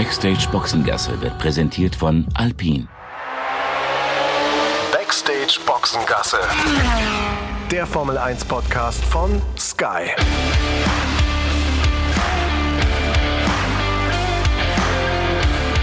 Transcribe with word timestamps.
Backstage 0.00 0.48
Boxengasse 0.50 1.20
wird 1.20 1.38
präsentiert 1.38 1.94
von 1.94 2.26
Alpine. 2.32 2.88
Backstage 4.90 5.60
Boxengasse. 5.66 6.38
Der 7.70 7.86
Formel 7.86 8.16
1 8.16 8.46
Podcast 8.46 9.04
von 9.04 9.42
Sky. 9.58 10.08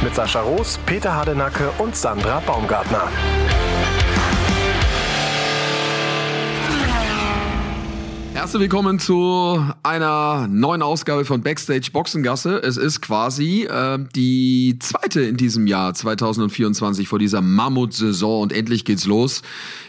Mit 0.01 0.15
Sascha 0.15 0.41
Roos, 0.41 0.79
Peter 0.87 1.13
Hardenacke 1.13 1.69
und 1.77 1.95
Sandra 1.95 2.39
Baumgartner. 2.39 3.09
Herzlich 8.37 8.61
willkommen 8.61 8.99
zu 8.99 9.65
einer 9.81 10.47
neuen 10.47 10.83
Ausgabe 10.83 11.25
von 11.25 11.41
Backstage 11.41 11.89
Boxengasse. 11.91 12.61
Es 12.61 12.77
ist 12.77 13.01
quasi 13.01 13.63
äh, 13.63 13.97
die 14.15 14.77
zweite 14.79 15.21
in 15.21 15.37
diesem 15.37 15.65
Jahr 15.65 15.95
2024 15.95 17.07
vor 17.07 17.17
dieser 17.17 17.41
Mammut-Saison 17.41 18.43
und 18.43 18.53
endlich 18.53 18.85
geht's 18.85 19.07
los 19.07 19.41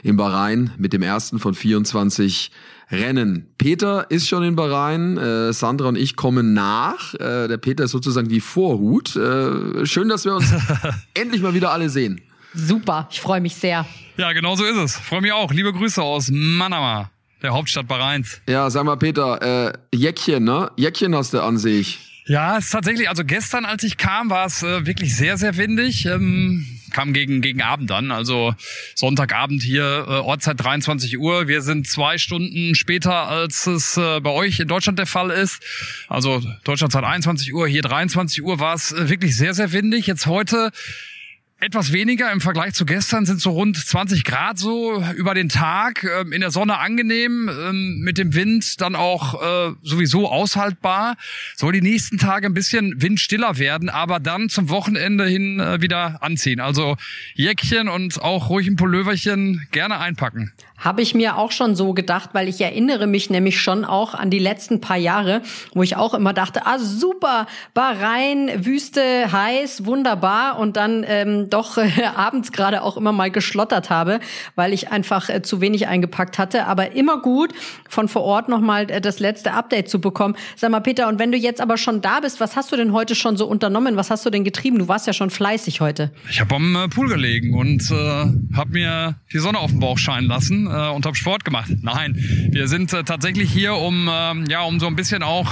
in 0.02 0.16
Bahrain 0.16 0.70
mit 0.78 0.94
dem 0.94 1.02
ersten 1.02 1.38
von 1.38 1.52
24 1.52 2.50
Rennen. 2.90 3.52
Peter 3.58 4.10
ist 4.10 4.26
schon 4.26 4.42
in 4.42 4.56
Bahrain, 4.56 5.18
äh, 5.18 5.52
Sandra 5.52 5.88
und 5.88 5.96
ich 5.96 6.16
kommen 6.16 6.54
nach. 6.54 7.12
Äh, 7.16 7.48
der 7.48 7.58
Peter 7.58 7.84
ist 7.84 7.90
sozusagen 7.90 8.30
die 8.30 8.40
Vorhut. 8.40 9.14
Äh, 9.14 9.84
schön, 9.84 10.08
dass 10.08 10.24
wir 10.24 10.34
uns 10.34 10.50
endlich 11.12 11.42
mal 11.42 11.52
wieder 11.52 11.70
alle 11.70 11.90
sehen. 11.90 12.22
Super, 12.54 13.08
ich 13.10 13.20
freue 13.20 13.42
mich 13.42 13.56
sehr. 13.56 13.84
Ja, 14.16 14.32
genau 14.32 14.56
so 14.56 14.64
ist 14.64 14.78
es. 14.78 14.96
Freue 14.96 15.20
mich 15.20 15.32
auch. 15.32 15.52
Liebe 15.52 15.70
Grüße 15.70 16.02
aus 16.02 16.30
Manama 16.32 17.10
der 17.42 17.52
Hauptstadt 17.52 17.88
Bahrains. 17.88 18.40
Ja, 18.48 18.70
sag 18.70 18.84
mal, 18.84 18.96
Peter, 18.96 19.68
äh, 19.68 19.72
Jäckchen, 19.94 20.44
ne? 20.44 20.70
Jäckchen 20.76 21.14
hast 21.14 21.34
du 21.34 21.40
an 21.40 21.58
sich. 21.58 21.98
Ja, 22.26 22.58
es 22.58 22.66
ist 22.66 22.72
tatsächlich, 22.72 23.08
also 23.08 23.24
gestern, 23.24 23.64
als 23.64 23.82
ich 23.84 23.96
kam, 23.96 24.28
war 24.28 24.44
es 24.44 24.62
äh, 24.62 24.86
wirklich 24.86 25.16
sehr, 25.16 25.38
sehr 25.38 25.56
windig. 25.56 26.04
Ähm, 26.04 26.66
kam 26.92 27.12
gegen, 27.12 27.40
gegen 27.40 27.62
Abend 27.62 27.90
an, 27.90 28.10
also 28.10 28.54
Sonntagabend 28.94 29.62
hier, 29.62 30.06
äh, 30.06 30.10
Ortszeit 30.10 30.62
23 30.62 31.18
Uhr. 31.18 31.48
Wir 31.48 31.62
sind 31.62 31.86
zwei 31.86 32.18
Stunden 32.18 32.74
später, 32.74 33.28
als 33.28 33.66
es 33.66 33.96
äh, 33.96 34.20
bei 34.20 34.30
euch 34.30 34.60
in 34.60 34.68
Deutschland 34.68 34.98
der 34.98 35.06
Fall 35.06 35.30
ist. 35.30 35.62
Also 36.08 36.42
Deutschlandzeit 36.64 37.04
21 37.04 37.54
Uhr, 37.54 37.66
hier 37.66 37.82
23 37.82 38.42
Uhr 38.42 38.58
war 38.58 38.74
es 38.74 38.92
äh, 38.92 39.08
wirklich 39.08 39.36
sehr, 39.36 39.54
sehr 39.54 39.72
windig. 39.72 40.06
Jetzt 40.06 40.26
heute 40.26 40.70
etwas 41.60 41.92
weniger 41.92 42.30
im 42.30 42.40
Vergleich 42.40 42.74
zu 42.74 42.86
gestern, 42.86 43.26
sind 43.26 43.40
so 43.40 43.50
rund 43.50 43.76
20 43.76 44.22
Grad 44.22 44.58
so 44.58 45.02
über 45.16 45.34
den 45.34 45.48
Tag, 45.48 46.04
ähm, 46.04 46.32
in 46.32 46.40
der 46.40 46.52
Sonne 46.52 46.78
angenehm, 46.78 47.50
ähm, 47.50 47.98
mit 47.98 48.16
dem 48.16 48.34
Wind 48.34 48.80
dann 48.80 48.94
auch 48.94 49.42
äh, 49.42 49.74
sowieso 49.82 50.28
aushaltbar. 50.28 51.16
Soll 51.56 51.72
die 51.72 51.80
nächsten 51.80 52.16
Tage 52.16 52.46
ein 52.46 52.54
bisschen 52.54 53.02
windstiller 53.02 53.58
werden, 53.58 53.88
aber 53.88 54.20
dann 54.20 54.48
zum 54.48 54.68
Wochenende 54.68 55.26
hin 55.26 55.58
äh, 55.58 55.82
wieder 55.82 56.22
anziehen. 56.22 56.60
Also 56.60 56.96
Jäckchen 57.34 57.88
und 57.88 58.22
auch 58.22 58.50
ruhig 58.50 58.68
ein 58.68 58.76
Pulloverchen 58.76 59.66
gerne 59.72 59.98
einpacken. 59.98 60.52
Habe 60.78 61.02
ich 61.02 61.12
mir 61.12 61.36
auch 61.36 61.50
schon 61.50 61.74
so 61.74 61.92
gedacht, 61.92 62.30
weil 62.34 62.46
ich 62.46 62.60
erinnere 62.60 63.08
mich 63.08 63.30
nämlich 63.30 63.60
schon 63.60 63.84
auch 63.84 64.14
an 64.14 64.30
die 64.30 64.38
letzten 64.38 64.80
paar 64.80 64.96
Jahre, 64.96 65.42
wo 65.74 65.82
ich 65.82 65.96
auch 65.96 66.14
immer 66.14 66.32
dachte, 66.32 66.66
ah 66.66 66.78
super, 66.78 67.48
Bahrain, 67.74 68.64
Wüste, 68.64 69.32
heiß, 69.32 69.86
wunderbar 69.86 70.56
und 70.56 70.76
dann 70.76 71.04
ähm, 71.06 71.47
doch 71.48 71.78
äh, 71.78 71.90
abends 72.16 72.52
gerade 72.52 72.82
auch 72.82 72.96
immer 72.96 73.12
mal 73.12 73.30
geschlottert 73.30 73.90
habe, 73.90 74.20
weil 74.54 74.72
ich 74.72 74.90
einfach 74.90 75.28
äh, 75.28 75.42
zu 75.42 75.60
wenig 75.60 75.86
eingepackt 75.86 76.38
hatte. 76.38 76.66
Aber 76.66 76.92
immer 76.92 77.20
gut, 77.20 77.52
von 77.88 78.08
vor 78.08 78.22
Ort 78.22 78.48
nochmal 78.48 78.90
äh, 78.90 79.00
das 79.00 79.20
letzte 79.20 79.52
Update 79.52 79.88
zu 79.88 80.00
bekommen. 80.00 80.36
Sag 80.56 80.70
mal, 80.70 80.80
Peter, 80.80 81.08
und 81.08 81.18
wenn 81.18 81.32
du 81.32 81.38
jetzt 81.38 81.60
aber 81.60 81.76
schon 81.76 82.00
da 82.00 82.20
bist, 82.20 82.40
was 82.40 82.56
hast 82.56 82.72
du 82.72 82.76
denn 82.76 82.92
heute 82.92 83.14
schon 83.14 83.36
so 83.36 83.46
unternommen? 83.46 83.96
Was 83.96 84.10
hast 84.10 84.24
du 84.26 84.30
denn 84.30 84.44
getrieben? 84.44 84.78
Du 84.78 84.88
warst 84.88 85.06
ja 85.06 85.12
schon 85.12 85.30
fleißig 85.30 85.80
heute. 85.80 86.12
Ich 86.30 86.40
habe 86.40 86.54
am 86.54 86.76
äh, 86.76 86.88
Pool 86.88 87.08
gelegen 87.08 87.54
und 87.54 87.90
äh, 87.90 87.94
habe 88.56 88.70
mir 88.70 89.16
die 89.32 89.38
Sonne 89.38 89.58
auf 89.58 89.70
den 89.70 89.80
Bauch 89.80 89.98
scheinen 89.98 90.26
lassen 90.26 90.66
äh, 90.66 90.90
und 90.90 91.06
habe 91.06 91.16
Sport 91.16 91.44
gemacht. 91.44 91.70
Nein, 91.82 92.16
wir 92.50 92.68
sind 92.68 92.92
äh, 92.92 93.04
tatsächlich 93.04 93.50
hier, 93.50 93.74
um 93.74 94.08
ähm, 94.10 94.44
ja, 94.48 94.62
um 94.62 94.80
so 94.80 94.86
ein 94.86 94.96
bisschen 94.96 95.22
auch 95.22 95.50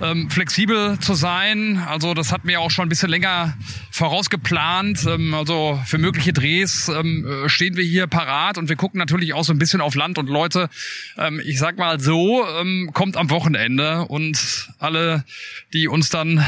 ähm, 0.00 0.30
flexibel 0.30 0.98
zu 0.98 1.14
sein. 1.14 1.82
Also 1.88 2.14
das 2.14 2.32
hatten 2.32 2.48
wir 2.48 2.60
auch 2.60 2.70
schon 2.70 2.86
ein 2.86 2.88
bisschen 2.88 3.10
länger 3.10 3.54
vorausgeplant. 3.90 5.06
Ähm, 5.06 5.23
also 5.32 5.80
für 5.86 5.98
mögliche 5.98 6.32
Drehs 6.32 6.88
ähm, 6.88 7.26
äh, 7.26 7.48
stehen 7.48 7.76
wir 7.76 7.84
hier 7.84 8.06
parat 8.06 8.58
und 8.58 8.68
wir 8.68 8.76
gucken 8.76 8.98
natürlich 8.98 9.32
auch 9.32 9.44
so 9.44 9.52
ein 9.52 9.58
bisschen 9.58 9.80
auf 9.80 9.94
Land 9.94 10.18
und 10.18 10.28
Leute. 10.28 10.68
Ähm, 11.16 11.40
ich 11.44 11.58
sag 11.58 11.78
mal 11.78 12.00
so, 12.00 12.44
ähm, 12.60 12.90
kommt 12.92 13.16
am 13.16 13.30
Wochenende 13.30 14.04
und 14.06 14.68
alle, 14.78 15.24
die 15.72 15.88
uns 15.88 16.10
dann 16.10 16.44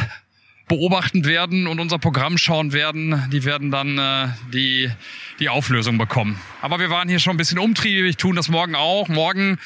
beobachten 0.68 1.24
werden 1.24 1.66
und 1.66 1.78
unser 1.78 1.98
Programm 1.98 2.38
schauen 2.38 2.72
werden, 2.72 3.28
die 3.32 3.44
werden 3.44 3.70
dann 3.70 3.98
äh, 3.98 4.28
die, 4.52 4.90
die 5.38 5.48
Auflösung 5.48 5.96
bekommen. 5.96 6.40
Aber 6.60 6.78
wir 6.80 6.90
waren 6.90 7.08
hier 7.08 7.20
schon 7.20 7.34
ein 7.34 7.36
bisschen 7.36 7.58
umtriebig, 7.58 8.16
tun 8.16 8.36
das 8.36 8.48
morgen 8.48 8.74
auch. 8.74 9.08
Morgen 9.08 9.58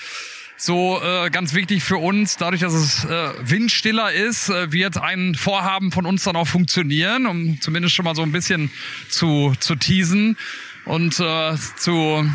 so 0.60 1.00
äh, 1.03 1.31
ganz 1.31 1.54
wichtig 1.54 1.82
für 1.82 1.97
uns, 1.97 2.37
dadurch, 2.37 2.60
dass 2.60 2.75
es 2.75 3.04
äh, 3.04 3.32
windstiller 3.41 4.12
ist, 4.12 4.50
äh, 4.50 4.72
wird 4.72 4.98
ein 4.98 5.34
Vorhaben 5.34 5.91
von 5.91 6.04
uns 6.04 6.25
dann 6.25 6.37
auch 6.37 6.47
funktionieren, 6.47 7.26
um 7.26 7.60
zumindest 7.60 7.94
schon 7.94 8.04
mal 8.04 8.15
so 8.15 8.22
ein 8.22 8.32
bisschen 8.32 8.71
zu, 9.09 9.54
zu 9.59 9.75
teasen 9.76 10.37
und 10.84 11.19
äh, 11.19 11.54
zu 11.76 12.31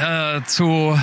äh, 0.00 0.42
zu, 0.44 0.96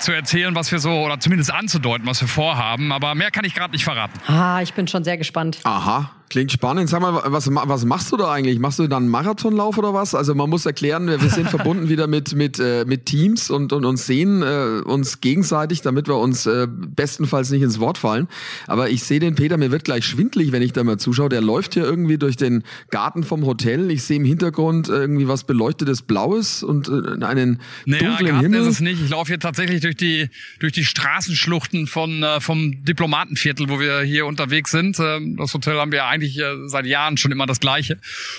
zu 0.00 0.12
erzählen, 0.12 0.54
was 0.54 0.72
wir 0.72 0.80
so, 0.80 0.90
oder 0.90 1.20
zumindest 1.20 1.52
anzudeuten, 1.52 2.06
was 2.06 2.20
wir 2.20 2.28
vorhaben. 2.28 2.90
Aber 2.90 3.14
mehr 3.14 3.30
kann 3.30 3.44
ich 3.44 3.54
gerade 3.54 3.72
nicht 3.72 3.84
verraten. 3.84 4.18
Ah, 4.26 4.60
ich 4.62 4.74
bin 4.74 4.88
schon 4.88 5.04
sehr 5.04 5.16
gespannt. 5.16 5.60
Aha, 5.62 6.10
Klingt 6.32 6.50
spannend. 6.50 6.88
Sag 6.88 7.02
mal, 7.02 7.20
was, 7.26 7.46
was 7.52 7.84
machst 7.84 8.10
du 8.10 8.16
da 8.16 8.32
eigentlich? 8.32 8.58
Machst 8.58 8.78
du 8.78 8.88
dann 8.88 9.02
einen 9.02 9.10
Marathonlauf 9.10 9.76
oder 9.76 9.92
was? 9.92 10.14
Also 10.14 10.34
man 10.34 10.48
muss 10.48 10.64
erklären, 10.64 11.06
wir 11.06 11.18
sind 11.28 11.50
verbunden 11.50 11.90
wieder 11.90 12.06
mit, 12.06 12.34
mit, 12.34 12.58
äh, 12.58 12.86
mit 12.86 13.04
Teams 13.04 13.50
und, 13.50 13.74
und 13.74 13.84
uns 13.84 14.06
sehen 14.06 14.40
äh, 14.40 14.80
uns 14.82 15.20
gegenseitig, 15.20 15.82
damit 15.82 16.08
wir 16.08 16.16
uns 16.16 16.46
äh, 16.46 16.66
bestenfalls 16.70 17.50
nicht 17.50 17.60
ins 17.60 17.80
Wort 17.80 17.98
fallen. 17.98 18.28
Aber 18.66 18.88
ich 18.88 19.02
sehe 19.02 19.20
den 19.20 19.34
Peter, 19.34 19.58
mir 19.58 19.70
wird 19.70 19.84
gleich 19.84 20.06
schwindlig, 20.06 20.52
wenn 20.52 20.62
ich 20.62 20.72
da 20.72 20.82
mal 20.84 20.96
zuschaue. 20.96 21.28
Der 21.28 21.42
läuft 21.42 21.74
hier 21.74 21.84
irgendwie 21.84 22.16
durch 22.16 22.38
den 22.38 22.62
Garten 22.88 23.24
vom 23.24 23.44
Hotel. 23.44 23.90
Ich 23.90 24.02
sehe 24.04 24.16
im 24.16 24.24
Hintergrund 24.24 24.88
irgendwie 24.88 25.28
was 25.28 25.44
beleuchtetes 25.44 26.00
Blaues 26.00 26.62
und 26.62 26.88
äh, 26.88 27.22
einen 27.26 27.60
naja, 27.84 28.04
dunklen 28.04 28.30
Garten 28.30 28.40
Himmel. 28.40 28.60
ist 28.62 28.68
es 28.68 28.80
nicht. 28.80 29.02
Ich 29.02 29.10
laufe 29.10 29.28
hier 29.28 29.38
tatsächlich 29.38 29.82
durch 29.82 29.98
die, 29.98 30.30
durch 30.60 30.72
die 30.72 30.86
Straßenschluchten 30.86 31.86
von, 31.86 32.22
äh, 32.22 32.40
vom 32.40 32.82
Diplomatenviertel, 32.86 33.68
wo 33.68 33.78
wir 33.78 34.00
hier 34.00 34.24
unterwegs 34.24 34.70
sind. 34.70 34.98
Ähm, 34.98 35.36
das 35.36 35.52
Hotel 35.52 35.76
haben 35.76 35.92
wir 35.92 36.06
eigentlich 36.06 36.21
eigentlich 36.22 36.38
äh, 36.38 36.68
seit 36.68 36.86
Jahren 36.86 37.16
schon 37.16 37.32
immer 37.32 37.46
das 37.46 37.60
Gleiche. 37.60 37.98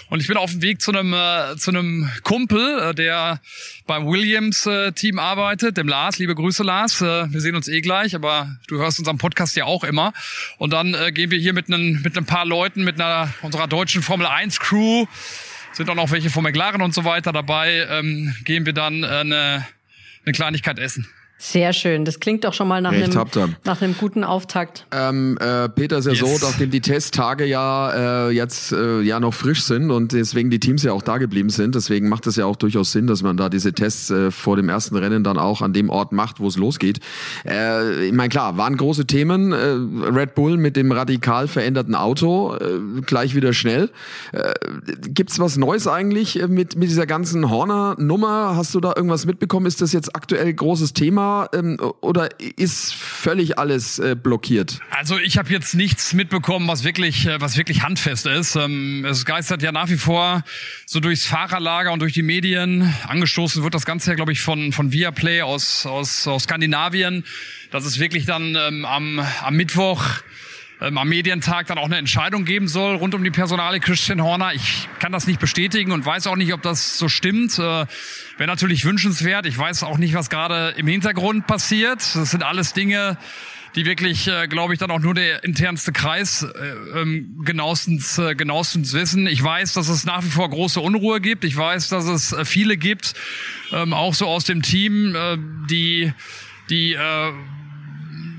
Und 0.09 0.21
ich 0.21 0.27
bin 0.27 0.37
auf 0.37 0.51
dem 0.51 0.61
Weg 0.61 0.81
zu 0.81 0.91
einem 0.91 1.13
äh, 1.13 1.55
zu 1.57 1.71
einem 1.71 2.09
Kumpel, 2.23 2.79
äh, 2.79 2.95
der 2.95 3.41
beim 3.85 4.07
Williams 4.07 4.65
äh, 4.65 4.91
Team 4.93 5.19
arbeitet, 5.19 5.77
dem 5.77 5.87
Lars. 5.87 6.17
Liebe 6.17 6.35
Grüße, 6.35 6.63
Lars. 6.63 7.01
Äh, 7.01 7.31
wir 7.31 7.41
sehen 7.41 7.55
uns 7.55 7.67
eh 7.67 7.81
gleich, 7.81 8.15
aber 8.15 8.57
du 8.67 8.77
hörst 8.77 8.99
unseren 8.99 9.17
Podcast 9.17 9.55
ja 9.55 9.65
auch 9.65 9.83
immer. 9.83 10.13
Und 10.57 10.71
dann 10.71 10.93
äh, 10.93 11.11
gehen 11.11 11.31
wir 11.31 11.39
hier 11.39 11.53
mit 11.53 11.67
einem 11.67 12.01
mit 12.01 12.17
ein 12.17 12.25
paar 12.25 12.45
Leuten, 12.45 12.83
mit 12.83 12.99
einer 12.99 13.33
unserer 13.41 13.67
deutschen 13.67 14.01
Formel 14.01 14.27
1 14.27 14.59
Crew, 14.59 15.05
sind 15.73 15.89
auch 15.89 15.95
noch 15.95 16.11
welche 16.11 16.29
von 16.29 16.43
McLaren 16.43 16.81
und 16.81 16.93
so 16.93 17.03
weiter 17.03 17.31
dabei, 17.31 17.87
ähm, 17.89 18.33
gehen 18.45 18.65
wir 18.65 18.73
dann 18.73 19.03
äh, 19.03 19.07
eine, 19.07 19.67
eine 20.25 20.33
Kleinigkeit 20.33 20.79
essen. 20.79 21.07
Sehr 21.45 21.73
schön. 21.73 22.05
Das 22.05 22.21
klingt 22.21 22.45
doch 22.45 22.53
schon 22.53 22.69
mal 22.69 22.79
nach, 22.79 22.93
einem, 22.93 23.11
nach 23.65 23.81
einem 23.81 23.97
guten 23.97 24.23
Auftakt. 24.23 24.85
Ähm, 24.91 25.37
äh, 25.41 25.67
Peter 25.67 25.97
ist 25.97 26.05
ja 26.05 26.13
yes. 26.13 26.39
so, 26.39 26.47
nachdem 26.47 26.71
die 26.71 26.79
Testtage 26.79 27.43
ja 27.43 28.29
äh, 28.29 28.31
jetzt 28.31 28.71
äh, 28.71 29.01
ja 29.01 29.19
noch 29.19 29.33
frisch 29.33 29.61
sind 29.63 29.91
und 29.91 30.13
deswegen 30.13 30.49
die 30.49 30.61
Teams 30.61 30.83
ja 30.83 30.93
auch 30.93 31.01
da 31.01 31.17
geblieben 31.17 31.49
sind, 31.49 31.75
deswegen 31.75 32.07
macht 32.07 32.27
es 32.27 32.37
ja 32.37 32.45
auch 32.45 32.55
durchaus 32.55 32.93
Sinn, 32.93 33.07
dass 33.07 33.23
man 33.23 33.35
da 33.35 33.49
diese 33.49 33.73
Tests 33.73 34.09
äh, 34.09 34.31
vor 34.31 34.55
dem 34.55 34.69
ersten 34.69 34.95
Rennen 34.95 35.25
dann 35.25 35.37
auch 35.37 35.61
an 35.61 35.73
dem 35.73 35.89
Ort 35.89 36.13
macht, 36.13 36.39
wo 36.39 36.47
es 36.47 36.55
losgeht. 36.55 37.01
Äh, 37.45 38.05
ich 38.05 38.13
meine, 38.13 38.29
klar, 38.29 38.55
waren 38.55 38.77
große 38.77 39.05
Themen. 39.05 39.51
Äh, 39.51 40.11
Red 40.17 40.35
Bull 40.35 40.55
mit 40.55 40.77
dem 40.77 40.93
radikal 40.93 41.49
veränderten 41.49 41.93
Auto, 41.93 42.55
äh, 42.55 43.01
gleich 43.05 43.35
wieder 43.35 43.51
schnell. 43.51 43.89
Äh, 44.31 44.53
gibt's 45.09 45.39
was 45.39 45.57
Neues 45.57 45.89
eigentlich 45.89 46.41
äh, 46.41 46.47
mit, 46.47 46.77
mit 46.77 46.89
dieser 46.89 47.05
ganzen 47.05 47.49
Horner-Nummer? 47.49 48.55
Hast 48.55 48.73
du 48.73 48.79
da 48.79 48.93
irgendwas 48.95 49.25
mitbekommen? 49.25 49.65
Ist 49.65 49.81
das 49.81 49.91
jetzt 49.91 50.15
aktuell 50.15 50.53
großes 50.53 50.93
Thema? 50.93 51.32
Ähm, 51.53 51.77
oder 52.01 52.29
ist 52.57 52.93
völlig 52.93 53.57
alles 53.57 53.99
äh, 53.99 54.15
blockiert? 54.15 54.79
Also 54.91 55.17
ich 55.19 55.37
habe 55.37 55.49
jetzt 55.49 55.73
nichts 55.75 56.13
mitbekommen, 56.13 56.67
was 56.67 56.83
wirklich, 56.83 57.25
äh, 57.25 57.39
was 57.41 57.57
wirklich 57.57 57.83
handfest 57.83 58.25
ist. 58.25 58.55
Ähm, 58.55 59.05
es 59.05 59.25
geistert 59.25 59.61
ja 59.61 59.71
nach 59.71 59.89
wie 59.89 59.97
vor 59.97 60.43
so 60.85 60.99
durchs 60.99 61.25
Fahrerlager 61.25 61.91
und 61.91 61.99
durch 61.99 62.13
die 62.13 62.23
Medien. 62.23 62.93
Angestoßen 63.07 63.63
wird 63.63 63.73
das 63.73 63.85
Ganze 63.85 64.11
ja, 64.11 64.15
glaube 64.15 64.31
ich, 64.31 64.41
von, 64.41 64.71
von 64.71 64.91
Viaplay 64.91 65.41
aus, 65.41 65.85
aus, 65.85 66.27
aus 66.27 66.43
Skandinavien. 66.43 67.23
Dass 67.71 67.85
es 67.85 67.99
wirklich 67.99 68.25
dann 68.25 68.55
ähm, 68.55 68.85
am, 68.85 69.19
am 69.19 69.55
Mittwoch 69.55 70.03
ähm, 70.83 70.97
am 70.97 71.07
Medientag 71.07 71.67
dann 71.67 71.77
auch 71.77 71.85
eine 71.85 71.97
Entscheidung 71.97 72.43
geben 72.43 72.67
soll 72.67 72.95
rund 72.95 73.15
um 73.15 73.23
die 73.23 73.31
Personale 73.31 73.79
Christian 73.79 74.21
Horner. 74.21 74.53
Ich 74.53 74.89
kann 74.99 75.13
das 75.13 75.27
nicht 75.27 75.39
bestätigen 75.39 75.93
und 75.93 76.05
weiß 76.05 76.27
auch 76.27 76.35
nicht, 76.35 76.53
ob 76.53 76.61
das 76.61 76.97
so 76.97 77.07
stimmt. 77.07 77.57
Äh, 77.57 77.61
Wäre 77.61 77.87
natürlich 78.47 78.83
wünschenswert. 78.83 79.45
Ich 79.45 79.57
weiß 79.57 79.83
auch 79.83 79.97
nicht, 79.97 80.13
was 80.13 80.29
gerade 80.29 80.73
im 80.75 80.87
Hintergrund 80.87 81.47
passiert. 81.47 81.99
Das 81.99 82.31
sind 82.31 82.43
alles 82.43 82.73
Dinge, 82.73 83.17
die 83.75 83.85
wirklich, 83.85 84.27
äh, 84.27 84.47
glaube 84.47 84.73
ich, 84.73 84.79
dann 84.79 84.91
auch 84.91 84.99
nur 84.99 85.13
der 85.13 85.45
internste 85.45 85.93
Kreis 85.93 86.43
äh, 86.43 86.99
ähm, 86.99 87.41
genauestens, 87.45 88.17
äh, 88.17 88.35
genauestens 88.35 88.91
wissen. 88.93 89.25
Ich 89.25 89.41
weiß, 89.41 89.73
dass 89.73 89.87
es 89.87 90.03
nach 90.03 90.23
wie 90.23 90.29
vor 90.29 90.49
große 90.49 90.81
Unruhe 90.81 91.21
gibt. 91.21 91.45
Ich 91.45 91.55
weiß, 91.55 91.89
dass 91.89 92.05
es 92.05 92.33
äh, 92.33 92.43
viele 92.43 92.75
gibt, 92.75 93.13
ähm, 93.71 93.93
auch 93.93 94.13
so 94.13 94.27
aus 94.27 94.43
dem 94.43 94.61
Team, 94.61 95.15
äh, 95.15 95.37
die, 95.69 96.11
die 96.69 96.93
äh, 96.93 97.31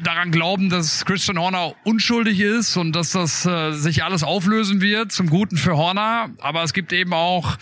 daran 0.05 0.31
glauben, 0.31 0.69
dass 0.69 1.05
Christian 1.05 1.39
Horner 1.39 1.75
unschuldig 1.85 2.41
ist 2.41 2.77
und 2.77 2.93
dass 2.93 3.13
das 3.13 3.45
äh, 3.47 3.73
sich 3.73 4.05
alles 4.05 4.23
auflösen 4.23 4.81
wird 4.81 5.13
zum 5.13 5.29
Guten 5.29 5.57
für 5.57 5.77
Horner. 5.77 6.31
Aber 6.39 6.63
es 6.63 6.73
gibt 6.73 6.93
eben 6.93 7.13
auch 7.13 7.57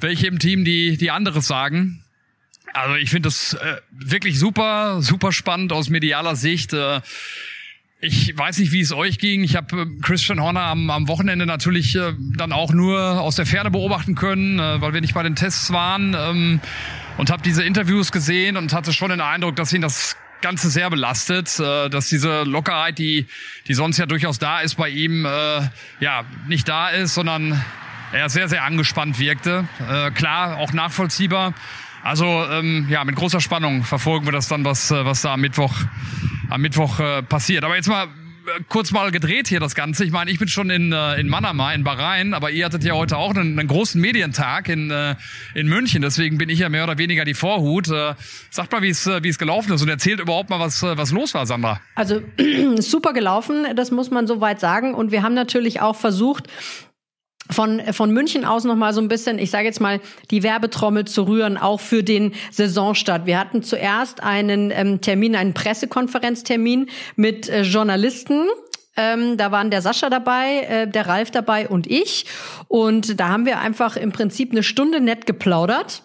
welche 0.00 0.26
im 0.26 0.38
Team, 0.38 0.64
die, 0.64 0.96
die 0.96 1.10
anderes 1.10 1.46
sagen. 1.46 2.02
Also 2.74 2.96
ich 2.96 3.10
finde 3.10 3.28
das 3.28 3.54
äh, 3.54 3.76
wirklich 3.90 4.38
super, 4.38 5.02
super 5.02 5.32
spannend 5.32 5.72
aus 5.72 5.90
medialer 5.90 6.36
Sicht. 6.36 6.72
Äh, 6.72 7.00
ich 8.00 8.36
weiß 8.36 8.58
nicht, 8.58 8.72
wie 8.72 8.80
es 8.80 8.92
euch 8.92 9.18
ging. 9.18 9.44
Ich 9.44 9.54
habe 9.54 9.82
äh, 9.82 9.86
Christian 10.00 10.40
Horner 10.40 10.62
am, 10.62 10.90
am 10.90 11.06
Wochenende 11.06 11.46
natürlich 11.46 11.94
äh, 11.94 12.14
dann 12.36 12.52
auch 12.52 12.72
nur 12.72 13.20
aus 13.20 13.36
der 13.36 13.46
Ferne 13.46 13.70
beobachten 13.70 14.16
können, 14.16 14.58
äh, 14.58 14.80
weil 14.80 14.92
wir 14.92 15.00
nicht 15.00 15.14
bei 15.14 15.22
den 15.22 15.36
Tests 15.36 15.72
waren 15.72 16.16
ähm, 16.18 16.60
und 17.18 17.30
habe 17.30 17.42
diese 17.42 17.62
Interviews 17.62 18.10
gesehen 18.10 18.56
und 18.56 18.72
hatte 18.72 18.92
schon 18.92 19.10
den 19.10 19.20
Eindruck, 19.20 19.54
dass 19.54 19.72
ihn 19.72 19.82
das 19.82 20.16
Ganze 20.42 20.68
sehr 20.68 20.90
belastet, 20.90 21.58
äh, 21.58 21.88
dass 21.88 22.08
diese 22.08 22.42
Lockerheit, 22.42 22.98
die, 22.98 23.26
die 23.68 23.74
sonst 23.74 23.96
ja 23.98 24.06
durchaus 24.06 24.38
da 24.38 24.60
ist 24.60 24.74
bei 24.74 24.90
ihm, 24.90 25.24
äh, 25.24 25.28
ja, 26.00 26.24
nicht 26.46 26.68
da 26.68 26.90
ist, 26.90 27.14
sondern 27.14 27.64
er 28.12 28.28
sehr, 28.28 28.48
sehr 28.48 28.64
angespannt 28.64 29.18
wirkte. 29.18 29.66
Äh, 29.90 30.10
klar, 30.10 30.58
auch 30.58 30.72
nachvollziehbar. 30.72 31.54
Also 32.02 32.44
ähm, 32.50 32.86
ja, 32.90 33.04
mit 33.04 33.16
großer 33.16 33.40
Spannung 33.40 33.84
verfolgen 33.84 34.26
wir 34.26 34.32
das 34.32 34.48
dann, 34.48 34.64
was, 34.64 34.90
äh, 34.90 35.04
was 35.04 35.22
da 35.22 35.34
am 35.34 35.40
Mittwoch, 35.40 35.72
am 36.50 36.60
Mittwoch 36.60 37.00
äh, 37.00 37.22
passiert. 37.22 37.64
Aber 37.64 37.76
jetzt 37.76 37.88
mal 37.88 38.08
kurz 38.68 38.90
mal 38.90 39.10
gedreht 39.10 39.48
hier 39.48 39.60
das 39.60 39.74
Ganze. 39.74 40.04
Ich 40.04 40.12
meine, 40.12 40.30
ich 40.30 40.38
bin 40.38 40.48
schon 40.48 40.70
in, 40.70 40.92
äh, 40.92 41.20
in 41.20 41.28
Manama, 41.28 41.72
in 41.72 41.84
Bahrain, 41.84 42.34
aber 42.34 42.50
ihr 42.50 42.64
hattet 42.64 42.84
ja 42.84 42.94
heute 42.94 43.16
auch 43.16 43.34
einen, 43.34 43.58
einen 43.58 43.68
großen 43.68 44.00
Medientag 44.00 44.68
in, 44.68 44.90
äh, 44.90 45.16
in 45.54 45.68
München. 45.68 46.02
Deswegen 46.02 46.38
bin 46.38 46.48
ich 46.48 46.58
ja 46.58 46.68
mehr 46.68 46.84
oder 46.84 46.98
weniger 46.98 47.24
die 47.24 47.34
Vorhut. 47.34 47.88
Äh, 47.88 48.14
sagt 48.50 48.72
mal, 48.72 48.82
wie 48.82 48.90
es 48.90 49.38
gelaufen 49.38 49.72
ist 49.72 49.82
und 49.82 49.88
erzählt 49.88 50.20
überhaupt 50.20 50.50
mal, 50.50 50.60
was, 50.60 50.82
was 50.82 51.12
los 51.12 51.34
war, 51.34 51.46
Sandra. 51.46 51.80
Also 51.94 52.22
super 52.78 53.12
gelaufen, 53.12 53.66
das 53.76 53.90
muss 53.90 54.10
man 54.10 54.26
soweit 54.26 54.60
sagen. 54.60 54.94
Und 54.94 55.12
wir 55.12 55.22
haben 55.22 55.34
natürlich 55.34 55.80
auch 55.80 55.96
versucht, 55.96 56.48
von, 57.52 57.80
von 57.92 58.10
München 58.10 58.44
aus 58.44 58.64
noch 58.64 58.76
mal 58.76 58.92
so 58.92 59.00
ein 59.00 59.08
bisschen, 59.08 59.38
ich 59.38 59.50
sage 59.50 59.66
jetzt 59.66 59.80
mal, 59.80 60.00
die 60.30 60.42
Werbetrommel 60.42 61.04
zu 61.06 61.22
rühren, 61.24 61.56
auch 61.56 61.80
für 61.80 62.02
den 62.02 62.32
Saisonstart. 62.50 63.26
Wir 63.26 63.38
hatten 63.38 63.62
zuerst 63.62 64.22
einen 64.22 64.70
ähm, 64.70 65.00
Termin, 65.00 65.36
einen 65.36 65.54
Pressekonferenztermin 65.54 66.88
mit 67.16 67.48
äh, 67.48 67.62
Journalisten. 67.62 68.46
Ähm, 68.96 69.36
da 69.36 69.50
waren 69.50 69.70
der 69.70 69.82
Sascha 69.82 70.10
dabei, 70.10 70.60
äh, 70.60 70.88
der 70.88 71.06
Ralf 71.06 71.30
dabei 71.30 71.68
und 71.68 71.86
ich. 71.86 72.26
Und 72.68 73.18
da 73.18 73.28
haben 73.28 73.46
wir 73.46 73.58
einfach 73.58 73.96
im 73.96 74.12
Prinzip 74.12 74.52
eine 74.52 74.62
Stunde 74.62 75.00
nett 75.00 75.26
geplaudert 75.26 76.02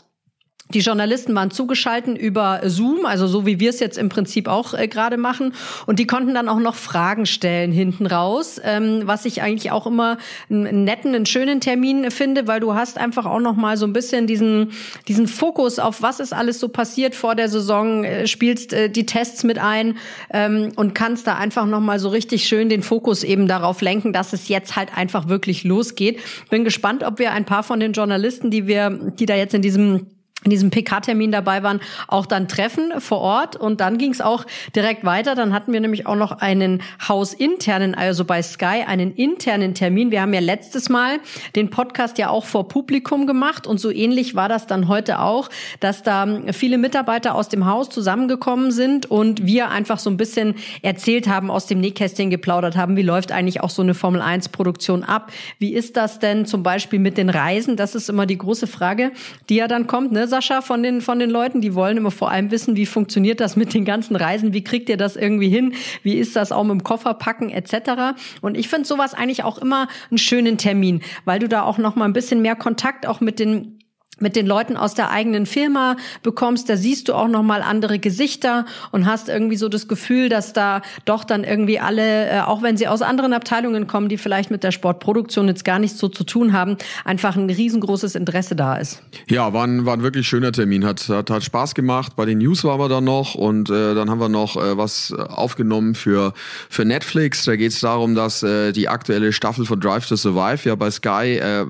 die 0.74 0.80
Journalisten 0.80 1.34
waren 1.34 1.50
zugeschalten 1.50 2.16
über 2.16 2.62
Zoom, 2.66 3.06
also 3.06 3.28
so 3.28 3.46
wie 3.46 3.60
wir 3.60 3.70
es 3.70 3.80
jetzt 3.80 3.98
im 3.98 4.10
Prinzip 4.10 4.48
auch 4.48 4.74
äh, 4.74 4.88
gerade 4.88 5.18
machen. 5.18 5.54
Und 5.86 6.00
die 6.00 6.08
konnten 6.08 6.34
dann 6.34 6.50
auch 6.50 6.60
noch 6.60 6.76
Fragen 6.76 7.26
stellen 7.26 7.72
hinten 7.72 8.06
raus, 8.06 8.60
ähm, 8.64 9.04
was 9.06 9.26
ich 9.26 9.42
eigentlich 9.42 9.72
auch 9.72 9.88
immer 9.88 10.18
einen 10.50 10.84
netten, 10.84 11.16
einen 11.16 11.26
schönen 11.26 11.62
Termin 11.62 12.12
finde, 12.12 12.48
weil 12.48 12.60
du 12.60 12.74
hast 12.74 12.98
einfach 12.98 13.26
auch 13.26 13.40
noch 13.40 13.56
mal 13.56 13.78
so 13.78 13.86
ein 13.86 13.94
bisschen 13.94 14.28
diesen, 14.28 14.72
diesen 15.08 15.28
Fokus 15.28 15.80
auf 15.80 16.02
was 16.02 16.20
ist 16.20 16.34
alles 16.34 16.60
so 16.60 16.68
passiert 16.68 17.16
vor 17.16 17.36
der 17.36 17.48
Saison, 17.48 18.04
äh, 18.04 18.28
spielst 18.28 18.74
äh, 18.74 18.90
die 18.90 19.06
Tests 19.06 19.44
mit 19.44 19.60
ein 19.60 19.98
ähm, 20.32 20.72
und 20.76 20.94
kannst 20.96 21.28
da 21.28 21.36
einfach 21.36 21.66
noch 21.66 21.80
mal 21.80 22.00
so 22.00 22.10
richtig 22.10 22.46
schön 22.46 22.68
den 22.68 22.84
Fokus 22.84 23.24
eben 23.24 23.48
darauf 23.48 23.82
lenken, 23.82 24.12
dass 24.12 24.34
es 24.34 24.50
jetzt 24.50 24.76
halt 24.76 24.98
einfach 24.98 25.30
wirklich 25.30 25.64
losgeht. 25.64 26.20
Bin 26.50 26.66
gespannt, 26.66 27.04
ob 27.04 27.20
wir 27.20 27.32
ein 27.32 27.46
paar 27.46 27.64
von 27.64 27.80
den 27.80 27.94
Journalisten, 27.94 28.52
die 28.52 28.68
wir, 28.68 28.90
die 28.90 29.26
da 29.26 29.36
jetzt 29.36 29.54
in 29.54 29.62
diesem 29.62 30.08
in 30.44 30.52
diesem 30.52 30.70
PK-Termin 30.70 31.32
dabei 31.32 31.64
waren, 31.64 31.82
auch 32.08 32.28
dann 32.28 32.48
treffen 32.48 32.94
vor 33.00 33.20
Ort. 33.20 33.56
Und 33.56 33.82
dann 33.82 33.98
ging 33.98 34.12
es 34.12 34.22
auch 34.22 34.46
direkt 34.76 35.04
weiter. 35.04 35.34
Dann 35.34 35.52
hatten 35.52 35.74
wir 35.74 35.82
nämlich 35.82 36.06
auch 36.06 36.16
noch 36.16 36.32
einen 36.32 36.84
hausinternen, 37.08 37.96
also 37.96 38.24
bei 38.24 38.44
Sky, 38.44 38.84
einen 38.86 39.16
internen 39.16 39.74
Termin. 39.74 40.12
Wir 40.12 40.22
haben 40.22 40.34
ja 40.34 40.40
letztes 40.40 40.90
Mal 40.90 41.20
den 41.56 41.72
Podcast 41.72 42.20
ja 42.20 42.30
auch 42.30 42.46
vor 42.46 42.68
Publikum 42.68 43.26
gemacht. 43.26 43.66
Und 43.66 43.80
so 43.80 43.90
ähnlich 43.90 44.36
war 44.36 44.48
das 44.48 44.68
dann 44.68 44.88
heute 44.88 45.20
auch, 45.20 45.50
dass 45.80 46.04
da 46.04 46.28
viele 46.54 46.78
Mitarbeiter 46.78 47.34
aus 47.34 47.50
dem 47.50 47.66
Haus 47.66 47.90
zusammengekommen 47.90 48.72
sind 48.72 49.10
und 49.10 49.46
wir 49.46 49.70
einfach 49.70 49.98
so 49.98 50.12
ein 50.12 50.18
bisschen 50.18 50.54
erzählt 50.84 51.28
haben, 51.28 51.50
aus 51.50 51.66
dem 51.66 51.82
Nähkästchen 51.82 52.30
geplaudert 52.30 52.78
haben, 52.78 52.96
wie 52.96 53.02
läuft 53.02 53.32
eigentlich 53.32 53.62
auch 53.62 53.72
so 53.72 53.82
eine 53.82 53.96
Formel-1-Produktion 53.96 55.04
ab? 55.04 55.32
Wie 55.58 55.74
ist 55.74 55.98
das 55.98 56.20
denn 56.20 56.46
zum 56.46 56.62
Beispiel 56.62 57.00
mit 57.00 57.18
den 57.18 57.32
Reisen? 57.32 57.76
Das 57.76 57.96
ist 57.96 58.08
immer 58.08 58.28
die 58.28 58.38
große 58.38 58.68
Frage, 58.68 59.12
die 59.50 59.56
ja 59.56 59.68
dann 59.68 59.88
kommt. 59.88 60.12
Ne? 60.12 60.27
Sascha, 60.28 60.62
von 60.62 60.84
den, 60.84 61.02
von 61.02 61.20
den 61.20 61.30
Leuten. 61.30 61.62
Die 61.62 61.74
wollen 61.74 61.98
immer 61.98 62.12
vor 62.12 62.30
allem 62.30 62.52
wissen, 62.52 62.76
wie 62.76 62.86
funktioniert 62.86 63.40
das 63.40 63.56
mit 63.56 63.74
den 63.74 63.86
ganzen 63.86 64.16
Reisen? 64.16 64.54
Wie 64.54 64.64
kriegt 64.64 64.90
ihr 64.90 64.98
das 64.98 65.16
irgendwie 65.16 65.50
hin? 65.50 65.74
Wie 66.04 66.14
ist 66.14 66.36
das 66.36 66.52
auch 66.52 66.64
mit 66.64 66.72
dem 66.72 66.84
Kofferpacken 66.84 67.50
etc.? 67.50 68.20
Und 68.42 68.58
ich 68.58 68.68
finde 68.68 68.88
sowas 68.88 69.14
eigentlich 69.14 69.44
auch 69.44 69.58
immer 69.58 69.88
einen 70.12 70.18
schönen 70.18 70.58
Termin, 70.58 71.02
weil 71.26 71.40
du 71.40 71.48
da 71.48 71.64
auch 71.64 71.78
noch 71.78 71.96
mal 71.96 72.06
ein 72.06 72.14
bisschen 72.14 72.42
mehr 72.42 72.56
Kontakt 72.56 73.08
auch 73.08 73.22
mit 73.22 73.40
den 73.40 73.77
mit 74.20 74.36
den 74.36 74.48
Leuten 74.48 74.78
aus 74.78 74.94
der 74.94 75.12
eigenen 75.12 75.46
Firma 75.46 75.98
bekommst, 76.24 76.70
da 76.70 76.78
siehst 76.78 77.08
du 77.08 77.14
auch 77.14 77.28
noch 77.28 77.44
mal 77.44 77.62
andere 77.62 78.00
Gesichter 78.00 78.66
und 78.92 79.06
hast 79.06 79.30
irgendwie 79.30 79.58
so 79.58 79.70
das 79.70 79.88
Gefühl, 79.88 80.30
dass 80.30 80.54
da 80.54 80.82
doch 81.06 81.24
dann 81.24 81.44
irgendwie 81.44 81.80
alle, 81.80 82.30
äh, 82.30 82.40
auch 82.42 82.62
wenn 82.62 82.78
sie 82.78 82.88
aus 82.88 83.02
anderen 83.02 83.34
Abteilungen 83.34 83.88
kommen, 83.88 84.10
die 84.10 84.18
vielleicht 84.18 84.52
mit 84.52 84.64
der 84.64 84.72
Sportproduktion 84.72 85.48
jetzt 85.48 85.66
gar 85.66 85.80
nichts 85.80 86.00
so 86.00 86.08
zu 86.08 86.24
tun 86.24 86.54
haben, 86.54 86.78
einfach 87.06 87.36
ein 87.36 87.50
riesengroßes 87.50 88.16
Interesse 88.16 88.56
da 88.56 88.78
ist. 88.78 89.02
Ja, 89.28 89.54
war 89.54 89.66
ein, 89.66 89.86
war 89.86 89.94
ein 89.94 90.04
wirklich 90.04 90.28
schöner 90.28 90.52
Termin, 90.52 90.86
hat, 90.86 91.08
hat, 91.10 91.30
hat 91.30 91.44
Spaß 91.44 91.76
gemacht. 91.76 92.16
Bei 92.16 92.26
den 92.26 92.40
News 92.40 92.64
waren 92.64 92.80
wir 92.80 92.90
dann 92.90 93.04
noch 93.04 93.36
und 93.36 93.70
äh, 93.70 93.96
dann 93.96 94.10
haben 94.10 94.20
wir 94.20 94.30
noch 94.30 94.56
äh, 94.58 94.78
was 94.78 95.14
aufgenommen 95.14 95.96
für 95.96 96.34
für 96.70 96.86
Netflix. 96.86 97.46
Da 97.46 97.56
geht 97.56 97.72
es 97.72 97.80
darum, 97.80 98.16
dass 98.16 98.44
äh, 98.44 98.72
die 98.72 98.88
aktuelle 98.88 99.34
Staffel 99.34 99.66
von 99.66 99.80
Drive 99.80 100.08
to 100.08 100.16
Survive 100.16 100.68
ja 100.68 100.76
bei 100.76 100.92
Sky 100.92 101.38
äh, 101.38 101.66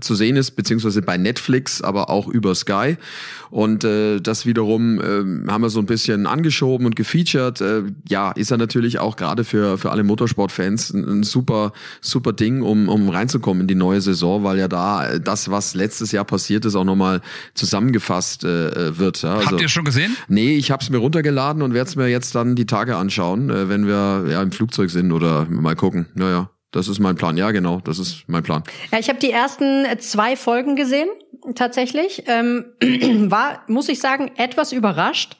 zu 0.00 0.14
sehen 0.14 0.36
ist, 0.36 0.52
beziehungsweise 0.52 1.02
bei 1.02 1.16
Netflix 1.16 1.82
aber 1.88 2.10
auch 2.10 2.28
über 2.28 2.54
Sky. 2.54 2.96
Und 3.50 3.82
äh, 3.82 4.20
das 4.20 4.46
wiederum 4.46 5.00
äh, 5.00 5.50
haben 5.50 5.62
wir 5.62 5.70
so 5.70 5.80
ein 5.80 5.86
bisschen 5.86 6.26
angeschoben 6.26 6.86
und 6.86 6.96
gefeatured. 6.96 7.60
Äh, 7.60 7.82
ja, 8.08 8.30
ist 8.32 8.50
er 8.50 8.58
natürlich 8.58 8.98
auch 8.98 9.16
gerade 9.16 9.44
für, 9.44 9.78
für 9.78 9.90
alle 9.90 10.04
Motorsportfans 10.04 10.92
ein, 10.92 11.04
ein 11.04 11.22
super, 11.22 11.72
super 12.00 12.32
Ding, 12.32 12.62
um, 12.62 12.88
um 12.88 13.08
reinzukommen 13.08 13.62
in 13.62 13.66
die 13.66 13.74
neue 13.74 14.00
Saison, 14.00 14.44
weil 14.44 14.58
ja 14.58 14.68
da 14.68 15.18
das, 15.18 15.50
was 15.50 15.74
letztes 15.74 16.12
Jahr 16.12 16.24
passiert 16.24 16.64
ist, 16.64 16.76
auch 16.76 16.84
nochmal 16.84 17.22
zusammengefasst 17.54 18.44
äh, 18.44 18.98
wird. 18.98 19.22
Ja, 19.22 19.36
also, 19.36 19.52
Habt 19.52 19.60
ihr 19.60 19.68
schon 19.68 19.84
gesehen? 19.84 20.16
Nee, 20.28 20.56
ich 20.56 20.70
habe 20.70 20.82
es 20.82 20.90
mir 20.90 20.98
runtergeladen 20.98 21.62
und 21.62 21.74
werde 21.74 21.88
es 21.88 21.96
mir 21.96 22.08
jetzt 22.08 22.34
dann 22.34 22.54
die 22.54 22.66
Tage 22.66 22.96
anschauen, 22.96 23.50
äh, 23.50 23.68
wenn 23.68 23.86
wir 23.86 24.26
ja 24.28 24.42
im 24.42 24.52
Flugzeug 24.52 24.90
sind 24.90 25.12
oder 25.12 25.46
mal 25.48 25.74
gucken. 25.74 26.06
Naja. 26.14 26.50
Das 26.70 26.86
ist 26.86 26.98
mein 26.98 27.16
Plan. 27.16 27.38
Ja, 27.38 27.50
genau, 27.50 27.80
das 27.82 27.98
ist 27.98 28.24
mein 28.26 28.42
Plan. 28.42 28.62
Ja, 28.92 28.98
ich 28.98 29.08
habe 29.08 29.18
die 29.18 29.30
ersten 29.30 29.86
zwei 30.00 30.36
Folgen 30.36 30.76
gesehen, 30.76 31.08
tatsächlich. 31.54 32.24
Ähm, 32.26 32.66
war, 33.30 33.62
muss 33.66 33.88
ich 33.88 34.00
sagen, 34.00 34.30
etwas 34.36 34.72
überrascht 34.72 35.36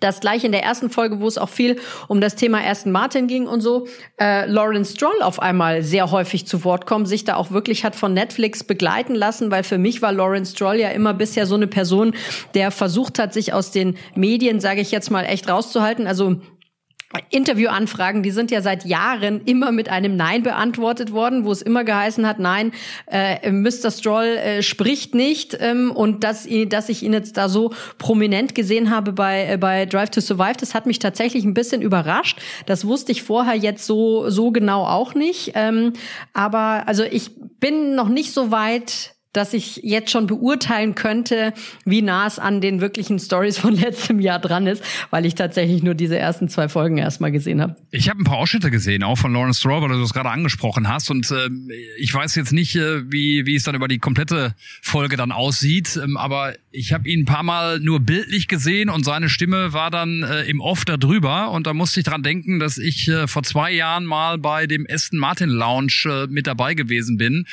dass 0.00 0.20
gleich 0.20 0.44
in 0.44 0.52
der 0.52 0.62
ersten 0.62 0.90
Folge, 0.90 1.20
wo 1.20 1.26
es 1.26 1.38
auch 1.38 1.48
viel 1.48 1.76
um 2.08 2.20
das 2.20 2.34
Thema 2.34 2.60
Aston 2.64 2.92
Martin 2.92 3.26
ging 3.26 3.46
und 3.46 3.60
so, 3.60 3.86
äh, 4.18 4.46
Lawrence 4.46 4.94
Stroll 4.94 5.22
auf 5.22 5.40
einmal 5.40 5.82
sehr 5.82 6.10
häufig 6.10 6.46
zu 6.46 6.64
Wort 6.64 6.86
kommt, 6.86 7.08
sich 7.08 7.24
da 7.24 7.36
auch 7.36 7.50
wirklich 7.50 7.84
hat 7.84 7.94
von 7.94 8.14
Netflix 8.14 8.64
begleiten 8.64 9.14
lassen, 9.14 9.50
weil 9.50 9.62
für 9.62 9.78
mich 9.78 10.02
war 10.02 10.12
Lawrence 10.12 10.52
Stroll 10.52 10.76
ja 10.76 10.88
immer 10.88 11.14
bisher 11.14 11.46
so 11.46 11.54
eine 11.54 11.66
Person, 11.66 12.14
der 12.54 12.70
versucht 12.70 13.18
hat, 13.18 13.32
sich 13.32 13.52
aus 13.52 13.70
den 13.70 13.96
Medien, 14.14 14.60
sage 14.60 14.80
ich 14.80 14.90
jetzt 14.90 15.10
mal, 15.10 15.24
echt 15.24 15.48
rauszuhalten. 15.48 16.06
Also 16.06 16.36
Interviewanfragen, 17.30 18.22
die 18.22 18.30
sind 18.30 18.50
ja 18.50 18.62
seit 18.62 18.84
Jahren 18.84 19.42
immer 19.44 19.72
mit 19.72 19.88
einem 19.88 20.16
Nein 20.16 20.42
beantwortet 20.42 21.12
worden, 21.12 21.44
wo 21.44 21.52
es 21.52 21.62
immer 21.62 21.84
geheißen 21.84 22.26
hat, 22.26 22.38
nein, 22.38 22.72
äh, 23.06 23.50
Mr. 23.50 23.90
Stroll 23.90 24.24
äh, 24.24 24.62
spricht 24.62 25.14
nicht 25.14 25.56
ähm, 25.60 25.90
und 25.90 26.24
dass, 26.24 26.48
dass 26.68 26.88
ich 26.88 27.02
ihn 27.02 27.12
jetzt 27.12 27.36
da 27.36 27.48
so 27.48 27.72
prominent 27.98 28.54
gesehen 28.54 28.90
habe 28.90 29.12
bei, 29.12 29.52
äh, 29.52 29.56
bei 29.56 29.86
Drive 29.86 30.10
to 30.10 30.20
Survive, 30.20 30.56
das 30.58 30.74
hat 30.74 30.86
mich 30.86 30.98
tatsächlich 30.98 31.44
ein 31.44 31.54
bisschen 31.54 31.82
überrascht. 31.82 32.40
Das 32.66 32.86
wusste 32.86 33.12
ich 33.12 33.22
vorher 33.22 33.54
jetzt 33.54 33.86
so, 33.86 34.30
so 34.30 34.50
genau 34.50 34.84
auch 34.84 35.14
nicht. 35.14 35.52
Ähm, 35.54 35.92
aber 36.32 36.84
also 36.86 37.02
ich 37.04 37.30
bin 37.60 37.94
noch 37.94 38.08
nicht 38.08 38.32
so 38.32 38.50
weit, 38.50 39.11
dass 39.32 39.54
ich 39.54 39.80
jetzt 39.82 40.10
schon 40.10 40.26
beurteilen 40.26 40.94
könnte, 40.94 41.54
wie 41.84 42.02
nah 42.02 42.26
es 42.26 42.38
an 42.38 42.60
den 42.60 42.80
wirklichen 42.80 43.18
Stories 43.18 43.58
von 43.58 43.74
letztem 43.76 44.20
Jahr 44.20 44.38
dran 44.38 44.66
ist, 44.66 44.82
weil 45.10 45.26
ich 45.26 45.34
tatsächlich 45.34 45.82
nur 45.82 45.94
diese 45.94 46.18
ersten 46.18 46.48
zwei 46.48 46.68
Folgen 46.68 46.98
erstmal 46.98 47.32
gesehen 47.32 47.60
habe. 47.60 47.76
Ich 47.90 48.08
habe 48.08 48.20
ein 48.20 48.24
paar 48.24 48.38
Ausschnitte 48.38 48.70
gesehen, 48.70 49.02
auch 49.02 49.16
von 49.16 49.32
Lawrence 49.32 49.60
Stroll, 49.60 49.82
weil 49.82 49.88
du 49.88 50.00
das 50.00 50.12
gerade 50.12 50.30
angesprochen 50.30 50.88
hast. 50.88 51.10
Und 51.10 51.30
äh, 51.30 51.48
ich 51.98 52.12
weiß 52.12 52.34
jetzt 52.34 52.52
nicht, 52.52 52.76
äh, 52.76 53.10
wie, 53.10 53.46
wie 53.46 53.54
es 53.54 53.64
dann 53.64 53.74
über 53.74 53.88
die 53.88 53.98
komplette 53.98 54.54
Folge 54.82 55.16
dann 55.16 55.32
aussieht, 55.32 55.98
ähm, 56.02 56.16
aber 56.16 56.54
ich 56.70 56.92
habe 56.92 57.08
ihn 57.08 57.20
ein 57.20 57.24
paar 57.24 57.42
Mal 57.42 57.80
nur 57.80 58.00
bildlich 58.00 58.48
gesehen 58.48 58.88
und 58.88 59.04
seine 59.04 59.28
Stimme 59.28 59.72
war 59.72 59.90
dann 59.90 60.22
äh, 60.22 60.42
im 60.44 60.60
Off 60.60 60.84
da 60.84 60.96
drüber. 60.96 61.50
Und 61.50 61.66
da 61.66 61.74
musste 61.74 62.00
ich 62.00 62.06
dran 62.06 62.22
denken, 62.22 62.58
dass 62.58 62.78
ich 62.78 63.08
äh, 63.08 63.26
vor 63.26 63.42
zwei 63.42 63.72
Jahren 63.72 64.04
mal 64.04 64.38
bei 64.38 64.66
dem 64.66 64.86
Aston 64.88 65.18
Martin 65.18 65.48
Lounge 65.48 66.04
äh, 66.06 66.26
mit 66.28 66.46
dabei 66.46 66.74
gewesen 66.74 67.16
bin 67.16 67.46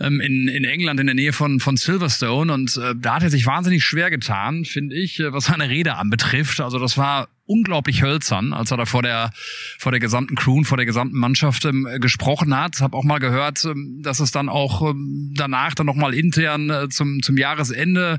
ähm, 0.00 0.20
in, 0.20 0.48
in 0.48 0.64
England 0.64 1.00
in 1.00 1.09
der 1.10 1.14
Nähe 1.14 1.32
von, 1.32 1.58
von 1.60 1.76
Silverstone 1.76 2.52
und 2.52 2.76
äh, 2.76 2.94
da 2.96 3.16
hat 3.16 3.22
er 3.22 3.30
sich 3.30 3.46
wahnsinnig 3.46 3.84
schwer 3.84 4.10
getan, 4.10 4.64
finde 4.64 4.94
ich, 4.94 5.18
äh, 5.18 5.32
was 5.32 5.46
seine 5.46 5.68
Rede 5.68 5.96
anbetrifft. 5.96 6.60
Also 6.60 6.78
das 6.78 6.96
war 6.96 7.28
unglaublich 7.50 8.02
hölzern, 8.02 8.52
als 8.52 8.70
er 8.70 8.76
da 8.76 8.86
vor 8.86 9.02
der 9.02 9.32
vor 9.78 9.92
der 9.92 10.00
gesamten 10.00 10.36
Crew 10.36 10.58
und 10.58 10.64
vor 10.64 10.76
der 10.76 10.86
gesamten 10.86 11.18
Mannschaft 11.18 11.64
ähm, 11.64 11.88
gesprochen 12.00 12.56
hat. 12.56 12.80
Hab 12.80 12.94
auch 12.94 13.04
mal 13.04 13.18
gehört, 13.18 13.64
ähm, 13.64 14.00
dass 14.02 14.20
es 14.20 14.30
dann 14.30 14.48
auch 14.48 14.90
ähm, 14.90 15.32
danach 15.36 15.74
dann 15.74 15.86
noch 15.86 15.96
mal 15.96 16.14
intern 16.14 16.70
äh, 16.70 16.88
zum 16.88 17.22
zum 17.22 17.36
Jahresende 17.36 18.18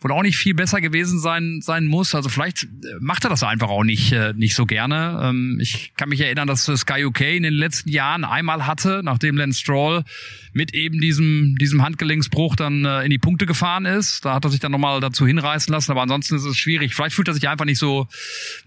wohl 0.00 0.12
auch 0.12 0.22
nicht 0.22 0.38
viel 0.38 0.54
besser 0.54 0.80
gewesen 0.80 1.20
sein 1.20 1.60
sein 1.62 1.86
muss. 1.86 2.14
Also 2.14 2.30
vielleicht 2.30 2.64
äh, 2.64 2.68
macht 3.00 3.24
er 3.24 3.30
das 3.30 3.42
einfach 3.42 3.68
auch 3.68 3.84
nicht 3.84 4.12
äh, 4.12 4.32
nicht 4.34 4.54
so 4.54 4.64
gerne. 4.64 5.20
Ähm, 5.22 5.58
ich 5.60 5.92
kann 5.96 6.08
mich 6.08 6.20
erinnern, 6.20 6.48
dass 6.48 6.64
Sky 6.64 7.04
UK 7.04 7.20
in 7.20 7.42
den 7.42 7.54
letzten 7.54 7.90
Jahren 7.90 8.24
einmal 8.24 8.66
hatte, 8.66 9.02
nachdem 9.04 9.36
Lance 9.36 9.60
Stroll 9.60 10.04
mit 10.52 10.74
eben 10.74 11.00
diesem 11.00 11.56
diesem 11.60 11.82
Handgelenksbruch 11.82 12.56
dann 12.56 12.84
äh, 12.84 13.02
in 13.02 13.10
die 13.10 13.18
Punkte 13.18 13.46
gefahren 13.46 13.84
ist. 13.84 14.24
Da 14.24 14.34
hat 14.34 14.44
er 14.44 14.50
sich 14.50 14.60
dann 14.60 14.72
noch 14.72 14.78
mal 14.78 15.00
dazu 15.00 15.26
hinreißen 15.26 15.72
lassen. 15.72 15.90
Aber 15.90 16.02
ansonsten 16.02 16.36
ist 16.36 16.44
es 16.44 16.56
schwierig. 16.56 16.94
Vielleicht 16.94 17.14
fühlt 17.14 17.28
er 17.28 17.34
sich 17.34 17.48
einfach 17.48 17.64
nicht 17.64 17.78
so 17.78 18.08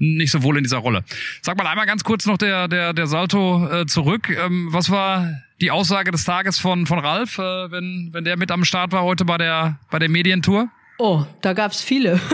nicht 0.04 0.32
so 0.32 0.44
wohl 0.44 0.58
in 0.58 0.64
dieser 0.64 0.78
Rolle. 0.78 1.04
Sag 1.42 1.58
mal 1.58 1.68
einmal 1.68 1.86
ganz 1.86 2.04
kurz 2.04 2.26
noch 2.26 2.38
der, 2.38 2.68
der, 2.68 2.94
der 2.94 3.08
Salto 3.08 3.68
äh, 3.68 3.86
zurück. 3.86 4.30
Ähm, 4.30 4.68
was 4.72 4.90
war 4.90 5.42
die 5.62 5.72
Aussage 5.72 6.12
des 6.12 6.26
Tages 6.26 6.60
von, 6.60 6.86
von 6.86 7.00
Ralf, 7.00 7.38
äh, 7.38 7.72
wenn, 7.72 8.10
wenn 8.12 8.24
der 8.24 8.38
mit 8.38 8.52
am 8.52 8.66
Start 8.66 8.92
war 8.92 9.04
heute 9.04 9.26
bei 9.26 9.38
der, 9.38 9.80
bei 9.90 10.00
der 10.00 10.10
Medientour? 10.10 10.70
Oh, 11.00 11.26
da 11.42 11.54
gab's 11.54 11.82
viele. 11.82 12.20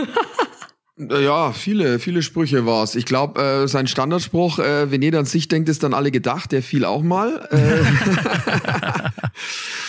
Ja, 1.08 1.52
viele, 1.52 1.98
viele 1.98 2.20
Sprüche 2.20 2.66
war's. 2.66 2.94
Ich 2.94 3.06
glaube, 3.06 3.40
äh, 3.40 3.68
sein 3.68 3.86
Standardspruch, 3.86 4.58
äh, 4.58 4.90
wenn 4.90 5.00
jeder 5.00 5.20
an 5.20 5.24
sich 5.24 5.48
denkt, 5.48 5.70
ist 5.70 5.82
dann 5.82 5.94
alle 5.94 6.10
gedacht, 6.10 6.52
der 6.52 6.62
fiel 6.62 6.84
auch 6.84 7.02
mal. 7.02 7.48
Äh, 7.50 7.80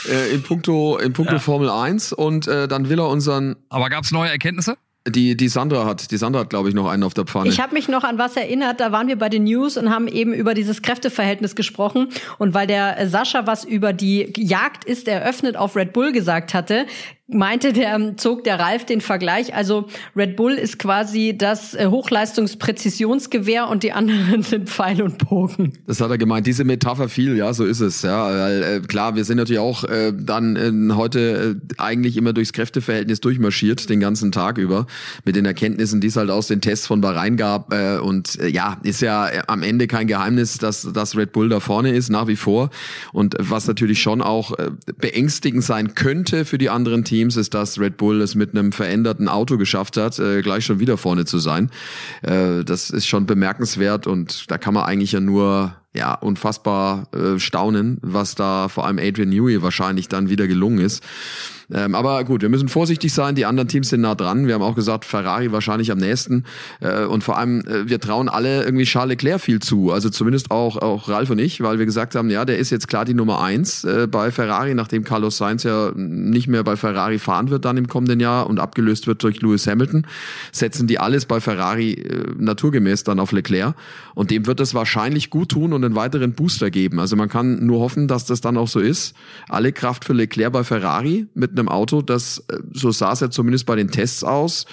äh, 0.09 0.33
in 0.33 0.41
puncto, 0.41 0.97
in 0.99 1.11
puncto 1.11 1.33
ja. 1.33 1.39
Formel 1.39 1.69
1 1.69 2.13
und 2.13 2.47
äh, 2.47 2.69
dann 2.69 2.87
will 2.87 2.99
er 2.99 3.09
unseren. 3.09 3.57
Aber 3.67 3.89
gab's 3.89 4.11
neue 4.11 4.29
Erkenntnisse? 4.29 4.77
Die, 5.07 5.35
die 5.35 5.47
Sandra 5.47 5.85
hat, 5.85 6.11
die 6.11 6.17
Sandra 6.17 6.41
hat, 6.41 6.51
glaube 6.51 6.69
ich, 6.69 6.75
noch 6.75 6.87
einen 6.87 7.01
auf 7.01 7.15
der 7.15 7.25
Pfanne. 7.25 7.49
Ich 7.49 7.59
habe 7.59 7.73
mich 7.73 7.87
noch 7.87 8.03
an 8.03 8.19
was 8.19 8.37
erinnert, 8.37 8.79
da 8.79 8.91
waren 8.91 9.07
wir 9.07 9.17
bei 9.17 9.29
den 9.29 9.45
News 9.45 9.75
und 9.75 9.89
haben 9.89 10.07
eben 10.07 10.31
über 10.31 10.53
dieses 10.53 10.83
Kräfteverhältnis 10.83 11.55
gesprochen. 11.55 12.09
Und 12.37 12.53
weil 12.53 12.67
der 12.67 13.09
Sascha 13.09 13.47
was 13.47 13.65
über 13.65 13.93
die 13.93 14.31
Jagd 14.37 14.85
ist 14.85 15.07
eröffnet 15.07 15.57
auf 15.57 15.75
Red 15.75 15.93
Bull 15.93 16.11
gesagt 16.11 16.53
hatte, 16.53 16.85
meinte 17.33 17.73
der, 17.73 18.17
zog 18.17 18.43
der 18.43 18.59
Ralf 18.59 18.85
den 18.85 19.01
Vergleich. 19.01 19.53
Also 19.53 19.87
Red 20.15 20.35
Bull 20.35 20.53
ist 20.53 20.79
quasi 20.79 21.35
das 21.37 21.73
äh, 21.73 21.87
Hochleistungspräzisionsgewehr 21.87 23.67
und 23.67 23.83
die 23.83 23.91
anderen 23.91 24.43
sind 24.43 24.69
Pfeil 24.69 25.01
und 25.01 25.17
Bogen. 25.17 25.73
Das 25.87 26.01
hat 26.01 26.09
er 26.11 26.17
gemeint. 26.17 26.47
Diese 26.47 26.63
Metapher 26.63 27.09
viel, 27.09 27.37
ja, 27.37 27.53
so 27.53 27.65
ist 27.65 27.79
es. 27.79 28.01
Ja, 28.01 28.25
weil, 28.27 28.63
äh, 28.63 28.79
klar, 28.81 29.15
wir 29.15 29.23
sind 29.25 29.37
natürlich 29.37 29.59
auch 29.59 29.83
äh, 29.83 30.13
dann 30.15 30.55
äh, 30.55 30.93
heute 30.93 31.57
äh, 31.69 31.73
eigentlich 31.77 32.17
immer 32.17 32.33
durchs 32.33 32.53
Kräfteverhältnis 32.53 33.21
durchmarschiert 33.21 33.89
den 33.89 33.99
ganzen 33.99 34.31
Tag 34.31 34.57
über 34.57 34.87
mit 35.25 35.35
den 35.35 35.45
Erkenntnissen, 35.45 36.01
die 36.01 36.07
es 36.07 36.15
halt 36.15 36.29
aus 36.29 36.47
den 36.47 36.61
Tests 36.61 36.87
von 36.87 37.01
Bahrain 37.01 37.37
gab. 37.37 37.73
Äh, 37.73 37.97
und 37.97 38.39
äh, 38.39 38.47
ja, 38.47 38.77
ist 38.83 39.01
ja 39.01 39.29
äh, 39.29 39.41
am 39.47 39.63
Ende 39.63 39.87
kein 39.87 40.07
Geheimnis, 40.07 40.57
dass, 40.57 40.87
dass 40.93 41.15
Red 41.15 41.31
Bull 41.31 41.49
da 41.49 41.59
vorne 41.59 41.91
ist 41.91 42.09
nach 42.09 42.27
wie 42.27 42.35
vor. 42.35 42.69
Und 43.13 43.35
was 43.39 43.67
natürlich 43.67 44.01
schon 44.01 44.21
auch 44.21 44.57
äh, 44.57 44.71
beängstigend 44.97 45.63
sein 45.63 45.95
könnte 45.95 46.45
für 46.45 46.57
die 46.57 46.69
anderen 46.69 47.03
Teams 47.03 47.20
Teams 47.21 47.37
ist, 47.37 47.53
dass 47.53 47.79
Red 47.79 47.97
Bull 47.97 48.19
es 48.21 48.33
mit 48.33 48.57
einem 48.57 48.71
veränderten 48.71 49.27
Auto 49.27 49.57
geschafft 49.57 49.95
hat, 49.95 50.17
äh, 50.17 50.41
gleich 50.41 50.65
schon 50.65 50.79
wieder 50.79 50.97
vorne 50.97 51.25
zu 51.25 51.37
sein. 51.37 51.69
Äh, 52.23 52.63
das 52.63 52.89
ist 52.89 53.05
schon 53.05 53.27
bemerkenswert 53.27 54.07
und 54.07 54.49
da 54.49 54.57
kann 54.57 54.73
man 54.73 54.85
eigentlich 54.85 55.11
ja 55.11 55.19
nur 55.19 55.75
ja 55.93 56.13
unfassbar 56.13 57.07
äh, 57.13 57.39
staunen, 57.39 57.97
was 58.01 58.35
da 58.35 58.69
vor 58.69 58.85
allem 58.85 58.99
Adrian 58.99 59.29
Newey 59.29 59.61
wahrscheinlich 59.61 60.07
dann 60.07 60.29
wieder 60.29 60.47
gelungen 60.47 60.79
ist. 60.79 61.03
Ähm, 61.73 61.95
aber 61.95 62.23
gut, 62.23 62.41
wir 62.41 62.49
müssen 62.49 62.67
vorsichtig 62.67 63.13
sein. 63.13 63.35
Die 63.35 63.45
anderen 63.45 63.67
Teams 63.67 63.89
sind 63.89 64.01
nah 64.01 64.15
dran. 64.15 64.47
Wir 64.47 64.55
haben 64.55 64.61
auch 64.61 64.75
gesagt, 64.75 65.05
Ferrari 65.05 65.51
wahrscheinlich 65.51 65.91
am 65.91 65.99
nächsten. 65.99 66.43
Äh, 66.81 67.05
und 67.05 67.23
vor 67.23 67.37
allem, 67.37 67.61
äh, 67.61 67.87
wir 67.87 67.99
trauen 67.99 68.29
alle 68.29 68.63
irgendwie 68.63 68.83
Charles 68.83 69.11
Leclerc 69.11 69.41
viel 69.41 69.59
zu. 69.59 69.91
Also 69.91 70.09
zumindest 70.09 70.51
auch, 70.51 70.77
auch 70.77 71.07
Ralf 71.07 71.29
und 71.29 71.39
ich, 71.39 71.61
weil 71.61 71.79
wir 71.79 71.85
gesagt 71.85 72.15
haben, 72.15 72.29
ja, 72.29 72.45
der 72.45 72.57
ist 72.57 72.69
jetzt 72.71 72.87
klar 72.87 73.05
die 73.05 73.13
Nummer 73.13 73.41
eins 73.41 73.83
äh, 73.83 74.07
bei 74.07 74.31
Ferrari, 74.31 74.75
nachdem 74.75 75.03
Carlos 75.03 75.37
Sainz 75.37 75.63
ja 75.63 75.91
nicht 75.95 76.47
mehr 76.47 76.63
bei 76.63 76.75
Ferrari 76.75 77.19
fahren 77.19 77.49
wird 77.49 77.65
dann 77.65 77.77
im 77.77 77.87
kommenden 77.87 78.19
Jahr 78.19 78.47
und 78.47 78.59
abgelöst 78.59 79.07
wird 79.07 79.23
durch 79.23 79.41
Lewis 79.41 79.67
Hamilton, 79.67 80.05
setzen 80.51 80.87
die 80.87 80.99
alles 80.99 81.25
bei 81.25 81.39
Ferrari 81.39 81.93
äh, 81.93 82.25
naturgemäß 82.37 83.03
dann 83.03 83.19
auf 83.19 83.31
Leclerc. 83.31 83.75
Und 84.13 84.31
dem 84.31 84.45
wird 84.45 84.59
es 84.59 84.73
wahrscheinlich 84.73 85.29
gut 85.29 85.49
tun 85.49 85.73
einen 85.83 85.95
weiteren 85.95 86.33
Booster 86.33 86.69
geben. 86.69 86.99
Also 86.99 87.15
man 87.15 87.29
kann 87.29 87.65
nur 87.65 87.79
hoffen, 87.79 88.07
dass 88.07 88.25
das 88.25 88.41
dann 88.41 88.57
auch 88.57 88.67
so 88.67 88.79
ist. 88.79 89.15
Alle 89.49 89.71
Kraft 89.71 90.05
für 90.05 90.13
Leclerc 90.13 90.53
bei 90.53 90.63
Ferrari 90.63 91.27
mit 91.33 91.51
einem 91.51 91.69
Auto, 91.69 92.01
das, 92.01 92.39
äh, 92.49 92.59
so 92.73 92.91
sah 92.91 93.13
es 93.13 93.19
ja 93.19 93.29
zumindest 93.29 93.65
bei 93.65 93.75
den 93.75 93.89
Tests 93.89 94.23
aus, 94.23 94.65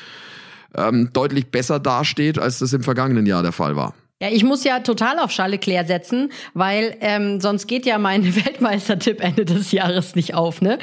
ähm, 0.75 1.11
deutlich 1.12 1.50
besser 1.50 1.81
dasteht, 1.81 2.38
als 2.38 2.59
das 2.59 2.73
im 2.73 2.83
vergangenen 2.83 3.27
Jahr 3.27 3.43
der 3.43 3.53
Fall 3.53 3.77
war. 3.77 3.95
Ja, 4.20 4.30
ich 4.32 4.42
muss 4.42 4.64
ja 4.64 4.80
total 4.80 5.20
auf 5.20 5.30
Charles 5.30 5.60
Leclerc 5.60 5.87
setzen, 5.87 6.32
weil 6.52 6.96
ähm, 7.00 7.40
sonst 7.40 7.68
geht 7.68 7.87
ja 7.87 7.98
mein 7.98 8.25
Weltmeistertipp 8.34 9.20
Ende 9.20 9.44
des 9.44 9.70
Jahres 9.70 10.16
nicht 10.16 10.34
auf, 10.34 10.60
ne? 10.60 10.80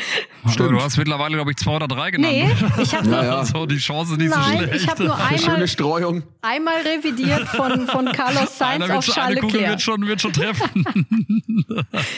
Stimmt. 0.49 0.71
Du 0.71 0.81
hast 0.81 0.95
mittlerweile, 0.97 1.35
glaube 1.35 1.51
ich, 1.51 1.57
zwei 1.57 1.75
oder 1.75 1.89
drei 1.89 2.11
genannt. 2.11 2.33
Nee, 2.33 2.49
ich 2.81 2.95
habe 2.95 3.09
ja, 3.11 3.23
ja. 3.25 3.43
so 3.45 3.65
die 3.65 3.75
Chance 3.75 4.15
nicht 4.15 4.29
Nein, 4.29 4.59
so 4.59 4.63
schlecht. 4.63 4.83
ich 4.83 4.87
habe 4.87 5.03
nur 5.03 5.15
einmal, 5.17 5.37
Schöne 5.39 5.67
Streuung. 5.67 6.23
einmal 6.43 6.75
revidiert 6.85 7.45
von, 7.49 7.85
von 7.87 8.05
Carlos 8.13 8.57
Sainz 8.57 8.89
auf 8.89 9.05
Charles 9.05 9.35
Leclerc. 9.35 9.51
Leclerc. 9.51 9.69
Wird 9.71 9.81
schon, 9.81 10.07
wird 10.07 10.21
schon 10.21 10.31
treffen. 10.31 10.85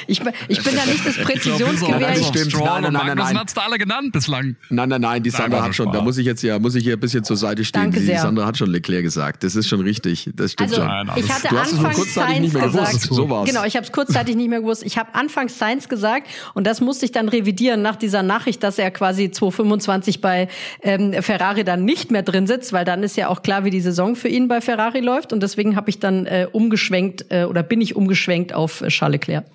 ich, 0.06 0.22
ich 0.50 0.64
bin 0.64 0.76
da 0.76 0.86
nicht 0.86 1.04
das 1.04 1.18
Präzisionsgewehr. 1.18 2.16
Ich 2.16 2.28
stimmt. 2.28 2.54
Nein, 2.64 2.84
nein, 2.84 2.94
nein, 2.94 3.08
nein, 3.08 3.18
nein. 3.18 3.40
hast 3.40 3.58
du 3.58 3.62
alle 3.62 3.80
genannt 3.80 4.12
bislang. 4.12 4.56
Nein, 4.70 4.90
nein, 4.90 5.02
nein, 5.02 5.24
die 5.24 5.32
Sandra 5.32 5.58
Nein, 5.62 5.70
hat 5.70 5.76
schon, 5.76 5.88
Spaß. 5.88 5.98
da 5.98 6.04
muss 6.04 6.18
ich 6.20 6.28
jetzt 6.28 6.44
ja, 6.44 6.60
muss 6.60 6.76
ich 6.76 6.84
hier 6.84 6.94
ein 6.94 7.00
bisschen 7.00 7.24
zur 7.24 7.38
Seite 7.38 7.66
stehen. 7.66 7.82
Danke 7.82 8.02
die 8.02 8.06
sehr. 8.06 8.20
Sandra 8.22 8.46
hat 8.46 8.56
schon 8.56 8.70
Leclerc 8.70 9.02
gesagt. 9.02 9.44
Das 9.44 9.56
ist 9.56 9.68
schon 9.68 9.82
richtig. 9.82 10.30
Das 10.36 10.52
stimmt 10.52 10.70
Also, 10.70 10.82
schon. 10.84 10.88
Nein, 10.92 11.07
ich 11.16 11.24
alles- 11.24 11.34
hatte 11.44 11.48
Du 11.50 11.58
hast 11.60 11.72
es 11.72 11.78
anfangs 11.78 11.96
kurzzeitig 11.98 12.40
nicht 12.42 12.52
Sainz 12.52 12.54
mehr 12.54 12.72
gewusst. 12.84 12.94
gesagt. 13.02 13.14
So 13.14 13.30
war's. 13.30 13.48
Genau, 13.50 13.64
ich 13.64 13.76
habe 13.76 13.86
es 13.86 13.92
kurzzeitig 13.92 14.36
nicht 14.36 14.50
mehr 14.50 14.62
gewusst. 14.62 14.84
Ich 14.84 14.98
habe 14.98 15.14
anfangs 15.16 15.58
Sainz 15.58 15.88
gesagt 15.90 16.28
und 16.54 16.66
das 16.68 16.82
musste 16.82 17.06
ich 17.06 17.12
dann 17.12 17.30
revidieren 17.30 17.82
nach 17.82 17.96
dieser 17.96 18.24
Nachricht, 18.24 18.64
dass 18.64 18.78
er 18.80 18.92
quasi 18.92 19.32
2025 19.32 20.22
bei 20.22 20.48
ähm, 20.82 21.14
Ferrari 21.22 21.64
dann 21.64 21.86
nicht 21.86 22.12
mehr 22.12 22.24
drin 22.24 22.48
sitzt, 22.48 22.74
weil 22.74 22.86
dann 22.86 23.04
ist 23.04 23.16
ja 23.18 23.28
auch 23.30 23.42
klar, 23.44 23.64
wie 23.64 23.70
die 23.70 23.82
Saison 23.82 24.16
für 24.16 24.28
ihn 24.28 24.48
bei 24.48 24.62
Ferrari 24.62 25.00
läuft 25.00 25.34
und 25.34 25.42
deswegen 25.42 25.76
habe 25.76 25.90
ich 25.90 26.00
dann 26.00 26.26
äh, 26.26 26.48
umgeschwenkt 26.52 27.26
äh, 27.30 27.44
oder 27.46 27.64
bin 27.64 27.82
ich 27.82 27.96
umgeschwenkt 27.96 28.54
auf 28.54 28.82
äh, 28.82 28.88
Charles 28.90 29.14
Leclerc. 29.22 29.46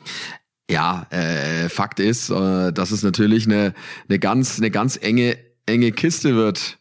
Ja, 0.70 1.06
äh, 1.10 1.68
Fakt 1.68 2.00
ist, 2.00 2.30
äh, 2.30 2.72
dass 2.72 2.92
es 2.92 3.02
natürlich 3.02 3.46
eine, 3.46 3.74
eine 4.08 4.18
ganz, 4.18 4.58
eine 4.58 4.70
ganz 4.70 4.96
enge, 5.00 5.36
enge 5.66 5.92
Kiste 5.92 6.34
wird. 6.34 6.78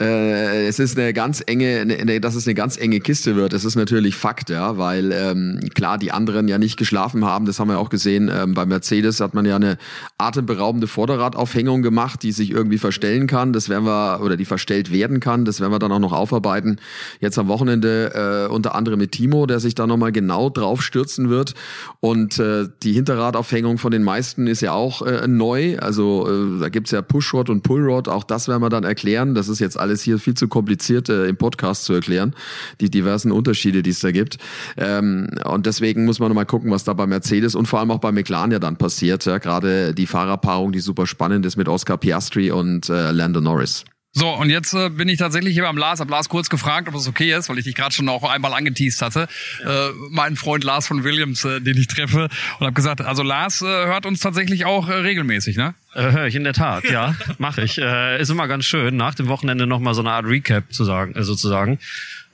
Äh, 0.00 0.66
es 0.66 0.78
ist 0.78 0.98
eine 0.98 1.12
ganz 1.12 1.42
enge, 1.46 1.80
eine, 1.80 2.18
dass 2.18 2.34
es 2.34 2.46
eine 2.46 2.54
ganz 2.54 2.78
enge 2.78 3.00
Kiste 3.00 3.36
wird. 3.36 3.52
Das 3.52 3.66
ist 3.66 3.76
natürlich 3.76 4.16
Fakt, 4.16 4.48
ja, 4.48 4.78
weil 4.78 5.12
ähm, 5.12 5.60
klar 5.74 5.98
die 5.98 6.10
anderen 6.10 6.48
ja 6.48 6.56
nicht 6.56 6.78
geschlafen 6.78 7.24
haben. 7.24 7.44
Das 7.44 7.60
haben 7.60 7.68
wir 7.68 7.78
auch 7.78 7.90
gesehen. 7.90 8.30
Ähm, 8.34 8.54
bei 8.54 8.64
Mercedes 8.64 9.20
hat 9.20 9.34
man 9.34 9.44
ja 9.44 9.56
eine 9.56 9.76
atemberaubende 10.16 10.86
Vorderradaufhängung 10.86 11.82
gemacht, 11.82 12.22
die 12.22 12.32
sich 12.32 12.50
irgendwie 12.50 12.78
verstellen 12.78 13.26
kann. 13.26 13.52
Das 13.52 13.68
werden 13.68 13.84
wir 13.84 14.22
oder 14.22 14.38
die 14.38 14.46
verstellt 14.46 14.90
werden 14.90 15.20
kann. 15.20 15.44
Das 15.44 15.60
werden 15.60 15.70
wir 15.70 15.78
dann 15.78 15.92
auch 15.92 15.98
noch 15.98 16.12
aufarbeiten. 16.12 16.80
Jetzt 17.20 17.38
am 17.38 17.48
Wochenende 17.48 18.46
äh, 18.48 18.52
unter 18.52 18.74
anderem 18.74 18.98
mit 18.98 19.12
Timo, 19.12 19.44
der 19.44 19.60
sich 19.60 19.74
da 19.74 19.86
nochmal 19.86 20.12
genau 20.12 20.48
drauf 20.48 20.82
stürzen 20.82 21.28
wird. 21.28 21.52
Und 22.00 22.38
äh, 22.38 22.68
die 22.82 22.94
Hinterradaufhängung 22.94 23.76
von 23.76 23.90
den 23.90 24.02
meisten 24.02 24.46
ist 24.46 24.62
ja 24.62 24.72
auch 24.72 25.02
äh, 25.02 25.28
neu. 25.28 25.78
Also 25.78 26.26
äh, 26.26 26.60
da 26.60 26.70
gibt's 26.70 26.90
ja 26.90 27.02
Pushrod 27.02 27.50
und 27.50 27.62
Pullrod. 27.62 28.08
Auch 28.08 28.24
das 28.24 28.48
werden 28.48 28.62
wir 28.62 28.70
dann 28.70 28.84
erklären. 28.84 29.34
Das 29.34 29.48
ist 29.48 29.58
jetzt 29.58 29.73
alles 29.76 30.02
hier 30.02 30.18
viel 30.18 30.34
zu 30.34 30.48
kompliziert 30.48 31.08
äh, 31.08 31.26
im 31.26 31.36
Podcast 31.36 31.84
zu 31.84 31.92
erklären, 31.92 32.34
die 32.80 32.90
diversen 32.90 33.32
Unterschiede, 33.32 33.82
die 33.82 33.90
es 33.90 34.00
da 34.00 34.10
gibt. 34.10 34.38
Ähm, 34.76 35.28
und 35.44 35.66
deswegen 35.66 36.04
muss 36.04 36.18
man 36.18 36.28
nochmal 36.28 36.46
gucken, 36.46 36.70
was 36.70 36.84
da 36.84 36.92
bei 36.92 37.06
Mercedes 37.06 37.54
und 37.54 37.66
vor 37.66 37.80
allem 37.80 37.90
auch 37.90 37.98
bei 37.98 38.12
McLaren 38.12 38.52
ja 38.52 38.58
dann 38.58 38.76
passiert. 38.76 39.24
Ja, 39.24 39.38
Gerade 39.38 39.94
die 39.94 40.06
Fahrerpaarung, 40.06 40.72
die 40.72 40.80
super 40.80 41.06
spannend 41.06 41.46
ist 41.46 41.56
mit 41.56 41.68
Oscar 41.68 41.96
Piastri 41.98 42.50
und 42.50 42.88
äh, 42.88 43.10
Lando 43.10 43.40
Norris. 43.40 43.84
So, 44.16 44.28
und 44.28 44.48
jetzt 44.48 44.72
äh, 44.74 44.90
bin 44.90 45.08
ich 45.08 45.18
tatsächlich 45.18 45.54
hier 45.54 45.64
beim 45.64 45.76
Lars, 45.76 45.98
hab 45.98 46.08
Lars 46.08 46.28
kurz 46.28 46.48
gefragt, 46.48 46.86
ob 46.86 46.94
es 46.94 47.08
okay 47.08 47.36
ist, 47.36 47.48
weil 47.48 47.58
ich 47.58 47.64
dich 47.64 47.74
gerade 47.74 47.92
schon 47.92 48.08
auch 48.08 48.22
einmal 48.22 48.54
angeteased 48.54 49.02
hatte. 49.02 49.26
Ja. 49.60 49.88
Äh, 49.88 49.92
mein 50.10 50.36
Freund 50.36 50.62
Lars 50.62 50.86
von 50.86 51.02
Williams, 51.02 51.44
äh, 51.44 51.60
den 51.60 51.76
ich 51.76 51.88
treffe, 51.88 52.28
und 52.60 52.64
habe 52.64 52.72
gesagt, 52.74 53.00
also 53.00 53.24
Lars 53.24 53.60
äh, 53.60 53.64
hört 53.64 54.06
uns 54.06 54.20
tatsächlich 54.20 54.66
auch 54.66 54.88
äh, 54.88 54.92
regelmäßig, 54.92 55.56
ne? 55.56 55.74
Äh, 55.94 56.12
höre 56.12 56.26
ich 56.26 56.36
in 56.36 56.44
der 56.44 56.52
Tat, 56.52 56.84
ja, 56.84 57.16
mache 57.38 57.62
ich. 57.62 57.76
Äh, 57.78 58.22
ist 58.22 58.30
immer 58.30 58.46
ganz 58.46 58.66
schön, 58.66 58.96
nach 58.96 59.16
dem 59.16 59.26
Wochenende 59.26 59.66
nochmal 59.66 59.94
so 59.94 60.00
eine 60.00 60.12
Art 60.12 60.26
Recap 60.26 60.72
zu 60.72 60.84
sagen, 60.84 61.16
äh, 61.16 61.24
sozusagen. 61.24 61.80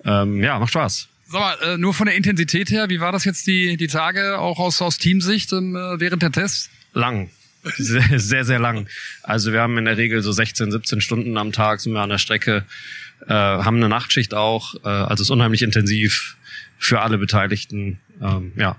Ähm, 0.04 0.42
ja, 0.42 0.58
macht 0.58 0.72
Spaß. 0.72 1.08
Sag 1.28 1.40
mal, 1.40 1.56
äh, 1.62 1.78
nur 1.78 1.94
von 1.94 2.06
der 2.06 2.14
Intensität 2.14 2.70
her, 2.70 2.90
wie 2.90 3.00
war 3.00 3.12
das 3.12 3.24
jetzt 3.24 3.46
die, 3.46 3.78
die 3.78 3.86
Tage, 3.86 4.38
auch 4.38 4.58
aus, 4.58 4.82
aus 4.82 4.98
Teamsicht 4.98 5.50
ähm, 5.54 5.74
äh, 5.76 5.98
während 5.98 6.20
der 6.20 6.30
Tests? 6.30 6.68
Lang 6.92 7.30
sehr, 7.76 8.18
sehr, 8.18 8.44
sehr 8.44 8.58
lang. 8.58 8.88
Also 9.22 9.52
wir 9.52 9.60
haben 9.60 9.76
in 9.78 9.84
der 9.84 9.96
Regel 9.96 10.22
so 10.22 10.32
16, 10.32 10.72
17 10.72 11.00
Stunden 11.00 11.36
am 11.36 11.52
Tag 11.52 11.80
sind 11.80 11.92
wir 11.92 12.00
an 12.00 12.10
der 12.10 12.18
Strecke, 12.18 12.64
äh, 13.26 13.32
haben 13.32 13.76
eine 13.76 13.88
Nachtschicht 13.88 14.34
auch, 14.34 14.74
äh, 14.84 14.88
also 14.88 15.22
es 15.22 15.28
ist 15.28 15.30
unheimlich 15.30 15.62
intensiv 15.62 16.36
für 16.78 17.00
alle 17.00 17.18
Beteiligten. 17.18 18.00
Ähm, 18.22 18.52
ja. 18.56 18.76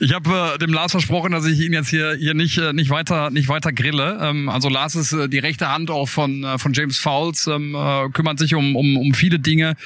Ich 0.00 0.14
habe 0.14 0.54
äh, 0.54 0.58
dem 0.58 0.72
Lars 0.72 0.92
versprochen, 0.92 1.32
dass 1.32 1.44
ich 1.46 1.60
ihn 1.60 1.72
jetzt 1.72 1.88
hier 1.88 2.14
hier 2.14 2.34
nicht 2.34 2.58
äh, 2.58 2.72
nicht 2.72 2.90
weiter 2.90 3.30
nicht 3.30 3.48
weiter 3.48 3.72
grille. 3.72 4.18
Ähm, 4.22 4.48
also 4.48 4.68
Lars 4.68 4.94
ist 4.94 5.12
äh, 5.12 5.28
die 5.28 5.38
rechte 5.38 5.68
Hand 5.68 5.90
auch 5.90 6.08
von 6.08 6.42
äh, 6.42 6.58
von 6.58 6.72
James 6.72 6.98
Fowles, 6.98 7.46
ähm, 7.46 7.74
äh, 7.74 8.08
kümmert 8.10 8.38
sich 8.38 8.54
um 8.54 8.76
um 8.76 8.96
um 8.96 9.12
viele 9.12 9.38
Dinge 9.38 9.76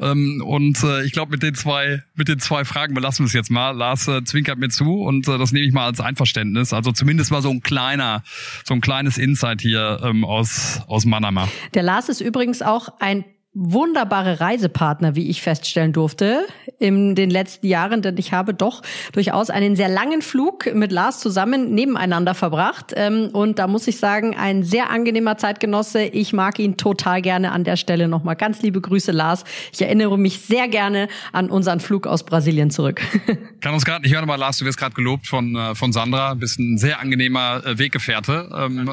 ähm, 0.00 0.42
und 0.44 0.82
äh, 0.82 1.04
ich 1.04 1.12
glaube 1.12 1.30
mit 1.30 1.42
den 1.42 1.54
zwei 1.54 2.02
mit 2.14 2.28
den 2.28 2.40
zwei 2.40 2.64
Fragen 2.64 2.94
belassen 2.94 3.24
wir 3.24 3.28
es 3.28 3.32
jetzt 3.32 3.50
mal. 3.50 3.70
Lars 3.70 4.08
äh, 4.08 4.24
zwinkert 4.24 4.58
mir 4.58 4.70
zu 4.70 5.02
und 5.02 5.28
äh, 5.28 5.38
das 5.38 5.52
nehme 5.52 5.66
ich 5.66 5.72
mal 5.72 5.86
als 5.86 6.00
Einverständnis. 6.00 6.72
Also 6.72 6.90
zumindest 6.90 7.30
mal 7.30 7.42
so 7.42 7.50
ein 7.50 7.62
kleiner 7.62 8.24
so 8.64 8.74
ein 8.74 8.80
kleines 8.80 9.18
Insight 9.18 9.60
hier 9.60 10.00
ähm, 10.02 10.24
aus 10.24 10.80
aus 10.88 11.04
Manama. 11.04 11.48
Der 11.74 11.82
Lars 11.82 12.08
ist 12.08 12.20
übrigens 12.20 12.60
auch 12.60 12.88
ein 12.98 13.24
wunderbare 13.54 14.40
Reisepartner, 14.40 15.14
wie 15.14 15.30
ich 15.30 15.40
feststellen 15.40 15.92
durfte 15.92 16.44
in 16.80 17.14
den 17.14 17.30
letzten 17.30 17.68
Jahren, 17.68 18.02
denn 18.02 18.18
ich 18.18 18.32
habe 18.32 18.52
doch 18.52 18.82
durchaus 19.12 19.48
einen 19.48 19.76
sehr 19.76 19.88
langen 19.88 20.22
Flug 20.22 20.74
mit 20.74 20.90
Lars 20.90 21.20
zusammen 21.20 21.72
nebeneinander 21.72 22.34
verbracht. 22.34 22.92
Ähm, 22.96 23.30
und 23.32 23.60
da 23.60 23.68
muss 23.68 23.86
ich 23.86 23.98
sagen, 23.98 24.36
ein 24.36 24.64
sehr 24.64 24.90
angenehmer 24.90 25.38
Zeitgenosse. 25.38 26.02
Ich 26.02 26.32
mag 26.32 26.58
ihn 26.58 26.76
total 26.76 27.22
gerne 27.22 27.52
an 27.52 27.62
der 27.62 27.76
Stelle 27.76 28.08
nochmal. 28.08 28.34
Ganz 28.34 28.60
liebe 28.62 28.80
Grüße, 28.80 29.12
Lars. 29.12 29.44
Ich 29.72 29.80
erinnere 29.80 30.18
mich 30.18 30.40
sehr 30.40 30.66
gerne 30.66 31.08
an 31.32 31.48
unseren 31.48 31.78
Flug 31.78 32.08
aus 32.08 32.24
Brasilien 32.24 32.70
zurück. 32.70 33.00
Kann 33.60 33.72
uns 33.72 33.84
gerade 33.84 34.02
nicht 34.02 34.12
hören, 34.12 34.24
aber 34.24 34.36
Lars, 34.36 34.58
du 34.58 34.64
wirst 34.64 34.78
gerade 34.78 34.94
gelobt 34.94 35.28
von, 35.28 35.54
äh, 35.54 35.74
von 35.76 35.92
Sandra. 35.92 36.34
Bist 36.34 36.58
ein 36.58 36.76
sehr 36.76 36.98
angenehmer 36.98 37.64
äh, 37.64 37.78
Weggefährte. 37.78 38.50
Ähm, 38.52 38.90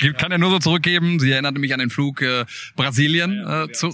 äh, 0.00 0.12
kann 0.18 0.32
er 0.32 0.38
nur 0.38 0.50
so 0.50 0.58
zurückgeben. 0.60 1.20
Sie 1.20 1.30
erinnerte 1.30 1.60
mich 1.60 1.74
an 1.74 1.80
den 1.80 1.90
Flug 1.90 2.22
äh, 2.22 2.46
Brasilien. 2.74 3.65
Äh, 3.70 3.72
zu, 3.72 3.88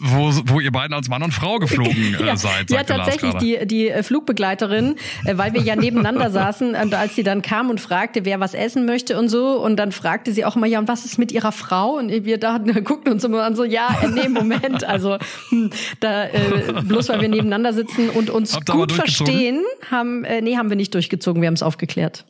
wo, 0.00 0.32
wo 0.46 0.60
ihr 0.60 0.72
beiden 0.72 0.94
als 0.94 1.08
Mann 1.08 1.22
und 1.22 1.32
Frau 1.32 1.58
geflogen 1.58 2.14
äh, 2.20 2.26
ja, 2.26 2.36
seid. 2.36 2.70
Ja, 2.70 2.84
tatsächlich 2.84 3.34
die, 3.34 3.66
die 3.66 3.88
äh, 3.88 4.02
Flugbegleiterin, 4.02 4.96
äh, 5.24 5.36
weil 5.36 5.52
wir 5.52 5.62
ja 5.62 5.76
nebeneinander 5.76 6.30
saßen 6.32 6.74
und 6.74 6.94
als 6.94 7.14
sie 7.14 7.22
dann 7.22 7.42
kam 7.42 7.70
und 7.70 7.80
fragte, 7.80 8.24
wer 8.24 8.40
was 8.40 8.54
essen 8.54 8.86
möchte 8.86 9.18
und 9.18 9.28
so 9.28 9.62
und 9.62 9.76
dann 9.76 9.92
fragte 9.92 10.32
sie 10.32 10.44
auch 10.44 10.56
immer, 10.56 10.66
ja, 10.66 10.78
und 10.78 10.88
was 10.88 11.04
ist 11.04 11.18
mit 11.18 11.32
ihrer 11.32 11.52
Frau? 11.52 11.96
Und 11.96 12.10
wir 12.10 12.38
dachten, 12.38 12.72
guckten 12.84 13.12
uns 13.12 13.24
immer 13.24 13.42
an 13.44 13.56
so, 13.56 13.64
ja, 13.64 13.88
äh, 14.02 14.08
nee, 14.08 14.28
Moment, 14.28 14.84
also 14.84 15.18
hm, 15.48 15.70
da 16.00 16.24
äh, 16.26 16.82
bloß 16.82 17.08
weil 17.08 17.20
wir 17.20 17.28
nebeneinander 17.28 17.72
sitzen 17.72 18.10
und 18.10 18.30
uns 18.30 18.54
Habt 18.54 18.70
gut 18.70 18.92
verstehen, 18.92 19.62
haben, 19.90 20.24
äh, 20.24 20.40
nee, 20.40 20.56
haben 20.56 20.68
wir 20.68 20.76
nicht 20.76 20.94
durchgezogen, 20.94 21.42
wir 21.42 21.46
haben 21.46 21.54
es 21.54 21.62
aufgeklärt. 21.62 22.24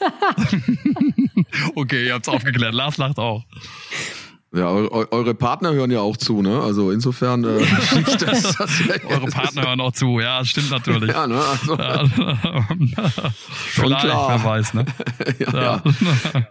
okay, 1.74 2.06
ihr 2.06 2.14
habt 2.14 2.26
es 2.26 2.32
aufgeklärt. 2.32 2.74
Lars 2.74 2.96
lacht 2.96 3.18
auch. 3.18 3.44
Ja, 4.54 4.68
eure 4.68 5.34
Partner 5.34 5.72
hören 5.72 5.90
ja 5.90 5.98
auch 6.00 6.16
zu, 6.16 6.40
ne? 6.40 6.60
Also 6.62 6.92
insofern 6.92 7.42
äh, 7.42 7.58
das, 8.20 8.56
das 8.56 8.70
Eure 9.08 9.26
Partner 9.26 9.62
hören 9.62 9.80
auch 9.80 9.90
zu, 9.90 10.20
ja, 10.20 10.44
stimmt 10.44 10.70
natürlich. 10.70 11.10
Ja, 11.10 11.26
ne? 11.26 11.40
Also. 11.40 11.76
Schon 13.72 13.86
klar. 13.96 14.28
wer 14.28 14.44
weiß, 14.44 14.74
ne? 14.74 14.86
ja, 15.40 15.52
ja. 15.52 15.82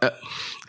ja. 0.02 0.12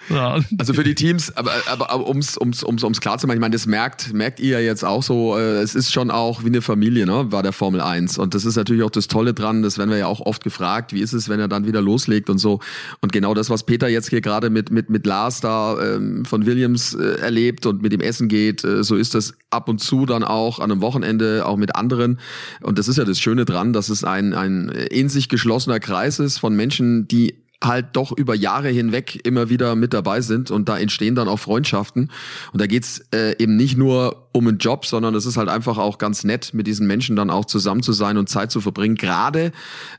Ja. 0.08 0.38
Also 0.58 0.74
für 0.74 0.84
die 0.84 0.94
Teams, 0.94 1.34
aber, 1.36 1.52
aber, 1.66 1.90
aber 1.90 2.08
ums, 2.08 2.36
ums, 2.38 2.62
ums, 2.62 2.82
ums 2.82 3.00
klar 3.00 3.18
zu 3.18 3.26
machen, 3.26 3.36
ich 3.36 3.40
meine, 3.40 3.54
das 3.54 3.66
merkt, 3.66 4.12
merkt 4.12 4.40
ihr 4.40 4.60
ja 4.60 4.60
jetzt 4.60 4.84
auch 4.84 5.02
so, 5.02 5.36
äh, 5.36 5.62
es 5.62 5.74
ist 5.74 5.92
schon 5.92 6.10
auch 6.10 6.42
wie 6.42 6.48
eine 6.48 6.62
Familie, 6.62 7.06
ne, 7.06 7.32
war 7.32 7.42
der 7.42 7.52
Formel 7.52 7.80
1. 7.80 8.18
Und 8.18 8.34
das 8.34 8.44
ist 8.44 8.56
natürlich 8.56 8.82
auch 8.82 8.90
das 8.90 9.08
Tolle 9.08 9.34
dran, 9.34 9.62
das 9.62 9.78
werden 9.78 9.90
wir 9.90 9.98
ja 9.98 10.06
auch 10.06 10.20
oft 10.20 10.44
gefragt, 10.44 10.92
wie 10.92 11.00
ist 11.00 11.12
es, 11.12 11.28
wenn 11.28 11.40
er 11.40 11.48
dann 11.48 11.66
wieder 11.66 11.80
loslegt 11.80 12.28
und 12.30 12.38
so. 12.38 12.60
Und 13.00 13.12
genau 13.12 13.34
das, 13.34 13.50
was 13.50 13.64
Peter 13.64 13.88
jetzt 13.88 14.10
hier 14.10 14.20
gerade 14.20 14.50
mit, 14.50 14.70
mit, 14.70 14.90
mit 14.90 15.06
Lars 15.06 15.40
da 15.40 15.80
ähm, 15.80 16.24
von 16.24 16.46
Williams 16.46 16.94
äh, 16.94 17.20
erlebt 17.20 17.66
und 17.66 17.82
mit 17.82 17.92
dem 17.92 18.00
Essen 18.00 18.28
geht, 18.28 18.64
äh, 18.64 18.84
so 18.84 18.96
ist 18.96 19.14
das 19.14 19.34
ab 19.50 19.68
und 19.68 19.78
zu 19.78 20.06
dann 20.06 20.24
auch 20.24 20.58
an 20.58 20.70
einem 20.70 20.80
Wochenende, 20.80 21.46
auch 21.46 21.56
mit 21.56 21.76
anderen. 21.76 22.18
Und 22.62 22.78
das 22.78 22.88
ist 22.88 22.98
ja 22.98 23.04
das 23.04 23.18
Schöne 23.18 23.44
dran, 23.44 23.72
dass 23.72 23.88
es 23.88 24.04
ein, 24.04 24.34
ein 24.34 24.68
in 24.68 25.08
sich 25.08 25.28
geschlossener 25.28 25.80
Kreis 25.80 26.18
ist 26.18 26.38
von 26.38 26.54
Menschen, 26.54 27.08
die 27.08 27.43
halt 27.64 27.88
doch 27.92 28.12
über 28.12 28.34
Jahre 28.34 28.68
hinweg 28.68 29.20
immer 29.24 29.48
wieder 29.48 29.74
mit 29.74 29.94
dabei 29.94 30.20
sind 30.20 30.50
und 30.50 30.68
da 30.68 30.78
entstehen 30.78 31.14
dann 31.14 31.28
auch 31.28 31.38
Freundschaften. 31.38 32.10
Und 32.52 32.60
da 32.60 32.66
geht's 32.66 33.04
äh, 33.14 33.36
eben 33.42 33.56
nicht 33.56 33.76
nur 33.76 34.28
um 34.32 34.48
einen 34.48 34.58
Job, 34.58 34.86
sondern 34.86 35.14
es 35.14 35.26
ist 35.26 35.36
halt 35.36 35.48
einfach 35.48 35.78
auch 35.78 35.98
ganz 35.98 36.24
nett, 36.24 36.54
mit 36.54 36.66
diesen 36.66 36.86
Menschen 36.86 37.16
dann 37.16 37.30
auch 37.30 37.44
zusammen 37.44 37.82
zu 37.82 37.92
sein 37.92 38.16
und 38.16 38.28
Zeit 38.28 38.50
zu 38.50 38.60
verbringen. 38.60 38.96
Gerade, 38.96 39.52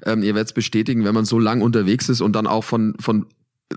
ähm, 0.05 0.23
ihr 0.23 0.35
werdet 0.35 0.49
es 0.49 0.53
bestätigen, 0.53 1.03
wenn 1.05 1.13
man 1.13 1.25
so 1.25 1.39
lang 1.39 1.61
unterwegs 1.61 2.09
ist 2.09 2.21
und 2.21 2.33
dann 2.33 2.47
auch 2.47 2.63
von, 2.63 2.95
von 2.99 3.25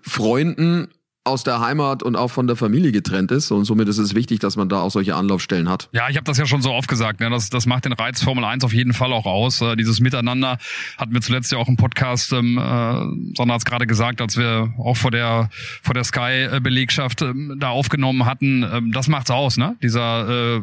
Freunden 0.02 0.88
aus 1.28 1.44
der 1.44 1.60
Heimat 1.60 2.02
und 2.02 2.16
auch 2.16 2.28
von 2.28 2.46
der 2.46 2.56
Familie 2.56 2.92
getrennt 2.92 3.30
ist. 3.30 3.50
Und 3.50 3.64
somit 3.64 3.88
ist 3.88 3.98
es 3.98 4.14
wichtig, 4.14 4.40
dass 4.40 4.56
man 4.56 4.68
da 4.68 4.80
auch 4.80 4.90
solche 4.90 5.14
Anlaufstellen 5.14 5.68
hat. 5.68 5.88
Ja, 5.92 6.08
ich 6.08 6.16
habe 6.16 6.24
das 6.24 6.38
ja 6.38 6.46
schon 6.46 6.62
so 6.62 6.72
oft 6.72 6.88
gesagt. 6.88 7.20
Ne? 7.20 7.30
Das, 7.30 7.50
das 7.50 7.66
macht 7.66 7.84
den 7.84 7.92
Reiz 7.92 8.22
Formel 8.22 8.44
1 8.44 8.64
auf 8.64 8.72
jeden 8.72 8.92
Fall 8.92 9.12
auch 9.12 9.26
aus. 9.26 9.60
Äh, 9.60 9.76
dieses 9.76 10.00
Miteinander 10.00 10.58
hatten 10.96 11.12
wir 11.14 11.20
zuletzt 11.20 11.52
ja 11.52 11.58
auch 11.58 11.68
im 11.68 11.76
Podcast, 11.76 12.32
ähm, 12.32 12.58
äh, 12.58 13.36
Sonne 13.36 13.52
hat 13.52 13.58
es 13.58 13.64
gerade 13.64 13.86
gesagt, 13.86 14.20
als 14.20 14.36
wir 14.36 14.72
auch 14.78 14.96
vor 14.96 15.10
der 15.10 15.50
vor 15.82 15.94
der 15.94 16.04
Sky-Belegschaft 16.04 17.22
ähm, 17.22 17.56
da 17.58 17.70
aufgenommen 17.70 18.24
hatten. 18.26 18.64
Ähm, 18.70 18.92
das 18.92 19.08
macht's 19.08 19.30
aus, 19.30 19.56
ne? 19.56 19.76
Dieser 19.82 20.56
äh, 20.56 20.62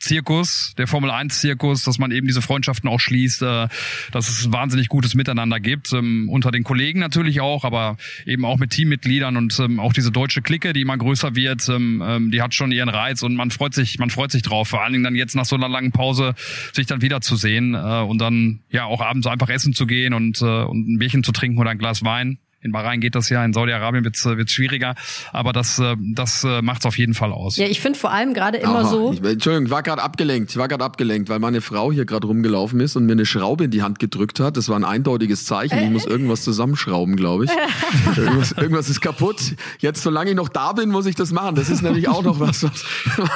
Zirkus, 0.00 0.74
der 0.78 0.86
Formel 0.86 1.10
1 1.10 1.40
Zirkus, 1.40 1.84
dass 1.84 1.98
man 1.98 2.10
eben 2.10 2.26
diese 2.26 2.40
Freundschaften 2.40 2.88
auch 2.88 3.00
schließt, 3.00 3.42
äh, 3.42 3.68
dass 4.12 4.28
es 4.28 4.50
wahnsinnig 4.50 4.88
gutes 4.88 5.14
Miteinander 5.14 5.60
gibt, 5.60 5.92
ähm, 5.92 6.28
unter 6.30 6.50
den 6.50 6.64
Kollegen 6.64 7.00
natürlich 7.00 7.40
auch, 7.40 7.64
aber 7.64 7.98
eben 8.24 8.44
auch 8.46 8.58
mit 8.58 8.70
Teammitgliedern 8.70 9.36
und 9.36 9.58
ähm, 9.60 9.78
auch 9.78 9.92
diese 9.92 10.10
deutsche 10.10 10.40
Clique, 10.40 10.72
die 10.72 10.80
immer 10.80 10.96
größer 10.96 11.36
wird, 11.36 11.68
ähm, 11.68 12.02
ähm, 12.04 12.30
die 12.30 12.40
hat 12.40 12.54
schon 12.54 12.72
ihren 12.72 12.88
Reiz 12.88 13.22
und 13.22 13.36
man 13.36 13.50
freut 13.50 13.74
sich, 13.74 13.98
man 13.98 14.08
freut 14.08 14.32
sich 14.32 14.42
drauf, 14.42 14.68
vor 14.68 14.82
allen 14.82 14.92
Dingen 14.92 15.04
dann 15.04 15.14
jetzt 15.14 15.36
nach 15.36 15.44
so 15.44 15.54
einer 15.54 15.68
langen 15.68 15.92
Pause 15.92 16.34
sich 16.72 16.86
dann 16.86 17.02
wiederzusehen 17.02 17.74
äh, 17.74 17.78
und 17.78 18.18
dann 18.18 18.60
ja 18.70 18.84
auch 18.84 19.02
abends 19.02 19.26
einfach 19.26 19.50
essen 19.50 19.74
zu 19.74 19.86
gehen 19.86 20.14
und, 20.14 20.40
äh, 20.40 20.44
und 20.44 20.88
ein 20.88 20.98
Bierchen 20.98 21.22
zu 21.22 21.32
trinken 21.32 21.58
oder 21.58 21.70
ein 21.70 21.78
Glas 21.78 22.02
Wein. 22.04 22.38
In 22.62 22.72
Bahrain 22.72 23.00
geht 23.00 23.14
das 23.14 23.30
ja, 23.30 23.42
in 23.42 23.54
Saudi-Arabien 23.54 24.04
wird's 24.04 24.26
äh, 24.26 24.36
wird's 24.36 24.52
schwieriger, 24.52 24.94
aber 25.32 25.54
das, 25.54 25.78
äh, 25.78 25.96
das 26.12 26.44
äh, 26.44 26.60
macht's 26.60 26.84
auf 26.84 26.98
jeden 26.98 27.14
Fall 27.14 27.32
aus. 27.32 27.56
Ja, 27.56 27.66
ich 27.66 27.80
finde 27.80 27.98
vor 27.98 28.12
allem 28.12 28.34
gerade 28.34 28.58
immer 28.58 28.80
Aha. 28.80 28.84
so. 28.84 29.12
Ich, 29.14 29.24
Entschuldigung, 29.24 29.64
ich 29.64 29.70
war 29.70 29.82
gerade 29.82 30.02
abgelenkt. 30.02 30.50
Ich 30.50 30.58
war 30.58 30.68
gerade 30.68 30.84
abgelenkt, 30.84 31.30
weil 31.30 31.38
meine 31.38 31.62
Frau 31.62 31.90
hier 31.90 32.04
gerade 32.04 32.26
rumgelaufen 32.26 32.78
ist 32.80 32.96
und 32.96 33.06
mir 33.06 33.12
eine 33.12 33.24
Schraube 33.24 33.64
in 33.64 33.70
die 33.70 33.82
Hand 33.82 33.98
gedrückt 33.98 34.40
hat. 34.40 34.58
Das 34.58 34.68
war 34.68 34.76
ein 34.76 34.84
eindeutiges 34.84 35.46
Zeichen. 35.46 35.78
Ich 35.78 35.90
muss 35.90 36.04
irgendwas 36.04 36.42
zusammenschrauben, 36.42 37.16
glaube 37.16 37.46
ich. 37.46 37.50
irgendwas, 38.18 38.52
irgendwas 38.52 38.90
ist 38.90 39.00
kaputt. 39.00 39.40
Jetzt, 39.78 40.02
solange 40.02 40.30
ich 40.30 40.36
noch 40.36 40.50
da 40.50 40.74
bin, 40.74 40.90
muss 40.90 41.06
ich 41.06 41.14
das 41.14 41.32
machen. 41.32 41.54
Das 41.54 41.70
ist 41.70 41.80
nämlich 41.80 42.08
auch 42.08 42.22
noch 42.22 42.40
was, 42.40 42.62
was, 42.62 42.84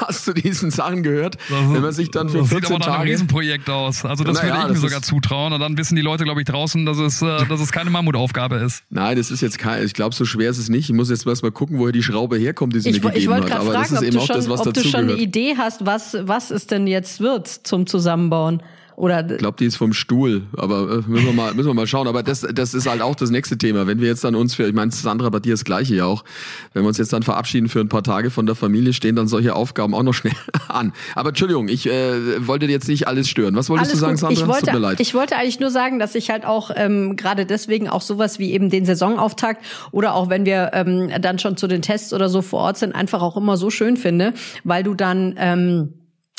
was 0.01 0.25
zu 0.25 0.35
diesen 0.35 0.71
Sachen 0.71 1.03
gehört. 1.03 1.37
Das, 1.49 1.73
wenn 1.73 1.81
man 1.81 1.93
sich 1.93 2.11
dann 2.11 2.29
für 2.29 2.39
das 2.39 2.49
14 2.49 2.67
sieht 2.67 2.75
aber 2.77 2.93
nach 2.93 2.99
einem 3.01 3.09
Riesenprojekt 3.09 3.71
aus. 3.71 4.05
Also 4.05 4.23
das 4.23 4.43
naja, 4.43 4.55
würde 4.55 4.75
ich 4.75 4.83
mir 4.83 4.87
sogar 4.87 5.01
zutrauen. 5.01 5.55
Und 5.55 5.61
dann 5.61 5.79
wissen 5.79 5.97
die 5.97 6.03
Leute, 6.03 6.25
glaube 6.25 6.43
ich, 6.43 6.47
draußen, 6.47 6.85
dass 6.85 6.99
es, 6.99 7.21
dass 7.21 7.61
es 7.61 7.73
keine 7.73 7.89
Mammutaufgabe 7.89 8.57
ist. 8.57 8.85
Nein, 8.91 9.14
Nein, 9.15 9.21
das 9.21 9.31
ist 9.31 9.43
jetzt 9.43 9.59
kein, 9.59 9.85
ich 9.85 9.95
glaube, 9.95 10.13
so 10.13 10.25
schwer 10.25 10.51
ist 10.51 10.59
es 10.59 10.69
nicht. 10.69 10.91
Ich 10.91 10.95
muss 10.95 11.09
jetzt 11.09 11.25
erst 11.25 11.45
mal 11.45 11.53
gucken, 11.53 11.79
woher 11.79 11.93
die 11.93 12.03
Schraube 12.03 12.37
herkommt, 12.37 12.75
die 12.75 12.81
sie 12.81 12.91
ich, 12.91 13.01
mir 13.01 13.13
gegeben 13.13 13.35
hat. 13.35 13.53
Aber 13.53 13.71
fragen, 13.71 13.83
das 13.91 13.93
ist 13.93 14.03
eben 14.03 14.19
auch 14.19 14.27
schon, 14.27 14.37
das, 14.37 14.49
was 14.49 14.67
ob 14.67 14.75
du 14.75 14.83
schon 14.83 15.01
eine 15.03 15.13
Idee 15.15 15.55
hast, 15.57 15.87
was, 15.87 16.17
was 16.23 16.51
es 16.51 16.67
denn 16.67 16.89
jetzt 16.89 17.21
wird 17.21 17.47
zum 17.47 17.87
Zusammenbauen. 17.87 18.61
Oder 18.97 19.29
ich 19.29 19.39
glaube, 19.39 19.57
die 19.59 19.67
ist 19.67 19.77
vom 19.77 19.93
Stuhl, 19.93 20.43
aber 20.57 20.83
äh, 20.83 21.11
müssen 21.11 21.27
wir 21.27 21.33
mal 21.33 21.55
müssen 21.55 21.69
wir 21.69 21.75
mal 21.75 21.87
schauen. 21.87 22.07
Aber 22.07 22.23
das 22.23 22.41
das 22.41 22.75
ist 22.75 22.87
halt 22.89 23.03
auch 23.03 23.15
das 23.15 23.31
nächste 23.31 23.59
Thema. 23.59 23.87
Wenn 23.87 24.01
wir 24.01 24.09
jetzt 24.09 24.25
dann 24.25 24.35
uns 24.35 24.55
für, 24.55 24.67
ich 24.67 24.75
meine, 24.75 24.93
Sandra, 24.93 25.29
bei 25.31 25.41
dir 25.41 25.53
das 25.53 25.65
Gleiche 25.65 25.97
ja 25.97 26.05
auch. 26.07 26.25
Wenn 26.73 26.83
wir 26.85 26.89
uns 26.89 26.99
jetzt 26.99 27.13
dann 27.13 27.23
verabschieden 27.23 27.69
für 27.69 27.81
ein 27.81 27.89
paar 27.89 28.03
Tage 28.03 28.31
von 28.31 28.47
der 28.47 28.55
Familie, 28.55 28.93
stehen 28.93 29.17
dann 29.17 29.27
solche 29.27 29.55
Aufgaben 29.55 29.95
auch 29.95 30.03
noch 30.03 30.13
schnell 30.13 30.35
an. 30.69 30.93
Aber 31.15 31.31
Entschuldigung, 31.31 31.69
ich 31.69 31.87
äh, 31.87 32.47
wollte 32.47 32.67
jetzt 32.67 32.89
nicht 32.89 33.09
alles 33.09 33.29
stören. 33.29 33.57
Was 33.57 33.69
wolltest 33.69 33.91
alles 33.91 34.01
du 34.01 34.07
sagen, 34.07 34.17
Sandra? 34.17 34.41
Ich 34.41 34.47
wollte, 34.47 34.67
Tut 34.67 34.75
mir 34.75 34.81
leid. 34.81 35.01
Ich 35.01 35.15
wollte 35.15 35.37
eigentlich 35.37 35.61
nur 35.61 35.71
sagen, 35.71 35.99
dass 35.99 36.15
ich 36.15 36.31
halt 36.31 36.45
auch 36.45 36.71
ähm, 36.75 37.17
gerade 37.17 37.47
deswegen 37.47 37.89
auch 37.89 38.03
sowas 38.03 38.39
wie 38.39 38.53
eben 38.53 38.71
den 38.71 38.85
Saisonauftakt 38.85 39.65
oder 39.91 40.15
auch 40.15 40.31
wenn 40.31 40.45
wir 40.45 40.71
ähm, 40.73 41.11
dann 41.21 41.39
schon 41.39 41.57
zu 41.57 41.67
den 41.67 41.83
Tests 41.83 42.13
oder 42.13 42.29
so 42.29 42.43
vor 42.43 42.61
Ort 42.61 42.79
sind, 42.79 42.95
einfach 42.95 43.23
auch 43.23 43.37
immer 43.37 43.57
so 43.57 43.71
schön 43.71 43.97
finde, 43.97 44.35
weil 44.63 44.83
du 44.83 44.95
dann 44.95 45.35
ähm, 45.37 45.95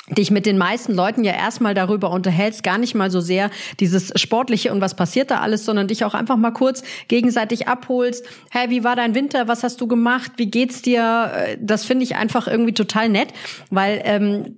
dich 0.09 0.29
mit 0.29 0.45
den 0.45 0.57
meisten 0.57 0.93
Leuten 0.93 1.23
ja 1.23 1.33
erstmal 1.33 1.73
darüber 1.73 2.11
unterhältst, 2.11 2.61
gar 2.63 2.77
nicht 2.77 2.93
mal 2.93 3.09
so 3.09 3.21
sehr 3.21 3.49
dieses 3.79 4.11
Sportliche 4.15 4.71
und 4.71 4.79
was 4.79 4.95
passiert 4.95 5.31
da 5.31 5.39
alles, 5.39 5.65
sondern 5.65 5.87
dich 5.87 6.05
auch 6.05 6.13
einfach 6.13 6.37
mal 6.37 6.51
kurz 6.51 6.83
gegenseitig 7.07 7.67
abholst. 7.67 8.23
Hey, 8.51 8.69
wie 8.69 8.83
war 8.83 8.95
dein 8.95 9.15
Winter? 9.15 9.47
Was 9.47 9.63
hast 9.63 9.81
du 9.81 9.87
gemacht? 9.87 10.33
Wie 10.37 10.45
geht's 10.51 10.83
dir? 10.83 11.31
Äh, 11.33 11.57
das 11.59 11.85
finde 11.85 12.03
ich 12.03 12.15
einfach 12.15 12.47
irgendwie 12.47 12.73
total 12.73 13.09
nett, 13.09 13.29
weil 13.71 14.01
ähm, 14.05 14.55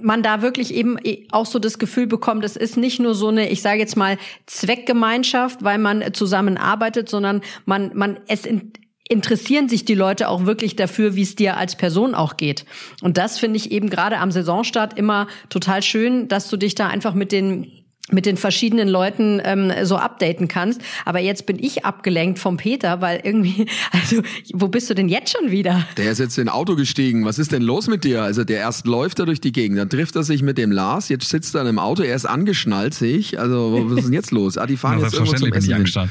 man 0.00 0.22
da 0.22 0.40
wirklich 0.40 0.72
eben 0.72 0.96
auch 1.30 1.46
so 1.46 1.58
das 1.58 1.78
Gefühl 1.78 2.06
bekommt, 2.06 2.44
es 2.44 2.56
ist 2.56 2.76
nicht 2.76 2.98
nur 2.98 3.14
so 3.14 3.28
eine, 3.28 3.50
ich 3.50 3.60
sage 3.60 3.78
jetzt 3.78 3.96
mal, 3.96 4.16
Zweckgemeinschaft, 4.46 5.62
weil 5.62 5.78
man 5.78 6.14
zusammenarbeitet, 6.14 7.08
sondern 7.08 7.42
man, 7.66 7.90
man, 7.94 8.18
es 8.28 8.46
in, 8.46 8.72
interessieren 9.08 9.68
sich 9.68 9.84
die 9.84 9.94
Leute 9.94 10.28
auch 10.28 10.46
wirklich 10.46 10.76
dafür, 10.76 11.14
wie 11.16 11.22
es 11.22 11.36
dir 11.36 11.56
als 11.56 11.76
Person 11.76 12.14
auch 12.14 12.36
geht. 12.36 12.64
Und 13.02 13.18
das 13.18 13.38
finde 13.38 13.56
ich 13.56 13.70
eben 13.70 13.90
gerade 13.90 14.18
am 14.18 14.30
Saisonstart 14.30 14.98
immer 14.98 15.28
total 15.48 15.82
schön, 15.82 16.28
dass 16.28 16.48
du 16.48 16.56
dich 16.56 16.74
da 16.74 16.88
einfach 16.88 17.14
mit 17.14 17.32
den 17.32 17.70
mit 18.08 18.24
den 18.24 18.36
verschiedenen 18.36 18.86
Leuten 18.86 19.40
ähm, 19.42 19.72
so 19.82 19.96
updaten 19.96 20.46
kannst. 20.46 20.80
Aber 21.04 21.18
jetzt 21.18 21.44
bin 21.44 21.58
ich 21.58 21.84
abgelenkt 21.84 22.38
vom 22.38 22.56
Peter, 22.56 23.00
weil 23.00 23.20
irgendwie, 23.24 23.66
also 23.90 24.22
wo 24.52 24.68
bist 24.68 24.88
du 24.88 24.94
denn 24.94 25.08
jetzt 25.08 25.36
schon 25.36 25.50
wieder? 25.50 25.84
Der 25.96 26.12
ist 26.12 26.18
jetzt 26.18 26.38
in 26.38 26.46
ein 26.46 26.54
Auto 26.54 26.76
gestiegen. 26.76 27.24
Was 27.24 27.40
ist 27.40 27.50
denn 27.50 27.62
los 27.62 27.88
mit 27.88 28.04
dir? 28.04 28.22
Also 28.22 28.44
der 28.44 28.58
erst 28.58 28.86
läuft 28.86 29.18
er 29.18 29.26
durch 29.26 29.40
die 29.40 29.50
Gegend, 29.50 29.76
dann 29.78 29.90
trifft 29.90 30.14
er 30.14 30.22
sich 30.22 30.42
mit 30.42 30.56
dem 30.56 30.70
Lars, 30.70 31.08
jetzt 31.08 31.28
sitzt 31.28 31.56
er 31.56 31.62
in 31.62 31.66
einem 31.66 31.80
Auto, 31.80 32.04
er 32.04 32.14
ist 32.14 32.26
angeschnallt, 32.26 32.94
sehe 32.94 33.16
ich. 33.16 33.40
Also 33.40 33.86
was 33.90 33.98
ist 33.98 34.04
denn 34.04 34.12
jetzt 34.12 34.30
los? 34.30 34.56
Ah, 34.56 34.66
die 34.66 34.76
fahren 34.76 35.00
Ja, 35.00 35.06
jetzt 35.06 35.14
irgendwo 35.14 35.32
zum 35.34 35.52
Essen. 35.52 35.68
bin 35.68 35.84
ich 35.84 35.92
hin. 35.92 36.10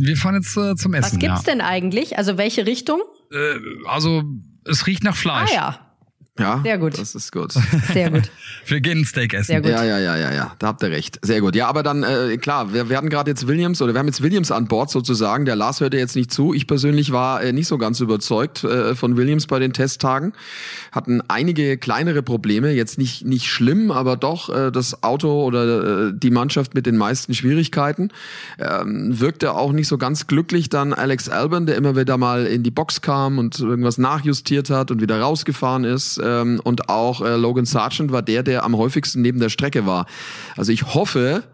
Wir 0.00 0.16
fahren 0.16 0.36
jetzt 0.36 0.56
äh, 0.56 0.76
zum 0.76 0.94
Essen. 0.94 1.12
Was 1.12 1.18
gibt's 1.18 1.44
ja. 1.46 1.52
denn 1.52 1.60
eigentlich? 1.60 2.18
Also 2.18 2.38
welche 2.38 2.66
Richtung? 2.66 3.00
Äh, 3.32 3.54
also 3.88 4.22
es 4.64 4.86
riecht 4.86 5.02
nach 5.02 5.14
Ah 5.14 5.16
Fleisch. 5.16 5.52
ja, 5.52 5.87
Ja, 6.38 6.60
Sehr 6.62 6.78
gut. 6.78 6.98
Das 6.98 7.14
ist 7.14 7.32
gut. 7.32 7.52
sehr 7.92 8.10
gut. 8.10 8.30
Wir 8.66 8.80
gehen 8.80 8.98
ein 8.98 9.04
Steak 9.04 9.34
essen. 9.34 9.46
Sehr 9.46 9.60
gut. 9.60 9.70
Ja, 9.70 9.84
ja, 9.84 9.98
ja, 9.98 10.16
ja, 10.16 10.32
ja, 10.32 10.54
da 10.58 10.68
habt 10.68 10.82
ihr 10.82 10.90
recht. 10.90 11.18
Sehr 11.22 11.40
gut. 11.40 11.56
Ja, 11.56 11.68
aber 11.68 11.82
dann, 11.82 12.02
äh, 12.02 12.36
klar, 12.36 12.72
wir, 12.72 12.88
wir 12.88 12.96
hatten 12.96 13.08
gerade 13.08 13.30
jetzt 13.30 13.46
Williams 13.46 13.80
oder 13.82 13.94
wir 13.94 13.98
haben 13.98 14.06
jetzt 14.06 14.22
Williams 14.22 14.50
an 14.50 14.68
Bord 14.68 14.90
sozusagen. 14.90 15.44
Der 15.46 15.56
Lars 15.56 15.80
hörte 15.80 15.96
jetzt 15.96 16.16
nicht 16.16 16.32
zu. 16.32 16.54
Ich 16.54 16.66
persönlich 16.66 17.12
war 17.12 17.42
äh, 17.42 17.52
nicht 17.52 17.66
so 17.66 17.78
ganz 17.78 18.00
überzeugt 18.00 18.64
äh, 18.64 18.94
von 18.94 19.16
Williams 19.16 19.46
bei 19.46 19.58
den 19.58 19.72
Testtagen. 19.72 20.32
Hatten 20.92 21.22
einige 21.28 21.76
kleinere 21.78 22.22
Probleme, 22.22 22.72
jetzt 22.72 22.98
nicht, 22.98 23.24
nicht 23.24 23.46
schlimm, 23.46 23.90
aber 23.90 24.16
doch 24.16 24.48
äh, 24.54 24.70
das 24.70 25.02
Auto 25.02 25.44
oder 25.44 26.08
äh, 26.08 26.12
die 26.14 26.30
Mannschaft 26.30 26.74
mit 26.74 26.86
den 26.86 26.96
meisten 26.96 27.34
Schwierigkeiten. 27.34 28.10
Ähm, 28.58 29.18
wirkte 29.18 29.54
auch 29.54 29.72
nicht 29.72 29.88
so 29.88 29.98
ganz 29.98 30.26
glücklich 30.26 30.68
dann 30.68 30.92
Alex 30.92 31.28
Albon, 31.28 31.66
der 31.66 31.76
immer 31.76 31.96
wieder 31.96 32.16
mal 32.16 32.46
in 32.46 32.62
die 32.62 32.70
Box 32.70 33.00
kam 33.00 33.38
und 33.38 33.58
irgendwas 33.58 33.98
nachjustiert 33.98 34.70
hat 34.70 34.90
und 34.90 35.00
wieder 35.00 35.20
rausgefahren 35.20 35.84
ist. 35.84 36.18
Ähm, 36.28 36.60
und 36.62 36.88
auch 36.88 37.20
äh, 37.20 37.36
Logan 37.36 37.64
Sargent 37.64 38.12
war 38.12 38.22
der, 38.22 38.42
der 38.42 38.64
am 38.64 38.76
häufigsten 38.76 39.22
neben 39.22 39.40
der 39.40 39.48
Strecke 39.48 39.86
war. 39.86 40.06
Also 40.56 40.72
ich 40.72 40.94
hoffe 40.94 41.44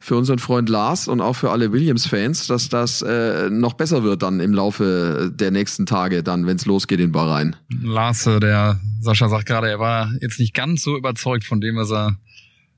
für 0.00 0.16
unseren 0.16 0.38
Freund 0.38 0.68
Lars 0.68 1.08
und 1.08 1.20
auch 1.20 1.34
für 1.34 1.50
alle 1.50 1.72
Williams-Fans, 1.72 2.46
dass 2.46 2.68
das 2.68 3.02
äh, 3.02 3.50
noch 3.50 3.74
besser 3.74 4.04
wird 4.04 4.22
dann 4.22 4.40
im 4.40 4.54
Laufe 4.54 5.32
der 5.34 5.50
nächsten 5.50 5.86
Tage, 5.86 6.22
dann, 6.22 6.46
wenn 6.46 6.56
es 6.56 6.66
losgeht 6.66 7.00
in 7.00 7.10
Bahrain. 7.10 7.56
Lars, 7.82 8.26
äh, 8.26 8.38
der 8.38 8.80
Sascha 9.00 9.28
sagt 9.28 9.46
gerade, 9.46 9.68
er 9.68 9.80
war 9.80 10.12
jetzt 10.20 10.38
nicht 10.38 10.54
ganz 10.54 10.82
so 10.82 10.96
überzeugt 10.96 11.44
von 11.44 11.60
dem, 11.60 11.76
was 11.76 11.90
er 11.90 12.16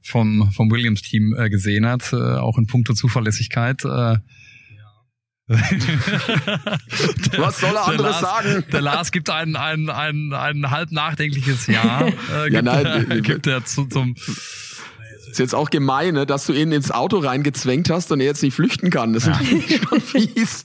vom, 0.03 0.51
vom 0.53 0.71
Williams-Team 0.71 1.35
äh, 1.39 1.51
gesehen 1.51 1.87
hat, 1.87 2.13
äh, 2.13 2.17
auch 2.17 2.57
in 2.57 2.67
puncto 2.67 2.95
Zuverlässigkeit. 2.95 3.85
Äh, 3.85 4.17
Was 7.39 7.59
soll 7.59 7.71
er 7.71 7.75
der 7.75 7.89
anderes 7.89 8.21
Lars, 8.21 8.45
sagen? 8.45 8.65
Der 8.71 8.81
Lars 8.81 9.11
gibt 9.11 9.31
ein, 9.31 9.57
ein, 9.57 9.91
ein, 9.91 10.33
ein 10.33 10.71
halb 10.71 10.93
nachdenkliches 10.93 11.67
Ja. 11.67 12.01
Äh, 12.31 12.51
gibt, 12.51 12.55
Ja, 12.55 12.63
nein, 12.63 13.11
er, 13.11 13.21
gibt 13.21 13.47
er 13.49 13.65
zu, 13.65 13.87
zum 13.87 14.15
Ist 14.15 15.39
jetzt 15.39 15.55
auch 15.55 15.71
gemein, 15.71 16.15
ne, 16.15 16.27
dass 16.27 16.47
du 16.47 16.53
ihn 16.53 16.71
ins 16.71 16.93
Auto 16.93 17.19
reingezwängt 17.19 17.91
hast 17.91 18.13
und 18.13 18.21
er 18.21 18.27
jetzt 18.27 18.43
nicht 18.43 18.55
flüchten 18.55 18.91
kann. 18.91 19.13
Das 19.13 19.25
ist 19.25 19.31
natürlich 19.31 19.81
schon 19.89 20.01
fies. 20.01 20.65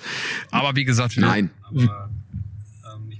Aber 0.52 0.76
wie 0.76 0.86
gesagt, 0.86 1.16
wir, 1.16 1.22
Nein. 1.22 1.50
Aber 1.64 2.05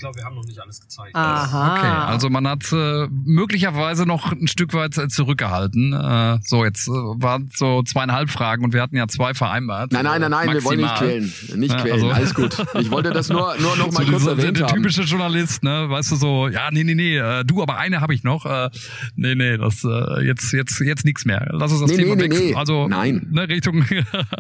glaube, 0.06 0.18
wir 0.18 0.26
haben 0.26 0.36
noch 0.36 0.46
nicht 0.46 0.60
alles 0.60 0.80
gezeigt. 0.82 1.16
Aha. 1.16 1.74
Okay, 1.78 2.12
also 2.12 2.30
man 2.30 2.48
hat 2.48 2.72
äh, 2.72 3.08
möglicherweise 3.10 4.06
noch 4.06 4.32
ein 4.32 4.48
Stück 4.48 4.74
weit 4.74 4.98
äh, 4.98 5.08
zurückgehalten. 5.08 5.94
Äh, 5.94 6.40
so, 6.44 6.64
jetzt 6.64 6.88
äh, 6.88 6.92
waren 6.92 7.50
so 7.56 7.82
zweieinhalb 7.84 8.30
Fragen 8.30 8.64
und 8.64 8.74
wir 8.74 8.82
hatten 8.82 8.96
ja 8.96 9.08
zwei 9.08 9.34
vereinbart. 9.34 9.92
Nein, 9.92 10.04
nein, 10.06 10.22
nein, 10.22 10.32
nein, 10.32 10.54
wir 10.54 10.64
wollen 10.64 10.78
nicht 10.80 10.88
Maximal. 10.90 11.12
quälen. 11.12 11.60
Nicht 11.60 11.78
quälen, 11.78 11.94
also- 11.94 12.10
alles 12.12 12.34
gut. 12.34 12.66
Ich 12.80 12.92
wollte 12.92 13.12
das 13.12 13.30
nur, 13.30 13.56
nur 13.60 13.76
noch 13.78 13.92
mal 13.92 14.06
so 14.06 14.12
kurz 14.12 14.22
dieser, 14.24 14.32
erwähnt 14.32 14.58
der 14.60 14.68
haben. 14.68 14.76
typische 14.76 15.02
Journalist, 15.02 15.64
ne, 15.64 15.90
weißt 15.90 16.12
du 16.12 16.16
so, 16.16 16.48
ja, 16.48 16.70
nee, 16.72 16.84
nee, 16.84 16.96
nee, 16.96 17.18
äh, 17.18 17.44
du, 17.44 17.62
aber 17.64 17.78
eine 17.78 18.02
habe 18.02 18.14
ich 18.14 18.24
noch. 18.24 18.46
Äh, 18.46 18.70
nee, 19.16 19.36
nee, 19.36 19.58
das 19.58 19.84
äh, 19.84 20.24
jetzt 20.26 20.52
jetzt 20.54 20.80
jetzt 20.82 21.06
nichts 21.06 21.26
mehr. 21.26 21.48
Lass 21.52 21.72
uns 21.72 21.82
das 21.82 21.90
Nee, 21.92 21.98
Thema 21.98 22.16
nee, 22.16 22.24
nee, 22.24 22.30
wechseln. 22.30 22.48
nee. 22.50 22.56
Also 22.56 22.88
Nein. 22.88 23.28
ne, 23.32 23.48
Richtung 23.50 23.84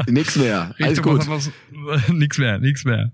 Nix 0.07 0.35
mehr. 0.35 0.75
Alles 0.79 0.97
Richtung 0.97 1.17
gut. 1.17 1.27
was, 1.27 1.51
was 1.71 2.09
nix 2.13 2.37
mehr, 2.37 2.59
nix 2.59 2.85
mehr. 2.85 3.11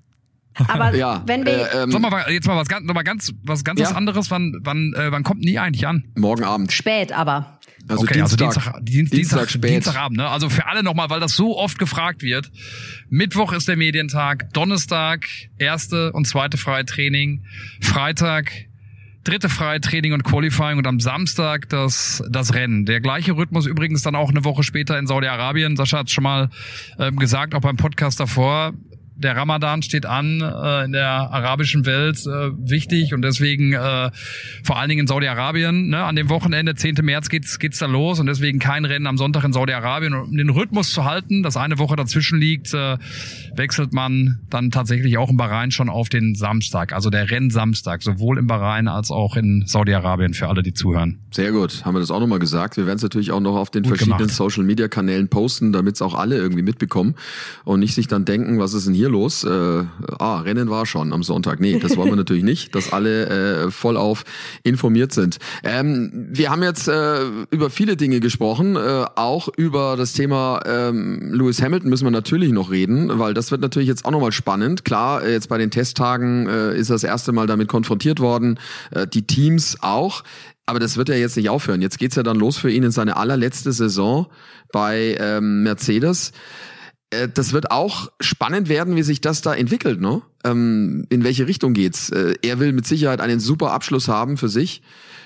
Aber 0.68 0.94
Ja, 0.96 1.24
wenn 1.26 1.46
wir 1.46 1.54
äh, 1.74 1.84
ähm, 1.84 1.92
Sag 1.92 2.02
mal 2.02 2.26
jetzt 2.32 2.48
mal 2.48 2.58
was 2.58 2.68
ganz 2.68 2.86
noch 2.86 2.94
mal 2.94 3.04
ganz 3.04 3.34
was 3.44 3.64
ganz 3.64 3.80
Ja. 3.80 3.88
was 3.88 3.96
anderes, 3.96 4.32
wann 4.32 4.54
wann 4.62 4.94
äh, 4.96 5.12
wann 5.12 5.24
kommt 5.24 5.42
nie 5.42 5.58
eigentlich 5.60 5.88
an? 5.88 6.04
morgen 6.16 6.44
Abend. 6.44 6.72
spät, 6.72 7.12
aber 7.14 7.60
Also 7.88 8.04
okay, 8.04 8.16
Dienstag, 8.16 8.42
also 8.48 8.60
Dienstag, 8.60 8.86
Dienst, 8.86 9.14
Dienstag 9.14 9.40
Dienstag, 9.40 9.50
spät. 9.50 9.72
Dienstagabend, 9.72 10.18
ne? 10.18 10.28
Also 10.30 10.50
für 10.50 10.68
alle 10.68 10.84
nochmal, 10.84 11.10
weil 11.10 11.20
das 11.20 11.34
so 11.34 11.58
oft 11.58 11.80
gefragt 11.80 12.22
wird. 12.22 12.52
Mittwoch 13.10 13.54
ist 13.54 13.68
der 13.68 13.78
Medientag, 13.78 14.52
Donnerstag 14.54 15.26
erste 15.58 16.12
und 16.14 16.28
zweite 16.28 16.58
freie 16.58 16.86
Training, 16.86 17.44
Freitag 17.82 18.52
dritte 19.24 19.50
freie 19.50 19.80
Training 19.80 20.14
und 20.14 20.24
Qualifying 20.24 20.78
und 20.80 20.88
am 20.88 21.00
Samstag 21.00 21.70
das, 21.70 22.24
das 22.30 22.56
Rennen. 22.56 22.86
Der 22.86 23.02
gleiche 23.02 23.34
Rhythmus 23.38 23.68
übrigens 23.68 24.02
dann 24.02 24.16
auch 24.16 24.30
eine 24.32 24.44
Woche 24.44 24.64
später 24.64 24.98
in 24.98 25.06
Saudi-Arabien. 25.06 25.76
Sascha 25.78 26.00
hat 26.00 26.10
schon 26.10 26.24
mal 26.24 26.50
ähm, 26.98 27.18
gesagt, 27.18 27.54
auch 27.54 27.62
beim 27.62 27.78
Podcast 27.78 28.20
davor. 28.20 28.74
Der 29.22 29.36
Ramadan 29.36 29.82
steht 29.82 30.06
an 30.06 30.42
äh, 30.42 30.86
in 30.86 30.92
der 30.92 31.08
arabischen 31.08 31.86
Welt 31.86 32.20
äh, 32.26 32.52
wichtig 32.58 33.14
und 33.14 33.22
deswegen 33.22 33.74
äh, 33.74 34.12
vor 34.64 34.80
allen 34.80 34.90
Dingen 34.90 35.02
in 35.02 35.08
Saudi-Arabien. 35.08 35.90
Ne, 35.90 36.04
an 36.04 36.16
dem 36.16 36.30
Wochenende 36.30 36.76
10. 36.76 36.96
März 37.02 37.30
geht's 37.30 37.60
geht's 37.60 37.80
da 37.80 37.86
los 37.86 38.20
und 38.20 38.26
deswegen 38.26 38.60
kein 38.60 38.86
Rennen 38.86 39.08
am 39.08 39.18
Sonntag 39.18 39.44
in 39.44 39.54
Saudi-Arabien. 39.54 40.14
Und 40.14 40.30
Um 40.30 40.38
den 40.38 40.50
Rhythmus 40.50 40.92
zu 40.92 41.06
halten, 41.06 41.44
dass 41.44 41.58
eine 41.58 41.78
Woche 41.78 41.96
dazwischen 41.96 42.40
liegt, 42.40 42.74
äh, 42.74 42.98
wechselt 43.56 43.94
man 43.94 44.40
dann 44.50 44.72
tatsächlich 44.72 45.18
auch 45.18 45.30
in 45.30 45.38
Bahrain 45.38 45.72
schon 45.72 45.90
auf 45.90 46.10
den 46.10 46.36
Samstag. 46.36 46.94
Also 46.94 47.10
der 47.10 47.30
Rennsamstag, 47.30 48.02
sowohl 48.02 48.40
in 48.40 48.48
Bahrain 48.48 48.88
als 48.88 49.12
auch 49.12 49.36
in 49.36 49.64
Saudi-Arabien 49.66 50.34
für 50.34 50.48
alle, 50.48 50.64
die 50.64 50.74
zuhören. 50.74 51.20
Sehr 51.32 51.52
gut, 51.52 51.86
haben 51.86 51.96
wir 51.96 52.00
das 52.00 52.12
auch 52.12 52.20
nochmal 52.20 52.40
gesagt. 52.40 52.78
Wir 52.78 52.86
werden 52.86 52.98
es 52.98 53.04
natürlich 53.04 53.32
auch 53.32 53.40
noch 53.40 53.56
auf 53.56 53.70
den 53.70 53.84
Gut 53.84 53.98
verschiedenen. 53.98 54.30
Social-Media-Kanälen 54.30 55.30
posten, 55.30 55.72
damit 55.72 55.96
es 55.96 56.02
auch 56.02 56.16
alle 56.16 56.38
irgendwie 56.38 56.64
mitbekommen 56.64 57.16
und 57.64 57.80
nicht 57.80 57.94
sich 57.94 58.08
dann 58.08 58.26
denken, 58.26 58.60
was 58.60 58.74
ist 58.74 58.88
denn 58.88 58.94
hier 58.94 59.10
los? 59.12 59.44
Äh, 59.44 59.50
ah, 60.20 60.40
Rennen 60.42 60.70
war 60.70 60.86
schon 60.86 61.14
am 61.14 61.24
Sonntag. 61.24 61.60
Nee, 61.60 61.80
das 61.80 61.98
wollen 61.98 62.10
wir 62.10 62.16
natürlich 62.18 62.44
nicht, 62.44 62.74
dass 62.76 62.92
alle 62.92 63.66
äh, 63.66 63.72
vollauf 63.72 64.24
informiert 64.64 65.12
sind. 65.12 65.38
Ähm, 65.64 66.30
wir 66.32 66.50
haben 66.50 66.64
jetzt 66.64 66.88
äh, 66.88 67.22
über 67.52 67.70
viele 67.70 67.98
Dinge 67.98 68.20
gesprochen, 68.20 68.76
äh, 68.76 69.06
auch 69.16 69.50
über 69.56 69.96
das 69.98 70.14
Thema 70.14 70.62
ähm, 70.66 71.34
Lewis 71.34 71.62
Hamilton 71.62 71.90
müssen 71.90 72.06
wir 72.06 72.12
natürlich 72.12 72.52
noch 72.52 72.72
reden, 72.72 73.20
weil 73.20 73.34
das 73.34 73.52
wird 73.52 73.62
natürlich 73.62 73.88
jetzt 73.88 74.06
auch 74.06 74.12
nochmal 74.12 74.32
spannend. 74.32 74.86
Klar, 74.86 75.24
äh, 75.24 75.32
jetzt 75.34 75.50
bei 75.50 75.58
den 75.58 75.72
Testtagen 75.72 76.48
äh, 76.48 76.78
ist 76.78 76.90
er 76.90 76.96
das 76.96 77.04
erste 77.04 77.32
Mal 77.32 77.48
damit 77.48 77.68
konfrontiert 77.68 78.20
worden, 78.20 78.60
äh, 78.92 79.08
die 79.08 79.24
Teams 79.24 79.78
auch. 79.82 80.24
Aber 80.66 80.80
das 80.80 80.96
wird 80.96 81.10
ja 81.10 81.16
jetzt 81.16 81.36
nicht 81.36 81.50
aufhören. 81.50 81.82
Jetzt 81.82 82.00
geht's 82.00 82.16
ja 82.16 82.24
dann 82.24 82.38
los 82.38 82.58
für 82.58 82.72
ihn 82.72 82.84
in 82.84 82.92
seine 82.92 83.18
allerletzte 83.18 83.72
Saison 83.72 84.28
bei 84.72 85.18
ähm, 85.20 85.64
Mercedes. 85.64 86.32
Äh, 87.12 87.28
Das 87.30 87.54
wird 87.54 87.72
auch 87.72 88.12
spannend 88.20 88.68
werden, 88.70 88.96
wie 88.96 89.04
sich 89.04 89.22
das 89.22 89.42
da 89.42 89.54
entwickelt, 89.54 90.02
ne? 90.02 90.22
Ähm, 90.44 91.06
in 91.10 91.24
welche 91.24 91.48
Richtung 91.48 91.74
geht's? 91.74 92.10
Äh, 92.10 92.34
er 92.42 92.60
will 92.60 92.74
mit 92.74 92.88
Sicherheit 92.88 93.22
einen 93.22 93.40
super 93.40 93.72
Abschluss 93.72 94.08
haben 94.08 94.38
für 94.38 94.50
sich. 94.50 94.82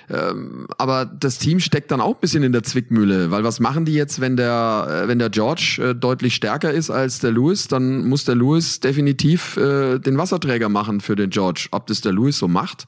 Ähm, 0.08 0.68
aber 0.78 1.06
das 1.06 1.40
Team 1.40 1.60
steckt 1.60 1.90
dann 1.90 2.00
auch 2.00 2.14
ein 2.14 2.22
bisschen 2.22 2.44
in 2.44 2.52
der 2.52 2.62
Zwickmühle, 2.62 3.32
weil 3.32 3.44
was 3.44 3.60
machen 3.60 3.86
die 3.86 3.94
jetzt, 3.94 4.22
wenn 4.22 4.38
der, 4.38 5.04
äh, 5.06 5.08
wenn 5.08 5.18
der 5.18 5.32
George 5.32 5.80
äh, 5.82 5.96
deutlich 5.96 6.36
stärker 6.36 6.72
ist 6.72 6.92
als 6.92 7.20
der 7.20 7.32
Lewis, 7.32 7.68
dann 7.68 8.08
muss 8.08 8.24
der 8.24 8.36
Lewis 8.36 8.80
definitiv 8.82 9.58
äh, 9.58 9.98
den 9.98 10.18
Wasserträger 10.18 10.70
machen 10.70 11.02
für 11.02 11.16
den 11.16 11.32
George. 11.32 11.70
Ob 11.72 11.88
das 11.88 12.02
der 12.02 12.14
Lewis 12.14 12.38
so 12.38 12.48
macht, 12.48 12.86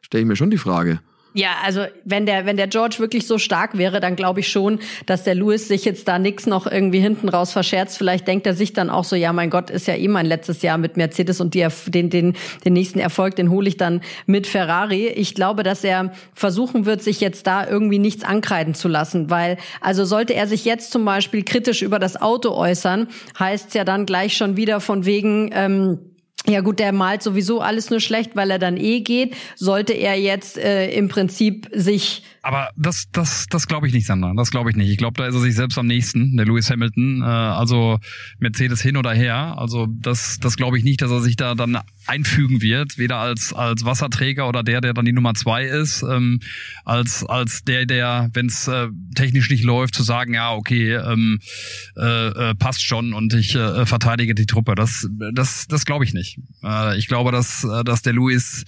stelle 0.00 0.22
ich 0.22 0.28
mir 0.28 0.36
schon 0.36 0.50
die 0.50 0.56
Frage. 0.56 1.00
Ja, 1.36 1.56
also 1.62 1.82
wenn 2.06 2.24
der, 2.24 2.46
wenn 2.46 2.56
der 2.56 2.66
George 2.66 2.96
wirklich 2.98 3.26
so 3.26 3.36
stark 3.36 3.76
wäre, 3.76 4.00
dann 4.00 4.16
glaube 4.16 4.40
ich 4.40 4.48
schon, 4.48 4.78
dass 5.04 5.22
der 5.22 5.34
Lewis 5.34 5.68
sich 5.68 5.84
jetzt 5.84 6.08
da 6.08 6.18
nix 6.18 6.46
noch 6.46 6.66
irgendwie 6.66 6.98
hinten 6.98 7.28
raus 7.28 7.52
verscherzt. 7.52 7.98
Vielleicht 7.98 8.26
denkt 8.26 8.46
er 8.46 8.54
sich 8.54 8.72
dann 8.72 8.88
auch 8.88 9.04
so, 9.04 9.16
ja, 9.16 9.34
mein 9.34 9.50
Gott, 9.50 9.68
ist 9.68 9.86
ja 9.86 9.96
eh 9.96 10.08
mein 10.08 10.24
letztes 10.24 10.62
Jahr 10.62 10.78
mit 10.78 10.96
Mercedes 10.96 11.42
und 11.42 11.52
die, 11.52 11.68
den, 11.88 12.08
den, 12.08 12.36
den 12.64 12.72
nächsten 12.72 13.00
Erfolg, 13.00 13.36
den 13.36 13.50
hole 13.50 13.68
ich 13.68 13.76
dann 13.76 14.00
mit 14.24 14.46
Ferrari. 14.46 15.08
Ich 15.08 15.34
glaube, 15.34 15.62
dass 15.62 15.84
er 15.84 16.10
versuchen 16.32 16.86
wird, 16.86 17.02
sich 17.02 17.20
jetzt 17.20 17.46
da 17.46 17.68
irgendwie 17.68 17.98
nichts 17.98 18.24
ankreiden 18.24 18.72
zu 18.72 18.88
lassen, 18.88 19.28
weil, 19.28 19.58
also 19.82 20.06
sollte 20.06 20.32
er 20.32 20.46
sich 20.46 20.64
jetzt 20.64 20.90
zum 20.90 21.04
Beispiel 21.04 21.44
kritisch 21.44 21.82
über 21.82 21.98
das 21.98 22.18
Auto 22.18 22.52
äußern, 22.52 23.08
heißt 23.38 23.74
ja 23.74 23.84
dann 23.84 24.06
gleich 24.06 24.38
schon 24.38 24.56
wieder 24.56 24.80
von 24.80 25.04
wegen, 25.04 25.50
ähm, 25.52 25.98
ja 26.46 26.60
gut, 26.60 26.78
der 26.78 26.92
malt 26.92 27.22
sowieso 27.22 27.60
alles 27.60 27.90
nur 27.90 28.00
schlecht, 28.00 28.36
weil 28.36 28.50
er 28.50 28.58
dann 28.58 28.76
eh 28.76 29.00
geht. 29.00 29.34
Sollte 29.56 29.92
er 29.92 30.18
jetzt 30.18 30.58
äh, 30.58 30.90
im 30.90 31.08
Prinzip 31.08 31.68
sich 31.72 32.22
aber 32.46 32.70
das, 32.76 33.06
das, 33.10 33.46
das 33.50 33.66
glaube 33.66 33.88
ich 33.88 33.92
nicht, 33.92 34.06
Sandra. 34.06 34.32
Das 34.36 34.52
glaube 34.52 34.70
ich 34.70 34.76
nicht. 34.76 34.88
Ich 34.88 34.98
glaube, 34.98 35.20
da 35.20 35.26
ist 35.26 35.34
er 35.34 35.40
sich 35.40 35.56
selbst 35.56 35.76
am 35.78 35.88
nächsten, 35.88 36.36
der 36.36 36.46
Lewis 36.46 36.70
Hamilton. 36.70 37.20
Äh, 37.20 37.24
also 37.24 37.98
Mercedes 38.38 38.80
hin 38.80 38.96
oder 38.96 39.12
her. 39.12 39.56
Also 39.58 39.88
das, 39.90 40.38
das 40.40 40.56
glaube 40.56 40.78
ich 40.78 40.84
nicht, 40.84 41.02
dass 41.02 41.10
er 41.10 41.20
sich 41.20 41.34
da 41.34 41.56
dann 41.56 41.76
einfügen 42.06 42.62
wird, 42.62 42.98
weder 42.98 43.18
als 43.18 43.52
als 43.52 43.84
Wasserträger 43.84 44.48
oder 44.48 44.62
der, 44.62 44.80
der 44.80 44.94
dann 44.94 45.04
die 45.04 45.12
Nummer 45.12 45.34
zwei 45.34 45.64
ist, 45.64 46.02
ähm, 46.02 46.40
als 46.84 47.24
als 47.24 47.64
der, 47.64 47.86
der, 47.86 48.30
wenn 48.32 48.46
es 48.46 48.68
äh, 48.68 48.88
technisch 49.14 49.50
nicht 49.50 49.64
läuft, 49.64 49.94
zu 49.94 50.02
sagen, 50.02 50.34
ja 50.34 50.52
okay, 50.52 50.94
ähm, 50.94 51.40
äh, 51.96 52.28
äh, 52.50 52.54
passt 52.54 52.82
schon 52.82 53.12
und 53.12 53.34
ich 53.34 53.54
äh, 53.54 53.86
verteidige 53.86 54.34
die 54.34 54.46
Truppe. 54.46 54.74
Das, 54.74 55.08
das, 55.32 55.66
das 55.68 55.84
glaube 55.84 56.04
ich 56.04 56.14
nicht. 56.14 56.38
Äh, 56.62 56.98
ich 56.98 57.08
glaube, 57.08 57.32
dass 57.32 57.64
äh, 57.64 57.84
dass 57.84 58.02
der 58.02 58.12
Lewis 58.12 58.64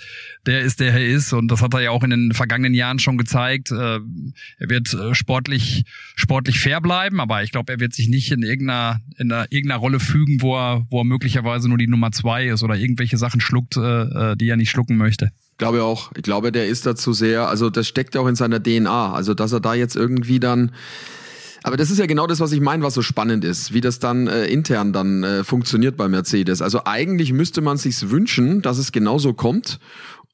der 0.47 0.61
ist, 0.61 0.81
der 0.81 0.93
er 0.93 1.07
ist 1.07 1.33
und 1.33 1.49
das 1.49 1.63
hat 1.63 1.75
er 1.75 1.81
ja 1.81 1.91
auch 1.91 2.03
in 2.03 2.11
den 2.11 2.33
vergangenen 2.33 2.75
Jahren 2.75 2.99
schon 2.99 3.19
gezeigt 3.19 3.71
äh, 3.71 4.01
er 4.59 4.69
wird 4.69 4.93
äh, 4.95 5.15
sportlich, 5.15 5.85
sportlich 6.17 6.59
fair 6.61 6.81
bleiben, 6.81 7.21
aber 7.21 7.43
ich 7.43 7.53
glaube, 7.53 7.73
er 7.73 7.81
wird 7.81 7.95
sich 7.95 8.09
nicht 8.09 8.31
in 8.33 8.43
irgendeiner, 8.43 9.01
in 9.19 9.31
einer, 9.31 9.47
irgendeiner 9.51 9.81
Rolle 9.81 10.01
fügen, 10.01 10.43
wo 10.43 10.57
er, 10.57 10.87
wo 10.91 11.01
er 11.01 11.05
möglicherweise 11.05 11.69
nur 11.69 11.79
die 11.79 11.87
Nummer 11.87 12.13
zwei 12.13 12.47
ist 12.47 12.63
oder 12.63 12.77
irgendwelche 12.77 13.17
Sachen 13.17 13.28
schluckt, 13.41 13.77
äh, 13.77 14.33
äh 14.33 14.37
die 14.37 14.49
er 14.49 14.57
nicht 14.57 14.71
schlucken 14.71 14.97
möchte. 14.97 15.31
Ich 15.53 15.59
glaube 15.59 15.83
auch. 15.83 16.13
Ich 16.17 16.23
glaube, 16.23 16.53
der 16.53 16.69
ist 16.69 16.87
dazu 16.87 17.13
sehr, 17.13 17.49
also 17.49 17.69
das 17.69 17.89
steckt 17.89 18.17
auch 18.17 18.29
in 18.29 18.37
seiner 18.37 18.63
DNA. 18.63 19.13
Also, 19.13 19.35
dass 19.35 19.53
er 19.53 19.61
da 19.61 19.75
jetzt 19.75 19.97
irgendwie 19.97 20.39
dann, 20.39 20.73
aber 21.65 21.77
das 21.77 21.91
ist 21.91 21.99
ja 21.99 22.07
genau 22.07 22.27
das, 22.27 22.41
was 22.41 22.53
ich 22.53 22.61
meine, 22.61 22.85
was 22.85 22.95
so 22.95 23.03
spannend 23.03 23.45
ist, 23.45 23.73
wie 23.75 23.81
das 23.81 23.99
dann 23.99 24.29
äh, 24.29 24.47
intern 24.47 24.93
dann 24.93 25.25
äh, 25.25 25.45
funktioniert 25.45 25.97
bei 25.97 26.09
Mercedes. 26.09 26.63
Also 26.63 26.83
eigentlich 26.85 27.33
müsste 27.33 27.61
man 27.61 27.77
sich's 27.77 28.11
wünschen, 28.11 28.63
dass 28.63 28.79
es 28.79 28.93
genauso 28.93 29.35
kommt, 29.35 29.81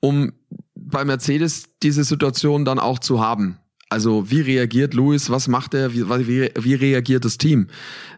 um 0.01 0.33
bei 0.75 1.05
Mercedes 1.05 1.65
diese 1.83 2.05
Situation 2.05 2.65
dann 2.65 2.79
auch 2.79 2.99
zu 2.99 3.21
haben. 3.21 3.59
Also 3.91 4.31
wie 4.31 4.41
reagiert 4.41 4.95
Lewis, 4.95 5.31
was 5.31 5.47
macht 5.47 5.75
er, 5.75 5.95
wie, 5.95 6.09
wie, 6.09 6.51
wie 6.59 6.75
reagiert 6.75 7.25
das 7.25 7.39
Team? 7.39 7.69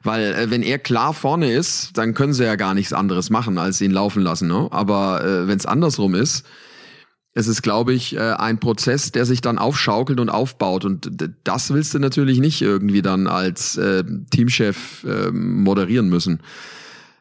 Weil 0.02 0.32
äh, 0.34 0.50
wenn 0.50 0.62
er 0.62 0.78
klar 0.78 1.12
vorne 1.12 1.52
ist, 1.52 1.90
dann 1.98 2.14
können 2.14 2.32
sie 2.32 2.44
ja 2.44 2.56
gar 2.56 2.74
nichts 2.74 2.92
anderes 2.92 3.30
machen, 3.30 3.58
als 3.58 3.80
ihn 3.80 3.90
laufen 3.90 4.22
lassen. 4.22 4.48
Ne? 4.48 4.68
Aber 4.70 5.24
äh, 5.24 5.48
wenn 5.48 5.58
es 5.58 5.66
andersrum 5.66 6.14
ist, 6.14 6.46
es 7.38 7.48
ist, 7.48 7.60
glaube 7.60 7.92
ich, 7.92 8.16
äh, 8.16 8.20
ein 8.20 8.58
Prozess, 8.60 9.12
der 9.12 9.26
sich 9.26 9.42
dann 9.42 9.58
aufschaukelt 9.58 10.20
und 10.20 10.30
aufbaut. 10.30 10.86
Und 10.86 11.10
das 11.44 11.70
willst 11.70 11.92
du 11.92 11.98
natürlich 11.98 12.38
nicht 12.38 12.62
irgendwie 12.62 13.02
dann 13.02 13.26
als 13.26 13.76
äh, 13.76 14.04
Teamchef 14.30 15.04
äh, 15.04 15.30
moderieren 15.30 16.08
müssen. 16.08 16.40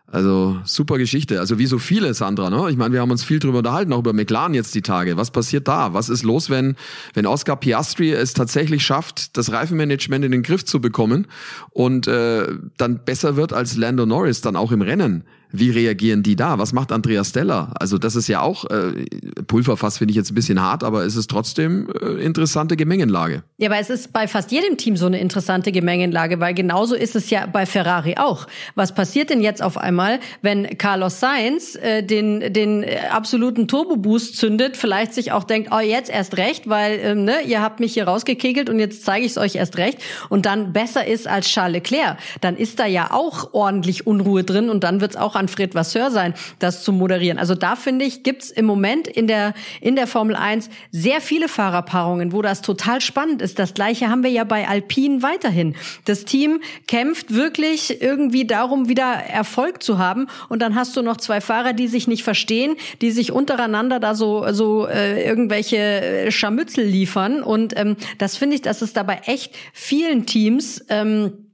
Also 0.07 0.59
super 0.65 0.97
Geschichte. 0.97 1.39
Also 1.39 1.57
wie 1.57 1.65
so 1.65 1.79
viele, 1.79 2.13
Sandra. 2.13 2.49
Ne? 2.49 2.69
Ich 2.69 2.77
meine, 2.77 2.93
wir 2.93 3.01
haben 3.01 3.11
uns 3.11 3.23
viel 3.23 3.39
drüber 3.39 3.57
unterhalten, 3.59 3.91
auch 3.91 3.99
über 3.99 4.13
McLaren 4.13 4.53
jetzt 4.53 4.75
die 4.75 4.81
Tage. 4.81 5.17
Was 5.17 5.31
passiert 5.31 5.67
da? 5.67 5.93
Was 5.93 6.09
ist 6.09 6.23
los, 6.23 6.49
wenn, 6.49 6.75
wenn 7.15 7.25
Oscar 7.25 7.55
Piastri 7.55 8.11
es 8.11 8.33
tatsächlich 8.33 8.85
schafft, 8.85 9.35
das 9.35 9.51
Reifenmanagement 9.51 10.23
in 10.23 10.31
den 10.31 10.43
Griff 10.43 10.63
zu 10.63 10.79
bekommen 10.79 11.27
und 11.71 12.07
äh, 12.07 12.47
dann 12.77 13.03
besser 13.03 13.35
wird 13.35 13.51
als 13.51 13.75
Lando 13.75 14.05
Norris 14.05 14.41
dann 14.41 14.55
auch 14.55 14.71
im 14.71 14.81
Rennen? 14.81 15.23
Wie 15.59 15.71
reagieren 15.71 16.23
die 16.23 16.35
da? 16.35 16.57
Was 16.59 16.73
macht 16.73 16.91
Andreas 16.91 17.29
Steller? 17.29 17.73
Also 17.79 17.97
das 17.97 18.15
ist 18.15 18.27
ja 18.27 18.41
auch 18.41 18.65
äh, 18.65 19.05
Pulverfass 19.47 19.97
finde 19.97 20.11
ich 20.11 20.15
jetzt 20.15 20.31
ein 20.31 20.35
bisschen 20.35 20.61
hart, 20.61 20.83
aber 20.83 21.05
es 21.05 21.15
ist 21.15 21.29
trotzdem 21.29 21.89
äh, 22.01 22.23
interessante 22.23 22.75
Gemengenlage. 22.75 23.43
Ja, 23.57 23.69
aber 23.69 23.79
es 23.79 23.89
ist 23.89 24.13
bei 24.13 24.27
fast 24.27 24.51
jedem 24.51 24.77
Team 24.77 24.97
so 24.97 25.05
eine 25.05 25.19
interessante 25.19 25.71
Gemengenlage, 25.71 26.39
weil 26.39 26.53
genauso 26.53 26.95
ist 26.95 27.15
es 27.15 27.29
ja 27.29 27.45
bei 27.45 27.65
Ferrari 27.65 28.15
auch. 28.17 28.47
Was 28.75 28.93
passiert 28.93 29.29
denn 29.29 29.41
jetzt 29.41 29.61
auf 29.61 29.77
einmal, 29.77 30.19
wenn 30.41 30.77
Carlos 30.77 31.19
Sainz 31.19 31.75
äh, 31.75 32.03
den 32.03 32.53
den 32.53 32.83
äh, 32.83 32.97
absoluten 33.11 33.67
Turbo 33.67 33.97
Boost 33.97 34.37
zündet, 34.37 34.77
vielleicht 34.77 35.13
sich 35.13 35.31
auch 35.31 35.43
denkt, 35.43 35.69
oh 35.71 35.79
jetzt 35.79 36.09
erst 36.09 36.37
recht, 36.37 36.69
weil 36.69 36.99
ähm, 37.01 37.25
ne, 37.25 37.41
ihr 37.45 37.61
habt 37.61 37.79
mich 37.79 37.93
hier 37.93 38.07
rausgekegelt 38.07 38.69
und 38.69 38.79
jetzt 38.79 39.05
zeige 39.05 39.25
ich 39.25 39.31
es 39.31 39.37
euch 39.37 39.55
erst 39.55 39.77
recht 39.77 39.99
und 40.29 40.45
dann 40.45 40.73
besser 40.73 41.05
ist 41.05 41.27
als 41.27 41.47
Charles 41.47 41.73
Leclerc, 41.75 42.17
dann 42.41 42.57
ist 42.57 42.79
da 42.79 42.85
ja 42.85 43.11
auch 43.11 43.53
ordentlich 43.53 44.07
Unruhe 44.07 44.43
drin 44.43 44.69
und 44.69 44.83
dann 44.83 45.01
wird 45.01 45.11
es 45.11 45.17
auch 45.17 45.35
an 45.35 45.44
Fred 45.47 45.75
Vasseur 45.75 46.12
sein, 46.12 46.34
das 46.60 46.84
zu 46.84 46.91
moderieren. 46.91 47.38
Also 47.38 47.55
da 47.55 47.75
finde 47.75 48.05
ich, 48.05 48.23
gibt's 48.23 48.49
im 48.49 48.65
Moment 48.65 49.08
in 49.08 49.27
der, 49.27 49.53
in 49.81 49.95
der 49.95 50.08
Formel 50.08 50.36
1 50.36 50.69
sehr 50.91 51.21
viele 51.21 51.47
Fahrerpaarungen, 51.47 52.31
wo 52.31 52.41
das 52.41 52.62
total 52.62 53.01
spannend 53.01 53.41
ist. 53.41 53.60
Das 53.60 53.73
gleiche 53.73 54.10
haben 54.10 54.23
wir 54.23 54.31
ja 54.31 54.43
bei 54.43 54.67
Alpine 54.67 55.21
weiterhin. 55.21 55.75
Das 56.05 56.25
Team 56.25 56.62
kämpft 56.88 57.34
wirklich 57.34 58.01
irgendwie 58.01 58.45
darum, 58.45 58.89
wieder 58.89 59.05
Erfolg 59.05 59.84
zu 59.84 59.97
haben. 59.97 60.27
Und 60.49 60.62
dann 60.62 60.75
hast 60.75 60.95
du 60.97 61.01
noch 61.01 61.17
zwei 61.17 61.41
Fahrer, 61.41 61.73
die 61.73 61.88
sich 61.88 62.08
nicht 62.08 62.23
verstehen, 62.23 62.75
die 63.01 63.12
sich 63.12 63.31
untereinander 63.31 63.99
da 63.99 64.15
so, 64.15 64.51
so 64.51 64.88
äh, 64.88 65.25
irgendwelche 65.25 65.77
äh, 65.77 66.31
Scharmützel 66.31 66.86
liefern. 66.86 67.41
Und 67.41 67.77
ähm, 67.77 67.95
das 68.17 68.38
finde 68.38 68.55
ich, 68.55 68.62
dass 68.62 68.81
es 68.81 68.93
dabei 68.93 69.21
echt 69.25 69.55
vielen 69.73 70.25
Teams 70.25 70.84
ähm, 70.89 71.51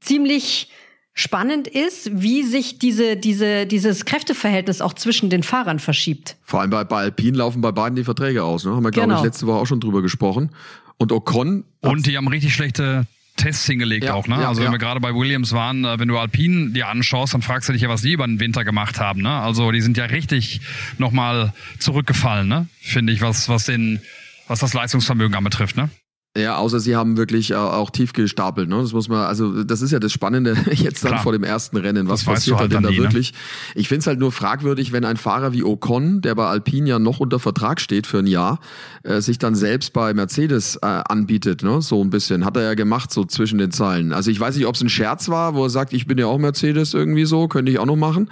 ziemlich 0.00 0.70
spannend 1.16 1.66
ist, 1.66 2.10
wie 2.12 2.42
sich 2.42 2.78
diese, 2.78 3.16
diese, 3.16 3.66
dieses 3.66 4.04
Kräfteverhältnis 4.04 4.82
auch 4.82 4.92
zwischen 4.92 5.30
den 5.30 5.42
Fahrern 5.42 5.78
verschiebt. 5.78 6.36
Vor 6.44 6.60
allem 6.60 6.70
bei, 6.70 6.84
bei 6.84 6.98
Alpine 6.98 7.38
laufen 7.38 7.62
bei 7.62 7.72
beiden 7.72 7.96
die 7.96 8.04
Verträge 8.04 8.44
aus. 8.44 8.66
Ne? 8.66 8.72
Haben 8.72 8.84
wir, 8.84 8.90
glaube 8.90 9.08
genau. 9.08 9.20
ich, 9.20 9.24
letzte 9.24 9.46
Woche 9.46 9.56
auch 9.56 9.66
schon 9.66 9.80
drüber 9.80 10.02
gesprochen. 10.02 10.50
Und 10.98 11.12
Ocon. 11.12 11.64
Und 11.80 12.06
die 12.06 12.18
haben 12.18 12.28
richtig 12.28 12.54
schlechte 12.54 13.06
Tests 13.36 13.66
hingelegt 13.66 14.04
ja, 14.04 14.14
auch, 14.14 14.28
ne? 14.28 14.40
Ja, 14.40 14.48
also 14.48 14.60
wenn 14.60 14.66
ja. 14.66 14.72
wir 14.72 14.78
gerade 14.78 15.00
bei 15.00 15.14
Williams 15.14 15.52
waren, 15.52 15.84
äh, 15.84 15.98
wenn 15.98 16.08
du 16.08 16.18
Alpine 16.18 16.70
dir 16.70 16.88
anschaust, 16.88 17.34
dann 17.34 17.42
fragst 17.42 17.68
du 17.68 17.72
dich 17.72 17.82
ja, 17.82 17.88
was 17.88 18.02
die 18.02 18.12
über 18.12 18.26
den 18.26 18.40
Winter 18.40 18.64
gemacht 18.64 18.98
haben, 18.98 19.20
ne? 19.20 19.30
Also 19.30 19.70
die 19.72 19.80
sind 19.80 19.96
ja 19.96 20.06
richtig 20.06 20.60
nochmal 20.98 21.52
zurückgefallen, 21.78 22.48
ne? 22.48 22.66
Finde 22.80 23.12
ich, 23.12 23.20
was, 23.20 23.48
was 23.48 23.66
den, 23.66 24.00
was 24.48 24.60
das 24.60 24.72
Leistungsvermögen 24.72 25.34
anbetrifft, 25.34 25.76
ne? 25.76 25.90
Ja, 26.36 26.56
außer 26.56 26.80
sie 26.80 26.96
haben 26.96 27.16
wirklich 27.16 27.52
äh, 27.52 27.54
auch 27.54 27.90
tief 27.90 28.12
gestapelt. 28.12 28.68
Ne? 28.68 28.76
Das 28.80 28.92
muss 28.92 29.08
man, 29.08 29.24
also 29.26 29.64
das 29.64 29.80
ist 29.80 29.90
ja 29.90 29.98
das 29.98 30.12
Spannende 30.12 30.54
jetzt 30.70 31.02
dann 31.02 31.12
Klar. 31.12 31.22
vor 31.22 31.32
dem 31.32 31.44
ersten 31.44 31.76
Rennen. 31.76 32.08
Was 32.08 32.24
das 32.24 32.34
passiert 32.34 32.58
halt 32.58 32.72
denn 32.72 32.82
da 32.82 32.90
nie, 32.90 32.98
ne? 32.98 33.04
wirklich? 33.04 33.32
Ne? 33.32 33.38
Ich 33.76 33.88
finde 33.88 34.00
es 34.00 34.06
halt 34.06 34.18
nur 34.18 34.32
fragwürdig, 34.32 34.92
wenn 34.92 35.04
ein 35.04 35.16
Fahrer 35.16 35.52
wie 35.52 35.62
Ocon, 35.62 36.20
der 36.20 36.34
bei 36.34 36.46
Alpine 36.46 36.88
ja 36.88 36.98
noch 36.98 37.20
unter 37.20 37.38
Vertrag 37.38 37.80
steht 37.80 38.06
für 38.06 38.18
ein 38.18 38.26
Jahr, 38.26 38.60
äh, 39.02 39.20
sich 39.20 39.38
dann 39.38 39.54
selbst 39.54 39.92
bei 39.92 40.12
Mercedes 40.12 40.76
äh, 40.76 40.86
anbietet. 40.86 41.62
Ne? 41.62 41.80
So 41.80 42.02
ein 42.02 42.10
bisschen. 42.10 42.44
Hat 42.44 42.56
er 42.56 42.64
ja 42.64 42.74
gemacht, 42.74 43.12
so 43.12 43.24
zwischen 43.24 43.58
den 43.58 43.70
Zeilen. 43.70 44.12
Also 44.12 44.30
ich 44.30 44.38
weiß 44.38 44.56
nicht, 44.56 44.66
ob 44.66 44.74
es 44.74 44.82
ein 44.82 44.90
Scherz 44.90 45.28
war, 45.28 45.54
wo 45.54 45.64
er 45.64 45.70
sagt, 45.70 45.94
ich 45.94 46.06
bin 46.06 46.18
ja 46.18 46.26
auch 46.26 46.38
Mercedes 46.38 46.92
irgendwie 46.92 47.24
so, 47.24 47.48
könnte 47.48 47.72
ich 47.72 47.78
auch 47.78 47.86
noch 47.86 47.96
machen. 47.96 48.30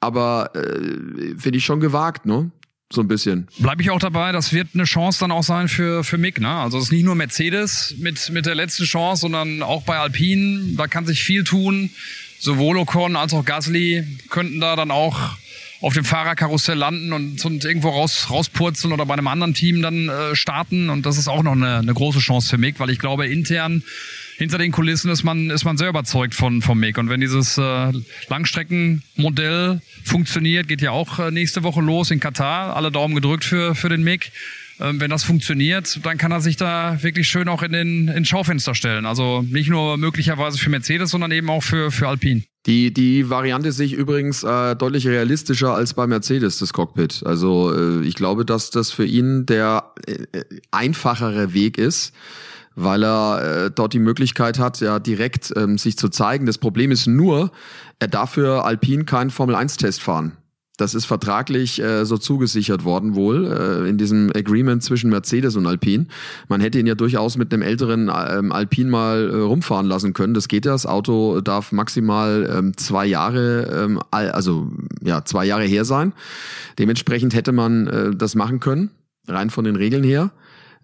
Aber 0.00 0.50
äh, 0.54 1.36
finde 1.38 1.58
ich 1.58 1.64
schon 1.64 1.80
gewagt, 1.80 2.26
ne? 2.26 2.50
So 2.92 3.00
ein 3.00 3.08
bisschen. 3.08 3.48
Bleibe 3.58 3.82
ich 3.82 3.90
auch 3.90 3.98
dabei, 3.98 4.32
das 4.32 4.52
wird 4.52 4.68
eine 4.74 4.84
Chance 4.84 5.18
dann 5.20 5.32
auch 5.32 5.42
sein 5.42 5.68
für, 5.68 6.04
für 6.04 6.18
Mick. 6.18 6.40
Ne? 6.40 6.48
Also 6.48 6.78
es 6.78 6.84
ist 6.84 6.92
nicht 6.92 7.04
nur 7.04 7.14
Mercedes 7.14 7.94
mit, 7.98 8.30
mit 8.30 8.46
der 8.46 8.54
letzten 8.54 8.84
Chance, 8.84 9.22
sondern 9.22 9.62
auch 9.62 9.82
bei 9.82 9.98
Alpine, 9.98 10.76
da 10.76 10.86
kann 10.86 11.04
sich 11.04 11.22
viel 11.22 11.44
tun. 11.44 11.90
Sowohl 12.38 12.76
Ocon 12.78 13.16
als 13.16 13.34
auch 13.34 13.44
Gasly 13.44 14.06
könnten 14.28 14.60
da 14.60 14.76
dann 14.76 14.90
auch 14.90 15.36
auf 15.80 15.94
dem 15.94 16.04
Fahrerkarussell 16.04 16.76
landen 16.76 17.12
und, 17.12 17.44
und 17.44 17.64
irgendwo 17.64 17.88
raus, 17.90 18.28
rauspurzeln 18.30 18.92
oder 18.92 19.04
bei 19.04 19.14
einem 19.14 19.28
anderen 19.28 19.54
Team 19.54 19.82
dann 19.82 20.08
äh, 20.08 20.36
starten. 20.36 20.88
Und 20.88 21.06
das 21.06 21.18
ist 21.18 21.28
auch 21.28 21.42
noch 21.42 21.52
eine, 21.52 21.78
eine 21.78 21.94
große 21.94 22.18
Chance 22.18 22.48
für 22.48 22.58
Mick, 22.58 22.78
weil 22.78 22.90
ich 22.90 22.98
glaube, 22.98 23.26
intern 23.26 23.82
hinter 24.36 24.58
den 24.58 24.72
Kulissen 24.72 25.10
ist 25.10 25.24
man, 25.24 25.50
ist 25.50 25.64
man 25.64 25.76
sehr 25.76 25.88
überzeugt 25.88 26.34
von, 26.34 26.62
vom 26.62 26.78
Mick. 26.78 26.98
Und 26.98 27.08
wenn 27.08 27.20
dieses 27.20 27.56
äh, 27.58 27.92
Langstreckenmodell 28.28 29.80
funktioniert, 30.04 30.68
geht 30.68 30.82
ja 30.82 30.90
auch 30.90 31.18
äh, 31.18 31.30
nächste 31.30 31.62
Woche 31.62 31.80
los 31.80 32.10
in 32.10 32.20
Katar. 32.20 32.76
Alle 32.76 32.90
Daumen 32.90 33.14
gedrückt 33.14 33.44
für, 33.44 33.74
für 33.74 33.88
den 33.88 34.02
Mick. 34.02 34.32
Ähm, 34.78 35.00
wenn 35.00 35.10
das 35.10 35.24
funktioniert, 35.24 36.00
dann 36.04 36.18
kann 36.18 36.32
er 36.32 36.42
sich 36.42 36.56
da 36.56 37.02
wirklich 37.02 37.28
schön 37.28 37.48
auch 37.48 37.62
in 37.62 37.72
den 37.72 38.08
ins 38.08 38.28
Schaufenster 38.28 38.74
stellen. 38.74 39.06
Also 39.06 39.42
nicht 39.42 39.70
nur 39.70 39.96
möglicherweise 39.96 40.58
für 40.58 40.68
Mercedes, 40.68 41.10
sondern 41.10 41.32
eben 41.32 41.48
auch 41.48 41.62
für, 41.62 41.90
für 41.90 42.08
Alpine. 42.08 42.42
Die, 42.66 42.92
die 42.92 43.30
Variante 43.30 43.72
sehe 43.72 43.86
ich 43.86 43.92
übrigens 43.94 44.42
äh, 44.42 44.76
deutlich 44.76 45.06
realistischer 45.06 45.74
als 45.74 45.94
bei 45.94 46.06
Mercedes, 46.06 46.58
das 46.58 46.74
Cockpit. 46.74 47.22
Also 47.24 47.72
äh, 47.72 48.06
ich 48.06 48.16
glaube, 48.16 48.44
dass 48.44 48.70
das 48.70 48.90
für 48.90 49.06
ihn 49.06 49.46
der 49.46 49.92
äh, 50.06 50.42
einfachere 50.72 51.54
Weg 51.54 51.78
ist 51.78 52.12
weil 52.76 53.02
er 53.02 53.64
äh, 53.64 53.70
dort 53.74 53.94
die 53.94 53.98
Möglichkeit 53.98 54.58
hat, 54.58 54.80
ja 54.80 55.00
direkt 55.00 55.52
ähm, 55.56 55.78
sich 55.78 55.96
zu 55.96 56.08
zeigen. 56.08 56.46
Das 56.46 56.58
Problem 56.58 56.92
ist 56.92 57.06
nur, 57.06 57.50
er 57.98 58.08
darf 58.08 58.32
für 58.32 58.64
Alpine 58.64 59.04
keinen 59.04 59.30
Formel-1-Test 59.30 60.00
fahren. 60.00 60.36
Das 60.76 60.94
ist 60.94 61.06
vertraglich 61.06 61.80
äh, 61.82 62.04
so 62.04 62.18
zugesichert 62.18 62.84
worden 62.84 63.14
wohl 63.14 63.46
äh, 63.46 63.88
in 63.88 63.96
diesem 63.96 64.30
Agreement 64.36 64.82
zwischen 64.82 65.08
Mercedes 65.08 65.56
und 65.56 65.66
Alpine. 65.66 66.06
Man 66.48 66.60
hätte 66.60 66.78
ihn 66.78 66.86
ja 66.86 66.94
durchaus 66.94 67.38
mit 67.38 67.52
einem 67.52 67.62
älteren 67.62 68.10
ähm, 68.12 68.52
Alpine 68.52 68.90
mal 68.90 69.30
äh, 69.30 69.36
rumfahren 69.36 69.86
lassen 69.86 70.12
können. 70.12 70.34
Das 70.34 70.48
geht 70.48 70.66
ja. 70.66 70.72
Das 70.76 70.84
Auto 70.84 71.40
darf 71.40 71.72
maximal 71.72 72.46
ähm, 72.54 72.76
zwei 72.76 73.06
Jahre, 73.06 73.84
ähm, 73.84 73.98
also 74.10 74.70
ja 75.02 75.24
zwei 75.24 75.46
Jahre 75.46 75.64
her 75.64 75.86
sein. 75.86 76.12
Dementsprechend 76.78 77.34
hätte 77.34 77.52
man 77.52 77.86
äh, 77.86 78.10
das 78.14 78.34
machen 78.34 78.60
können, 78.60 78.90
rein 79.26 79.48
von 79.48 79.64
den 79.64 79.76
Regeln 79.76 80.04
her 80.04 80.30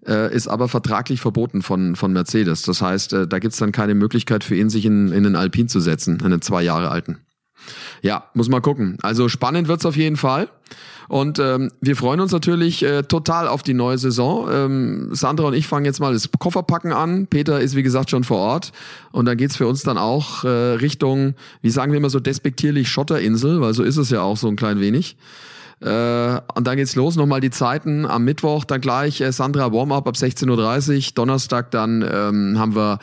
äh, 0.07 0.33
ist 0.33 0.47
aber 0.47 0.67
vertraglich 0.67 1.21
verboten 1.21 1.61
von, 1.61 1.95
von 1.95 2.13
Mercedes. 2.13 2.63
Das 2.63 2.81
heißt, 2.81 3.13
äh, 3.13 3.27
da 3.27 3.39
gibt's 3.39 3.57
dann 3.57 3.71
keine 3.71 3.95
Möglichkeit 3.95 4.43
für 4.43 4.55
ihn, 4.55 4.69
sich 4.69 4.85
in, 4.85 5.09
in 5.09 5.25
einen 5.25 5.35
Alpin 5.35 5.67
zu 5.67 5.79
setzen, 5.79 6.21
einen 6.23 6.41
zwei 6.41 6.63
Jahre 6.63 6.89
alten. 6.89 7.19
Ja, 8.01 8.25
muss 8.33 8.49
mal 8.49 8.61
gucken. 8.61 8.97
Also 9.01 9.29
spannend 9.29 9.67
wird's 9.67 9.85
auf 9.85 9.95
jeden 9.95 10.17
Fall. 10.17 10.49
Und 11.09 11.37
ähm, 11.39 11.69
wir 11.81 11.95
freuen 11.95 12.19
uns 12.21 12.31
natürlich 12.31 12.83
äh, 12.83 13.03
total 13.03 13.47
auf 13.47 13.61
die 13.63 13.73
neue 13.73 13.97
Saison. 13.97 14.47
Ähm, 14.51 15.09
Sandra 15.11 15.47
und 15.47 15.53
ich 15.53 15.67
fangen 15.67 15.85
jetzt 15.85 15.99
mal 15.99 16.13
das 16.13 16.29
Kofferpacken 16.39 16.91
an. 16.91 17.27
Peter 17.27 17.59
ist, 17.59 17.75
wie 17.75 17.83
gesagt, 17.83 18.09
schon 18.09 18.23
vor 18.23 18.37
Ort. 18.37 18.71
Und 19.11 19.25
dann 19.25 19.37
geht's 19.37 19.57
für 19.57 19.67
uns 19.67 19.83
dann 19.83 19.97
auch 19.97 20.43
äh, 20.43 20.47
Richtung, 20.47 21.35
wie 21.61 21.69
sagen 21.69 21.91
wir 21.91 21.97
immer 21.97 22.09
so 22.09 22.19
despektierlich, 22.19 22.89
Schotterinsel, 22.89 23.61
weil 23.61 23.73
so 23.73 23.83
ist 23.83 23.97
es 23.97 24.09
ja 24.09 24.21
auch 24.21 24.37
so 24.37 24.47
ein 24.47 24.55
klein 24.55 24.79
wenig. 24.79 25.17
Äh, 25.83 26.41
und 26.55 26.65
dann 26.65 26.77
geht's 26.77 26.95
los, 26.95 27.15
nochmal 27.15 27.41
die 27.41 27.49
Zeiten. 27.49 28.05
Am 28.05 28.23
Mittwoch 28.23 28.63
dann 28.63 28.81
gleich 28.81 29.21
äh, 29.21 29.31
Sandra 29.31 29.73
Warm-up 29.73 30.07
ab 30.07 30.15
16.30 30.15 30.95
Uhr. 30.95 31.03
Donnerstag 31.15 31.71
dann 31.71 32.01
ähm, 32.01 32.57
haben 32.57 32.75
wir 32.75 32.99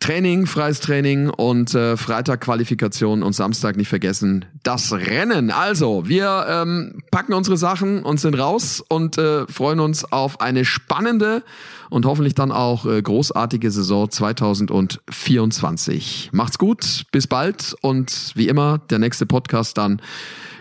Training, 0.00 0.46
freies 0.46 0.80
Training 0.80 1.28
und 1.28 1.74
äh, 1.74 1.96
Freitag 1.96 2.40
Qualifikation 2.40 3.22
und 3.22 3.34
Samstag 3.34 3.76
nicht 3.76 3.88
vergessen 3.88 4.46
das 4.64 4.92
Rennen. 4.92 5.50
Also, 5.50 6.08
wir 6.08 6.46
ähm, 6.48 7.02
packen 7.10 7.34
unsere 7.34 7.58
Sachen 7.58 8.02
und 8.02 8.18
sind 8.18 8.34
raus 8.34 8.82
und 8.88 9.18
äh, 9.18 9.46
freuen 9.46 9.78
uns 9.80 10.10
auf 10.10 10.40
eine 10.40 10.64
spannende 10.64 11.42
und 11.90 12.06
hoffentlich 12.06 12.34
dann 12.34 12.50
auch 12.50 12.86
äh, 12.86 13.02
großartige 13.02 13.70
Saison 13.70 14.10
2024. 14.10 16.30
Macht's 16.32 16.56
gut, 16.58 17.04
bis 17.12 17.26
bald 17.26 17.76
und 17.82 18.32
wie 18.34 18.48
immer 18.48 18.78
der 18.90 18.98
nächste 18.98 19.26
Podcast 19.26 19.76
dann 19.78 20.02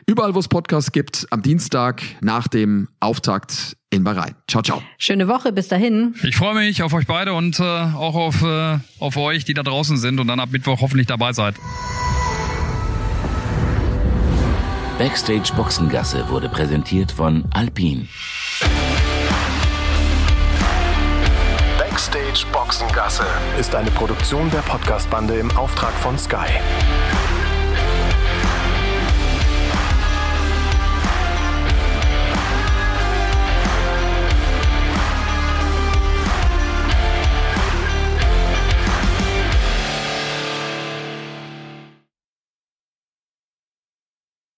Überall, 0.05 0.35
wo 0.35 0.39
es 0.39 0.47
Podcasts 0.47 0.91
gibt, 0.91 1.27
am 1.29 1.41
Dienstag 1.41 2.03
nach 2.21 2.47
dem 2.47 2.89
Auftakt 2.99 3.77
in 3.89 4.03
Bahrain. 4.03 4.35
Ciao, 4.49 4.61
ciao. 4.61 4.81
Schöne 4.97 5.27
Woche, 5.27 5.53
bis 5.53 5.67
dahin. 5.67 6.15
Ich 6.23 6.35
freue 6.35 6.55
mich 6.55 6.83
auf 6.83 6.93
euch 6.93 7.07
beide 7.07 7.33
und 7.33 7.59
äh, 7.59 7.63
auch 7.63 8.15
auf, 8.15 8.41
äh, 8.41 8.79
auf 8.99 9.17
euch, 9.17 9.45
die 9.45 9.53
da 9.53 9.63
draußen 9.63 9.97
sind 9.97 10.19
und 10.19 10.27
dann 10.27 10.39
ab 10.39 10.49
Mittwoch 10.51 10.81
hoffentlich 10.81 11.07
dabei 11.07 11.31
seid. 11.31 11.55
Backstage 14.97 15.53
Boxengasse 15.55 16.27
wurde 16.29 16.49
präsentiert 16.49 17.11
von 17.11 17.45
Alpine. 17.51 18.07
Backstage 21.77 22.45
Boxengasse 22.51 23.25
ist 23.59 23.73
eine 23.73 23.91
Produktion 23.91 24.49
der 24.51 24.59
Podcastbande 24.59 25.35
im 25.35 25.49
Auftrag 25.57 25.93
von 25.93 26.17
Sky. 26.17 26.47